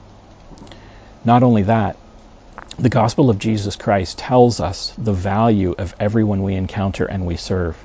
Not 1.23 1.43
only 1.43 1.63
that, 1.63 1.97
the 2.77 2.89
gospel 2.89 3.29
of 3.29 3.39
Jesus 3.39 3.77
Christ 3.77 4.17
tells 4.17 4.59
us 4.59 4.93
the 4.97 5.13
value 5.13 5.75
of 5.77 5.95
everyone 5.99 6.43
we 6.43 6.55
encounter 6.55 7.05
and 7.05 7.25
we 7.25 7.37
serve. 7.37 7.77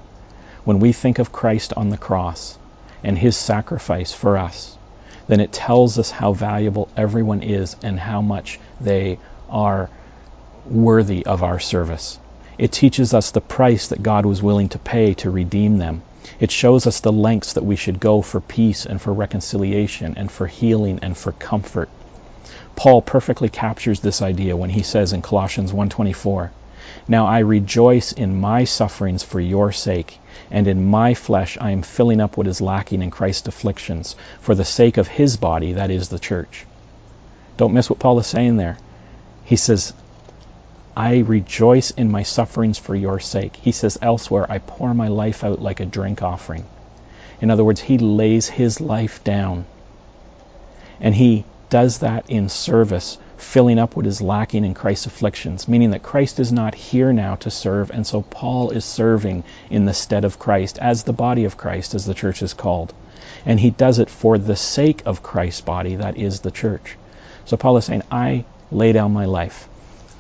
When 0.65 0.81
we 0.81 0.93
think 0.93 1.21
of 1.21 1.33
Christ 1.33 1.73
on 1.77 1.91
the 1.91 1.97
cross 1.97 2.59
and 3.05 3.17
his 3.17 3.37
sacrifice 3.37 4.13
for 4.13 4.37
us, 4.37 4.77
then 5.29 5.39
it 5.39 5.53
tells 5.53 5.99
us 5.99 6.11
how 6.11 6.33
valuable 6.33 6.89
everyone 6.97 7.43
is 7.43 7.77
and 7.85 8.01
how 8.01 8.21
much 8.21 8.59
they 8.81 9.19
are 9.49 9.89
worthy 10.67 11.25
of 11.25 11.45
our 11.45 11.61
service. 11.61 12.19
It 12.61 12.73
teaches 12.73 13.15
us 13.15 13.31
the 13.31 13.41
price 13.41 13.89
that 13.89 14.03
God 14.03 14.27
was 14.27 14.43
willing 14.43 14.69
to 14.69 14.79
pay 14.79 15.15
to 15.15 15.31
redeem 15.31 15.79
them. 15.79 16.03
It 16.39 16.51
shows 16.51 16.87
us 16.87 17.01
the 17.01 17.11
lengths 17.11 17.55
that 17.55 17.65
we 17.65 17.75
should 17.75 17.99
go 17.99 18.21
for 18.21 18.39
peace 18.39 18.85
and 18.85 19.01
for 19.01 19.15
reconciliation 19.15 20.13
and 20.19 20.31
for 20.31 20.47
healing 20.47 20.99
and 21.01 21.17
for 21.17 21.33
comfort. 21.33 21.89
Paul 22.77 23.01
perfectly 23.01 23.49
captures 23.49 24.01
this 24.01 24.21
idea 24.21 24.59
when 24.59 24.69
he 24.69 24.83
says 24.83 25.15
in 25.15 25.23
Colossians 25.23 25.73
1:24, 25.73 26.51
"Now 27.09 27.27
I 27.27 27.39
rejoice 27.39 28.13
in 28.13 28.39
my 28.39 28.65
sufferings 28.65 29.23
for 29.23 29.41
your 29.41 29.73
sake, 29.73 30.21
and 30.51 30.69
in 30.69 30.85
my 30.87 31.15
flesh 31.15 31.57
I 31.59 31.71
am 31.71 31.81
filling 31.81 32.21
up 32.21 32.37
what 32.37 32.47
is 32.47 32.61
lacking 32.61 33.01
in 33.01 33.11
Christ's 33.11 33.49
afflictions 33.49 34.17
for 34.43 34.55
the 34.55 34.67
sake 34.67 34.99
of 34.99 35.09
his 35.09 35.39
body, 35.39 35.73
that 35.73 35.91
is 35.91 36.11
the 36.11 36.19
church." 36.19 36.67
Don't 37.57 37.73
miss 37.73 37.89
what 37.89 38.01
Paul 38.01 38.19
is 38.19 38.27
saying 38.27 38.59
there. 38.59 38.77
He 39.47 39.57
says, 39.57 39.95
I 40.97 41.19
rejoice 41.19 41.91
in 41.93 42.11
my 42.11 42.25
sufferings 42.25 42.79
for 42.79 42.95
your 42.95 43.21
sake. 43.21 43.57
He 43.57 43.73
says 43.73 43.99
elsewhere, 44.03 44.47
I 44.51 44.59
pour 44.59 44.93
my 44.93 45.09
life 45.09 45.45
out 45.45 45.63
like 45.63 45.81
a 45.81 45.87
drink 45.87 46.23
offering. 46.23 46.65
In 47.41 47.51
other 47.51 47.65
words, 47.65 47.81
he 47.81 47.99
lays 47.99 48.49
his 48.49 48.81
life 48.81 49.25
down. 49.25 49.65
And 51.01 51.15
he 51.15 51.45
does 51.71 51.99
that 51.99 52.29
in 52.29 52.49
service, 52.49 53.17
filling 53.39 53.79
up 53.79 53.97
what 53.97 54.05
is 54.05 54.21
lacking 54.21 54.65
in 54.65 54.75
Christ's 54.75 55.07
afflictions, 55.07 55.69
meaning 55.69 55.93
that 55.93 56.03
Christ 56.03 56.41
is 56.41 56.53
not 56.53 56.75
here 56.75 57.13
now 57.13 57.37
to 57.37 57.51
serve, 57.51 57.91
and 57.91 58.07
so 58.07 58.23
Paul 58.23 58.71
is 58.71 58.85
serving 58.85 59.45
in 59.71 59.85
the 59.85 59.95
stead 59.95 60.25
of 60.25 60.39
Christ, 60.39 60.79
as 60.79 61.05
the 61.05 61.13
body 61.13 61.45
of 61.45 61.57
Christ, 61.57 61.95
as 61.95 62.05
the 62.05 62.15
church 62.15 62.43
is 62.43 62.53
called. 62.53 62.93
And 63.47 63.59
he 63.59 63.71
does 63.71 64.01
it 64.01 64.11
for 64.11 64.37
the 64.37 64.57
sake 64.57 65.03
of 65.07 65.23
Christ's 65.23 65.63
body, 65.63 65.97
that 65.97 66.19
is 66.19 66.41
the 66.41 66.51
church. 66.51 66.97
So 67.47 67.57
Paul 67.57 67.79
is 67.79 67.85
saying, 67.87 68.03
I 68.11 68.45
lay 68.71 68.93
down 68.93 69.13
my 69.13 69.25
life. 69.25 69.69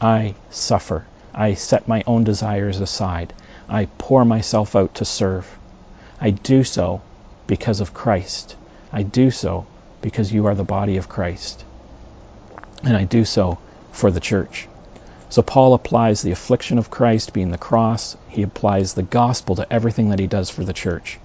I 0.02 0.34
suffer. 0.48 1.04
I 1.34 1.52
set 1.54 1.86
my 1.86 2.02
own 2.06 2.24
desires 2.24 2.80
aside. 2.80 3.34
I 3.68 3.84
pour 3.98 4.24
myself 4.24 4.74
out 4.74 4.94
to 4.94 5.04
serve. 5.04 5.46
I 6.18 6.30
do 6.30 6.64
so 6.64 7.02
because 7.46 7.80
of 7.80 7.92
Christ. 7.92 8.56
I 8.90 9.02
do 9.02 9.30
so 9.30 9.66
because 10.00 10.32
you 10.32 10.46
are 10.46 10.54
the 10.54 10.64
body 10.64 10.96
of 10.96 11.10
Christ. 11.10 11.64
And 12.82 12.96
I 12.96 13.04
do 13.04 13.26
so 13.26 13.58
for 13.92 14.10
the 14.10 14.20
church. 14.20 14.68
So 15.28 15.42
Paul 15.42 15.74
applies 15.74 16.22
the 16.22 16.32
affliction 16.32 16.78
of 16.78 16.90
Christ 16.90 17.34
being 17.34 17.50
the 17.50 17.58
cross, 17.58 18.16
he 18.28 18.42
applies 18.42 18.94
the 18.94 19.02
gospel 19.02 19.56
to 19.56 19.70
everything 19.70 20.08
that 20.10 20.18
he 20.18 20.26
does 20.26 20.48
for 20.48 20.64
the 20.64 20.72
church. 20.72 21.18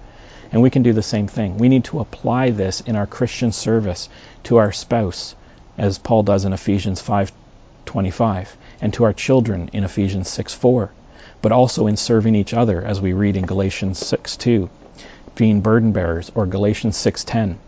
And 0.52 0.60
we 0.60 0.70
can 0.70 0.82
do 0.82 0.92
the 0.92 1.02
same 1.02 1.28
thing. 1.28 1.56
We 1.56 1.70
need 1.70 1.84
to 1.84 2.00
apply 2.00 2.50
this 2.50 2.82
in 2.82 2.94
our 2.94 3.06
Christian 3.06 3.52
service 3.52 4.10
to 4.44 4.58
our 4.58 4.70
spouse, 4.70 5.34
as 5.78 5.96
Paul 5.96 6.24
does 6.24 6.44
in 6.44 6.52
Ephesians 6.52 7.00
5:25 7.00 8.48
and 8.80 8.92
to 8.94 9.04
our 9.04 9.12
children 9.12 9.70
in 9.72 9.84
Ephesians 9.84 10.28
6:4, 10.28 10.90
but 11.42 11.52
also 11.52 11.86
in 11.86 11.96
serving 11.96 12.34
each 12.34 12.54
other 12.54 12.82
as 12.82 13.00
we 13.00 13.12
read 13.12 13.36
in 13.36 13.46
Galatians 13.46 13.98
6:2, 13.98 14.68
being 15.34 15.60
burden 15.60 15.92
bearers 15.92 16.30
or 16.34 16.46
Galatians 16.46 16.96
6:10, 16.96 17.58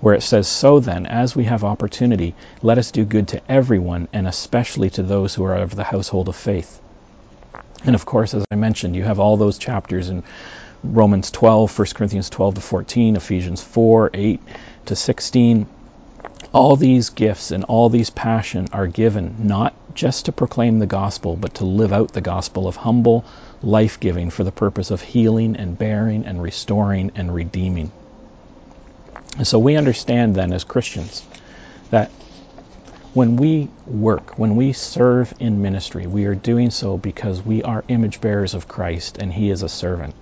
where 0.00 0.14
it 0.14 0.22
says, 0.22 0.46
"So 0.46 0.80
then, 0.80 1.06
as 1.06 1.34
we 1.34 1.44
have 1.44 1.64
opportunity, 1.64 2.34
let 2.62 2.78
us 2.78 2.90
do 2.90 3.04
good 3.04 3.28
to 3.28 3.40
everyone 3.48 4.08
and 4.12 4.26
especially 4.26 4.90
to 4.90 5.02
those 5.02 5.34
who 5.34 5.44
are 5.44 5.56
of 5.56 5.74
the 5.74 5.84
household 5.84 6.28
of 6.28 6.36
faith." 6.36 6.80
And 7.84 7.94
of 7.94 8.06
course, 8.06 8.34
as 8.34 8.44
I 8.50 8.56
mentioned, 8.56 8.96
you 8.96 9.04
have 9.04 9.20
all 9.20 9.36
those 9.36 9.58
chapters 9.58 10.08
in 10.08 10.22
Romans 10.82 11.30
12, 11.30 11.70
1 11.70 11.94
Corinthians 11.94 12.30
12 12.30 12.54
to 12.56 12.60
14, 12.60 13.16
Ephesians 13.16 13.62
4, 13.62 14.10
8 14.12 14.40
to 14.86 14.96
16, 14.96 15.66
all 16.54 16.76
these 16.76 17.10
gifts 17.10 17.50
and 17.50 17.64
all 17.64 17.88
these 17.88 18.10
passion 18.10 18.68
are 18.72 18.86
given 18.86 19.34
not 19.48 19.74
just 19.92 20.26
to 20.26 20.32
proclaim 20.32 20.78
the 20.78 20.86
gospel, 20.86 21.34
but 21.34 21.54
to 21.54 21.64
live 21.64 21.92
out 21.92 22.12
the 22.12 22.20
gospel 22.20 22.68
of 22.68 22.76
humble 22.76 23.24
life 23.60 23.98
giving 23.98 24.30
for 24.30 24.44
the 24.44 24.52
purpose 24.52 24.92
of 24.92 25.02
healing 25.02 25.56
and 25.56 25.76
bearing 25.76 26.24
and 26.24 26.40
restoring 26.40 27.10
and 27.16 27.34
redeeming. 27.34 27.90
And 29.36 29.46
so 29.46 29.58
we 29.58 29.74
understand 29.76 30.36
then 30.36 30.52
as 30.52 30.62
Christians 30.62 31.24
that 31.90 32.12
when 33.14 33.36
we 33.36 33.68
work, 33.84 34.38
when 34.38 34.54
we 34.54 34.72
serve 34.72 35.34
in 35.40 35.60
ministry, 35.60 36.06
we 36.06 36.26
are 36.26 36.36
doing 36.36 36.70
so 36.70 36.96
because 36.96 37.42
we 37.42 37.64
are 37.64 37.84
image 37.88 38.20
bearers 38.20 38.54
of 38.54 38.68
Christ 38.68 39.18
and 39.18 39.32
He 39.32 39.50
is 39.50 39.62
a 39.62 39.68
servant 39.68 40.14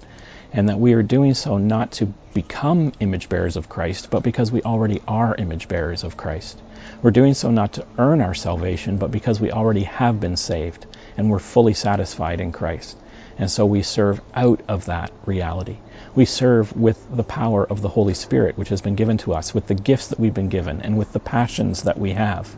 and 0.53 0.69
that 0.69 0.79
we 0.79 0.93
are 0.93 1.03
doing 1.03 1.35
so 1.35 1.59
not 1.59 1.93
to 1.93 2.07
become 2.35 2.93
image 3.01 3.29
bearers 3.29 3.57
of 3.57 3.69
Christ, 3.69 4.11
but 4.11 4.23
because 4.23 4.53
we 4.53 4.63
already 4.63 5.01
are 5.09 5.35
image 5.35 5.69
bearers 5.69 6.05
of 6.05 6.17
Christ. 6.17 6.61
We're 7.03 7.11
doing 7.11 7.35
so 7.35 7.51
not 7.51 7.75
to 7.75 7.87
earn 7.99 8.21
our 8.21 8.35
salvation, 8.35 8.99
but 8.99 9.11
because 9.11 9.41
we 9.41 9.51
already 9.51 9.85
have 9.85 10.21
been 10.21 10.37
saved 10.37 10.87
and 11.17 11.31
we're 11.31 11.39
fully 11.39 11.75
satisfied 11.75 12.41
in 12.41 12.53
Christ. 12.53 12.97
And 13.39 13.51
so 13.51 13.65
we 13.65 13.83
serve 13.83 14.21
out 14.35 14.61
of 14.69 14.87
that 14.87 15.11
reality. 15.25 15.79
We 16.15 16.27
serve 16.27 16.77
with 16.77 16.99
the 17.15 17.25
power 17.25 17.67
of 17.67 17.81
the 17.81 17.89
Holy 17.89 18.15
Spirit, 18.15 18.59
which 18.59 18.69
has 18.69 18.83
been 18.83 18.95
given 18.95 19.19
to 19.19 19.33
us, 19.33 19.55
with 19.55 19.67
the 19.67 19.75
gifts 19.75 20.09
that 20.09 20.21
we've 20.21 20.35
been 20.35 20.51
given, 20.51 20.83
and 20.83 20.99
with 20.99 21.13
the 21.13 21.21
passions 21.21 21.85
that 21.85 21.99
we 21.99 22.13
have. 22.13 22.55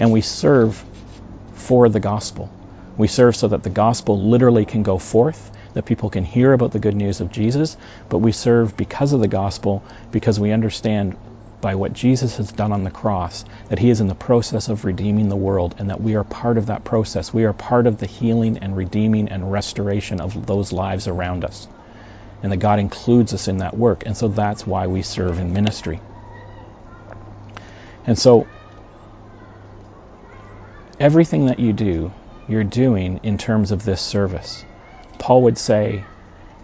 And 0.00 0.12
we 0.12 0.22
serve 0.22 0.82
for 1.54 1.88
the 1.88 2.00
gospel. 2.00 2.50
We 2.96 3.08
serve 3.08 3.36
so 3.36 3.48
that 3.48 3.62
the 3.62 3.70
gospel 3.70 4.18
literally 4.18 4.64
can 4.64 4.82
go 4.82 4.98
forth, 4.98 5.50
that 5.76 5.84
people 5.84 6.08
can 6.08 6.24
hear 6.24 6.54
about 6.54 6.72
the 6.72 6.78
good 6.78 6.94
news 6.94 7.20
of 7.20 7.30
Jesus, 7.30 7.76
but 8.08 8.18
we 8.18 8.32
serve 8.32 8.78
because 8.78 9.12
of 9.12 9.20
the 9.20 9.28
gospel, 9.28 9.84
because 10.10 10.40
we 10.40 10.50
understand 10.50 11.14
by 11.60 11.74
what 11.74 11.92
Jesus 11.92 12.38
has 12.38 12.50
done 12.50 12.72
on 12.72 12.82
the 12.82 12.90
cross, 12.90 13.44
that 13.68 13.78
he 13.78 13.90
is 13.90 14.00
in 14.00 14.06
the 14.06 14.14
process 14.14 14.70
of 14.70 14.86
redeeming 14.86 15.28
the 15.28 15.36
world, 15.36 15.74
and 15.78 15.90
that 15.90 16.00
we 16.00 16.16
are 16.16 16.24
part 16.24 16.56
of 16.56 16.66
that 16.66 16.82
process. 16.82 17.34
We 17.34 17.44
are 17.44 17.52
part 17.52 17.86
of 17.86 17.98
the 17.98 18.06
healing 18.06 18.56
and 18.56 18.74
redeeming 18.74 19.28
and 19.28 19.52
restoration 19.52 20.22
of 20.22 20.46
those 20.46 20.72
lives 20.72 21.08
around 21.08 21.44
us. 21.44 21.68
And 22.42 22.50
that 22.52 22.56
God 22.56 22.78
includes 22.78 23.34
us 23.34 23.46
in 23.46 23.58
that 23.58 23.76
work. 23.76 24.04
And 24.06 24.16
so 24.16 24.28
that's 24.28 24.66
why 24.66 24.86
we 24.86 25.02
serve 25.02 25.38
in 25.38 25.52
ministry. 25.52 26.00
And 28.06 28.18
so 28.18 28.48
everything 30.98 31.46
that 31.46 31.58
you 31.58 31.74
do, 31.74 32.12
you're 32.48 32.64
doing 32.64 33.20
in 33.24 33.36
terms 33.36 33.72
of 33.72 33.84
this 33.84 34.00
service. 34.00 34.64
Paul 35.18 35.42
would 35.42 35.58
say, 35.58 36.04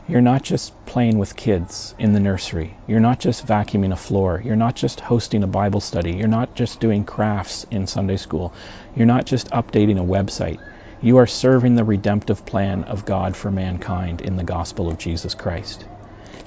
you're 0.08 0.20
not 0.20 0.42
just 0.42 0.84
playing 0.84 1.18
with 1.18 1.36
kids 1.36 1.94
in 1.98 2.12
the 2.12 2.20
nursery. 2.20 2.76
You're 2.88 3.00
not 3.00 3.20
just 3.20 3.46
vacuuming 3.46 3.92
a 3.92 3.96
floor. 3.96 4.42
You're 4.44 4.56
not 4.56 4.74
just 4.74 5.00
hosting 5.00 5.44
a 5.44 5.46
Bible 5.46 5.80
study. 5.80 6.12
You're 6.12 6.26
not 6.26 6.54
just 6.54 6.80
doing 6.80 7.04
crafts 7.04 7.64
in 7.70 7.86
Sunday 7.86 8.16
school. 8.16 8.52
You're 8.96 9.06
not 9.06 9.26
just 9.26 9.50
updating 9.50 10.00
a 10.00 10.04
website. 10.04 10.60
You 11.00 11.18
are 11.18 11.26
serving 11.26 11.76
the 11.76 11.84
redemptive 11.84 12.44
plan 12.44 12.84
of 12.84 13.06
God 13.06 13.36
for 13.36 13.50
mankind 13.50 14.20
in 14.20 14.36
the 14.36 14.44
gospel 14.44 14.90
of 14.90 14.98
Jesus 14.98 15.34
Christ. 15.34 15.84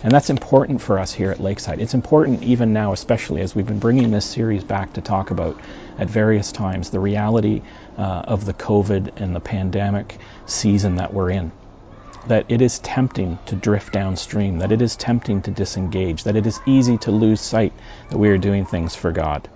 And 0.03 0.11
that's 0.11 0.29
important 0.29 0.81
for 0.81 0.99
us 0.99 1.13
here 1.13 1.31
at 1.31 1.39
Lakeside. 1.39 1.79
It's 1.79 1.93
important 1.93 2.43
even 2.43 2.73
now, 2.73 2.91
especially 2.91 3.41
as 3.41 3.55
we've 3.55 3.65
been 3.65 3.79
bringing 3.79 4.11
this 4.11 4.25
series 4.25 4.63
back 4.63 4.93
to 4.93 5.01
talk 5.01 5.31
about 5.31 5.59
at 5.97 6.09
various 6.09 6.51
times 6.51 6.89
the 6.89 6.99
reality 6.99 7.61
uh, 7.97 8.01
of 8.01 8.45
the 8.45 8.53
COVID 8.53 9.19
and 9.21 9.35
the 9.35 9.39
pandemic 9.39 10.19
season 10.45 10.97
that 10.97 11.13
we're 11.13 11.31
in 11.31 11.51
that 12.27 12.45
it 12.49 12.61
is 12.61 12.79
tempting 12.79 13.37
to 13.45 13.55
drift 13.55 13.93
downstream, 13.93 14.59
that 14.59 14.71
it 14.71 14.81
is 14.81 14.95
tempting 14.95 15.41
to 15.43 15.51
disengage, 15.51 16.23
that 16.23 16.35
it 16.35 16.47
is 16.47 16.59
easy 16.65 16.97
to 16.97 17.11
lose 17.11 17.41
sight 17.41 17.73
that 18.09 18.17
we 18.17 18.29
are 18.29 18.37
doing 18.37 18.65
things 18.65 18.95
for 18.95 19.11
God. 19.11 19.47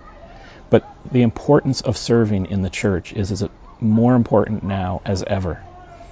But 0.70 0.84
the 1.12 1.24
importance 1.24 1.82
of 1.82 1.98
serving 1.98 2.48
in 2.48 2.62
the 2.62 2.70
church 2.70 3.14
is, 3.14 3.44
more 3.82 4.16
important 4.16 4.64
now 4.64 5.02
as 5.06 5.24
ever. 5.24 5.60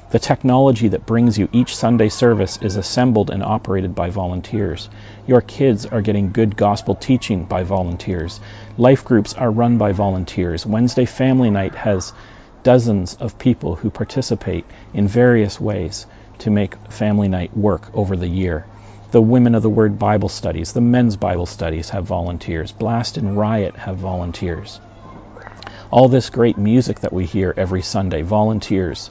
The 0.10 0.20
technology 0.20 0.88
that 0.88 1.06
brings 1.06 1.38
you 1.38 1.50
each 1.52 1.76
Sunday 1.76 2.08
service 2.08 2.58
is 2.62 2.78
assembled 2.78 3.30
and 3.30 3.44
operated 3.44 3.94
by 3.94 4.10
volunteers. 4.10 4.90
Your 5.28 5.42
kids 5.42 5.86
are 5.86 6.02
getting 6.02 6.32
good 6.32 6.56
gospel 6.56 6.96
teaching 6.96 7.44
by 7.44 7.64
volunteers. 7.64 8.40
Life 8.78 9.04
groups 9.04 9.34
are 9.34 9.52
run 9.52 9.78
by 9.78 9.92
volunteers. 9.92 10.66
Wednesday 10.66 11.04
Family 11.04 11.50
Night 11.50 11.76
has 11.76 12.14
dozens 12.64 13.16
of 13.16 13.38
people 13.38 13.76
who 13.76 13.90
participate 13.90 14.66
in 14.94 15.10
various 15.10 15.60
ways 15.60 16.06
to 16.40 16.50
make 16.50 16.76
family 16.92 17.28
night 17.28 17.56
work 17.56 17.90
over 17.94 18.16
the 18.16 18.28
year. 18.28 18.66
The 19.12 19.22
Women 19.22 19.56
of 19.56 19.64
the 19.64 19.70
Word 19.70 19.98
Bible 19.98 20.30
studies, 20.30 20.74
the 20.74 20.82
men's 20.82 21.16
Bible 21.16 21.46
studies 21.46 21.90
have 21.90 22.06
volunteers. 22.06 22.72
Blast 22.72 23.18
and 23.18 23.38
Riot 23.38 23.76
have 23.76 23.98
volunteers. 23.98 24.80
All 25.90 26.10
this 26.10 26.30
great 26.30 26.58
music 26.58 27.00
that 27.00 27.14
we 27.14 27.26
hear 27.26 27.54
every 27.56 27.82
Sunday, 27.82 28.22
volunteers. 28.22 29.10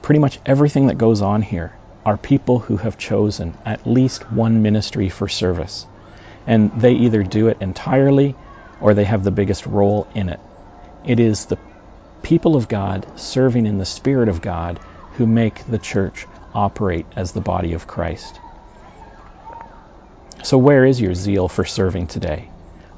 Pretty 0.00 0.18
much 0.18 0.40
everything 0.46 0.86
that 0.86 0.96
goes 0.96 1.20
on 1.20 1.42
here 1.42 1.72
are 2.06 2.16
people 2.16 2.58
who 2.58 2.78
have 2.78 2.96
chosen 2.96 3.52
at 3.66 3.86
least 3.86 4.32
one 4.32 4.62
ministry 4.62 5.10
for 5.10 5.28
service. 5.28 5.86
And 6.46 6.72
they 6.80 6.92
either 6.92 7.22
do 7.22 7.48
it 7.48 7.58
entirely 7.60 8.34
or 8.80 8.94
they 8.94 9.04
have 9.04 9.24
the 9.24 9.30
biggest 9.30 9.66
role 9.66 10.06
in 10.14 10.30
it. 10.30 10.40
It 11.04 11.20
is 11.20 11.44
the 11.44 11.58
people 12.22 12.56
of 12.56 12.68
God 12.68 13.06
serving 13.18 13.66
in 13.66 13.76
the 13.76 13.84
Spirit 13.84 14.28
of 14.28 14.40
God 14.40 14.80
who 15.16 15.26
make 15.26 15.66
the 15.66 15.78
church 15.78 16.26
operate 16.58 17.06
as 17.14 17.32
the 17.32 17.40
body 17.40 17.72
of 17.74 17.86
Christ. 17.86 18.40
So, 20.42 20.58
where 20.58 20.84
is 20.84 21.00
your 21.00 21.14
zeal 21.14 21.48
for 21.48 21.64
serving 21.64 22.08
today? 22.08 22.48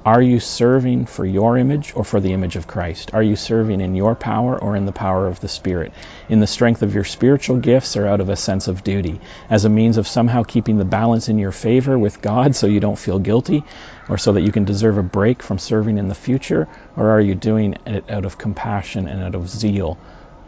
Are 0.03 0.23
you 0.23 0.41
serving 0.41 1.05
for 1.05 1.27
your 1.27 1.59
image 1.59 1.93
or 1.95 2.05
for 2.05 2.21
the 2.21 2.33
image 2.33 2.57
of 2.57 2.67
Christ? 2.67 3.13
Are 3.13 3.23
you 3.23 3.37
serving 3.37 3.83
in 3.83 3.95
your 3.95 4.15
power 4.15 4.59
or 4.59 4.75
in 4.75 4.87
the 4.87 4.93
power 4.93 5.27
of 5.27 5.41
the 5.41 5.49
Spirit? 5.49 5.93
In 6.31 6.41
the 6.41 6.47
strength 6.47 6.83
of 6.83 6.95
your 6.95 7.05
spiritual 7.05 7.59
gifts 7.59 7.99
or 7.99 8.07
out 8.07 8.23
of 8.23 8.31
a 8.31 8.37
sense 8.37 8.67
of 8.67 8.83
duty? 8.83 9.21
As 9.51 9.67
a 9.67 9.69
means 9.69 9.99
of 9.99 10.09
somehow 10.09 10.43
keeping 10.43 10.79
the 10.79 10.87
balance 10.87 11.29
in 11.29 11.39
your 11.39 11.53
favor 11.53 11.99
with 11.99 12.23
God 12.23 12.57
so 12.57 12.67
you 12.67 12.81
don't 12.81 12.99
feel 12.99 13.19
guilty 13.19 13.63
or 14.09 14.17
so 14.17 14.33
that 14.33 14.41
you 14.41 14.53
can 14.53 14.65
deserve 14.65 14.97
a 14.97 15.03
break 15.03 15.43
from 15.43 15.59
serving 15.59 15.99
in 15.99 16.09
the 16.09 16.15
future? 16.15 16.67
Or 16.97 17.11
are 17.11 17.21
you 17.21 17.35
doing 17.35 17.77
it 17.85 18.11
out 18.11 18.25
of 18.25 18.39
compassion 18.39 19.07
and 19.07 19.23
out 19.23 19.35
of 19.35 19.51
zeal 19.51 19.99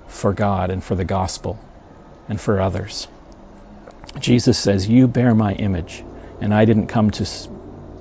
for 0.08 0.32
God 0.32 0.70
and 0.70 0.82
for 0.82 0.94
the 0.94 1.04
gospel? 1.04 1.58
And 2.28 2.40
for 2.40 2.60
others. 2.60 3.08
Jesus 4.18 4.58
says, 4.58 4.88
You 4.88 5.08
bear 5.08 5.34
my 5.34 5.54
image, 5.54 6.04
and 6.40 6.54
I 6.54 6.64
didn't 6.64 6.88
come 6.88 7.10
to 7.12 7.26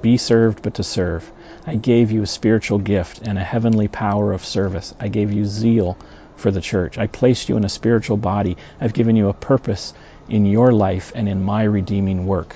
be 0.01 0.17
served, 0.17 0.61
but 0.61 0.75
to 0.75 0.83
serve. 0.83 1.31
I 1.65 1.75
gave 1.75 2.11
you 2.11 2.23
a 2.23 2.27
spiritual 2.27 2.79
gift 2.79 3.19
and 3.19 3.37
a 3.37 3.43
heavenly 3.43 3.87
power 3.87 4.33
of 4.33 4.43
service. 4.43 4.93
I 4.99 5.07
gave 5.07 5.31
you 5.31 5.45
zeal 5.45 5.97
for 6.35 6.51
the 6.51 6.61
church. 6.61 6.97
I 6.97 7.07
placed 7.07 7.49
you 7.49 7.57
in 7.57 7.63
a 7.63 7.69
spiritual 7.69 8.17
body. 8.17 8.57
I've 8.79 8.93
given 8.93 9.15
you 9.15 9.29
a 9.29 9.33
purpose 9.33 9.93
in 10.27 10.45
your 10.45 10.71
life 10.71 11.11
and 11.15 11.29
in 11.29 11.43
my 11.43 11.63
redeeming 11.63 12.25
work, 12.25 12.55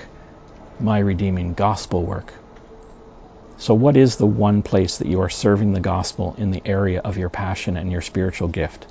my 0.80 0.98
redeeming 0.98 1.54
gospel 1.54 2.02
work. 2.02 2.32
So, 3.58 3.74
what 3.74 3.96
is 3.96 4.16
the 4.16 4.26
one 4.26 4.62
place 4.62 4.98
that 4.98 5.08
you 5.08 5.20
are 5.22 5.30
serving 5.30 5.72
the 5.72 5.80
gospel 5.80 6.34
in 6.36 6.50
the 6.50 6.62
area 6.66 7.00
of 7.00 7.16
your 7.16 7.30
passion 7.30 7.76
and 7.76 7.90
your 7.90 8.02
spiritual 8.02 8.48
gift? 8.48 8.86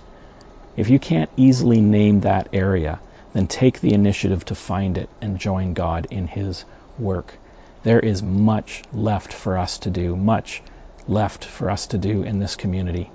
If 0.78 0.90
you 0.90 1.00
can't 1.00 1.30
easily 1.38 1.80
name 1.80 2.22
that 2.22 2.50
area, 2.52 3.00
then 3.34 3.48
take 3.48 3.80
the 3.80 3.94
initiative 3.94 4.44
to 4.46 4.56
find 4.56 4.98
it 4.98 5.10
and 5.22 5.40
join 5.40 5.74
God 5.74 6.08
in 6.12 6.28
His 6.28 6.66
work. 7.00 7.34
There 7.84 8.00
is 8.00 8.22
much 8.22 8.84
left 8.92 9.32
for 9.32 9.58
us 9.58 9.80
to 9.80 9.90
do, 9.90 10.16
much 10.16 10.62
left 11.08 11.46
for 11.46 11.70
us 11.70 11.88
to 11.88 11.98
do 11.98 12.24
in 12.24 12.40
this 12.40 12.56
community. 12.56 13.10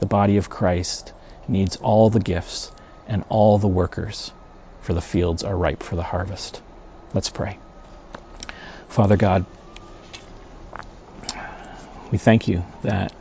The 0.00 0.06
body 0.06 0.38
of 0.38 0.50
Christ 0.50 1.12
needs 1.46 1.76
all 1.76 2.10
the 2.10 2.20
gifts 2.20 2.70
and 3.06 3.24
all 3.28 3.58
the 3.58 3.68
workers, 3.68 4.32
for 4.80 4.94
the 4.94 5.00
fields 5.00 5.44
are 5.44 5.56
ripe 5.56 5.82
for 5.82 5.96
the 5.96 6.02
harvest. 6.02 6.60
Let's 7.14 7.28
pray. 7.28 7.58
Father 8.88 9.16
God, 9.16 9.44
we 12.10 12.18
thank 12.18 12.48
you 12.48 12.64
that 12.82 13.12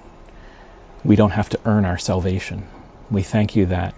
we 1.03 1.15
don't 1.15 1.31
have 1.31 1.49
to 1.49 1.59
earn 1.65 1.85
our 1.85 1.97
salvation. 1.97 2.67
We 3.11 3.23
thank 3.23 3.57
you 3.57 3.65
that 3.65 3.93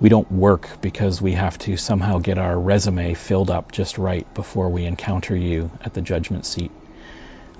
we 0.00 0.08
don't 0.08 0.32
work 0.32 0.80
because 0.80 1.20
we 1.20 1.32
have 1.32 1.58
to 1.58 1.76
somehow 1.76 2.20
get 2.20 2.38
our 2.38 2.58
resume 2.58 3.12
filled 3.12 3.50
up 3.50 3.70
just 3.70 3.98
right 3.98 4.26
before 4.32 4.70
we 4.70 4.86
encounter 4.86 5.36
you 5.36 5.70
at 5.84 5.92
the 5.92 6.00
judgment 6.00 6.46
seat. 6.46 6.70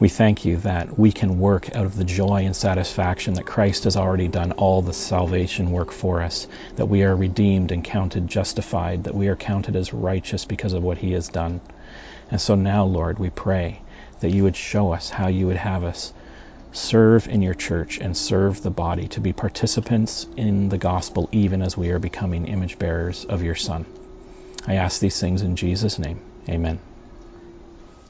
We 0.00 0.08
thank 0.08 0.46
you 0.46 0.56
that 0.58 0.98
we 0.98 1.12
can 1.12 1.38
work 1.38 1.76
out 1.76 1.84
of 1.84 1.96
the 1.96 2.04
joy 2.04 2.46
and 2.46 2.56
satisfaction 2.56 3.34
that 3.34 3.44
Christ 3.44 3.84
has 3.84 3.98
already 3.98 4.28
done 4.28 4.52
all 4.52 4.80
the 4.80 4.94
salvation 4.94 5.70
work 5.70 5.92
for 5.92 6.22
us, 6.22 6.46
that 6.76 6.86
we 6.86 7.02
are 7.02 7.14
redeemed 7.14 7.72
and 7.72 7.84
counted 7.84 8.26
justified, 8.26 9.04
that 9.04 9.14
we 9.14 9.28
are 9.28 9.36
counted 9.36 9.76
as 9.76 9.92
righteous 9.92 10.46
because 10.46 10.72
of 10.72 10.82
what 10.82 10.96
he 10.96 11.12
has 11.12 11.28
done. 11.28 11.60
And 12.30 12.40
so 12.40 12.54
now, 12.54 12.84
Lord, 12.84 13.18
we 13.18 13.28
pray 13.28 13.80
that 14.20 14.30
you 14.30 14.44
would 14.44 14.56
show 14.56 14.92
us 14.92 15.10
how 15.10 15.28
you 15.28 15.46
would 15.46 15.56
have 15.58 15.84
us 15.84 16.14
serve 16.76 17.28
in 17.28 17.42
your 17.42 17.54
church 17.54 17.98
and 17.98 18.16
serve 18.16 18.62
the 18.62 18.70
body 18.70 19.08
to 19.08 19.20
be 19.20 19.32
participants 19.32 20.26
in 20.36 20.68
the 20.68 20.78
gospel 20.78 21.28
even 21.32 21.62
as 21.62 21.76
we 21.76 21.90
are 21.90 21.98
becoming 21.98 22.46
image 22.46 22.78
bearers 22.78 23.24
of 23.24 23.42
your 23.42 23.54
Son. 23.54 23.86
I 24.66 24.74
ask 24.74 25.00
these 25.00 25.18
things 25.18 25.42
in 25.42 25.56
Jesus' 25.56 25.98
name. 25.98 26.20
Amen. 26.48 26.78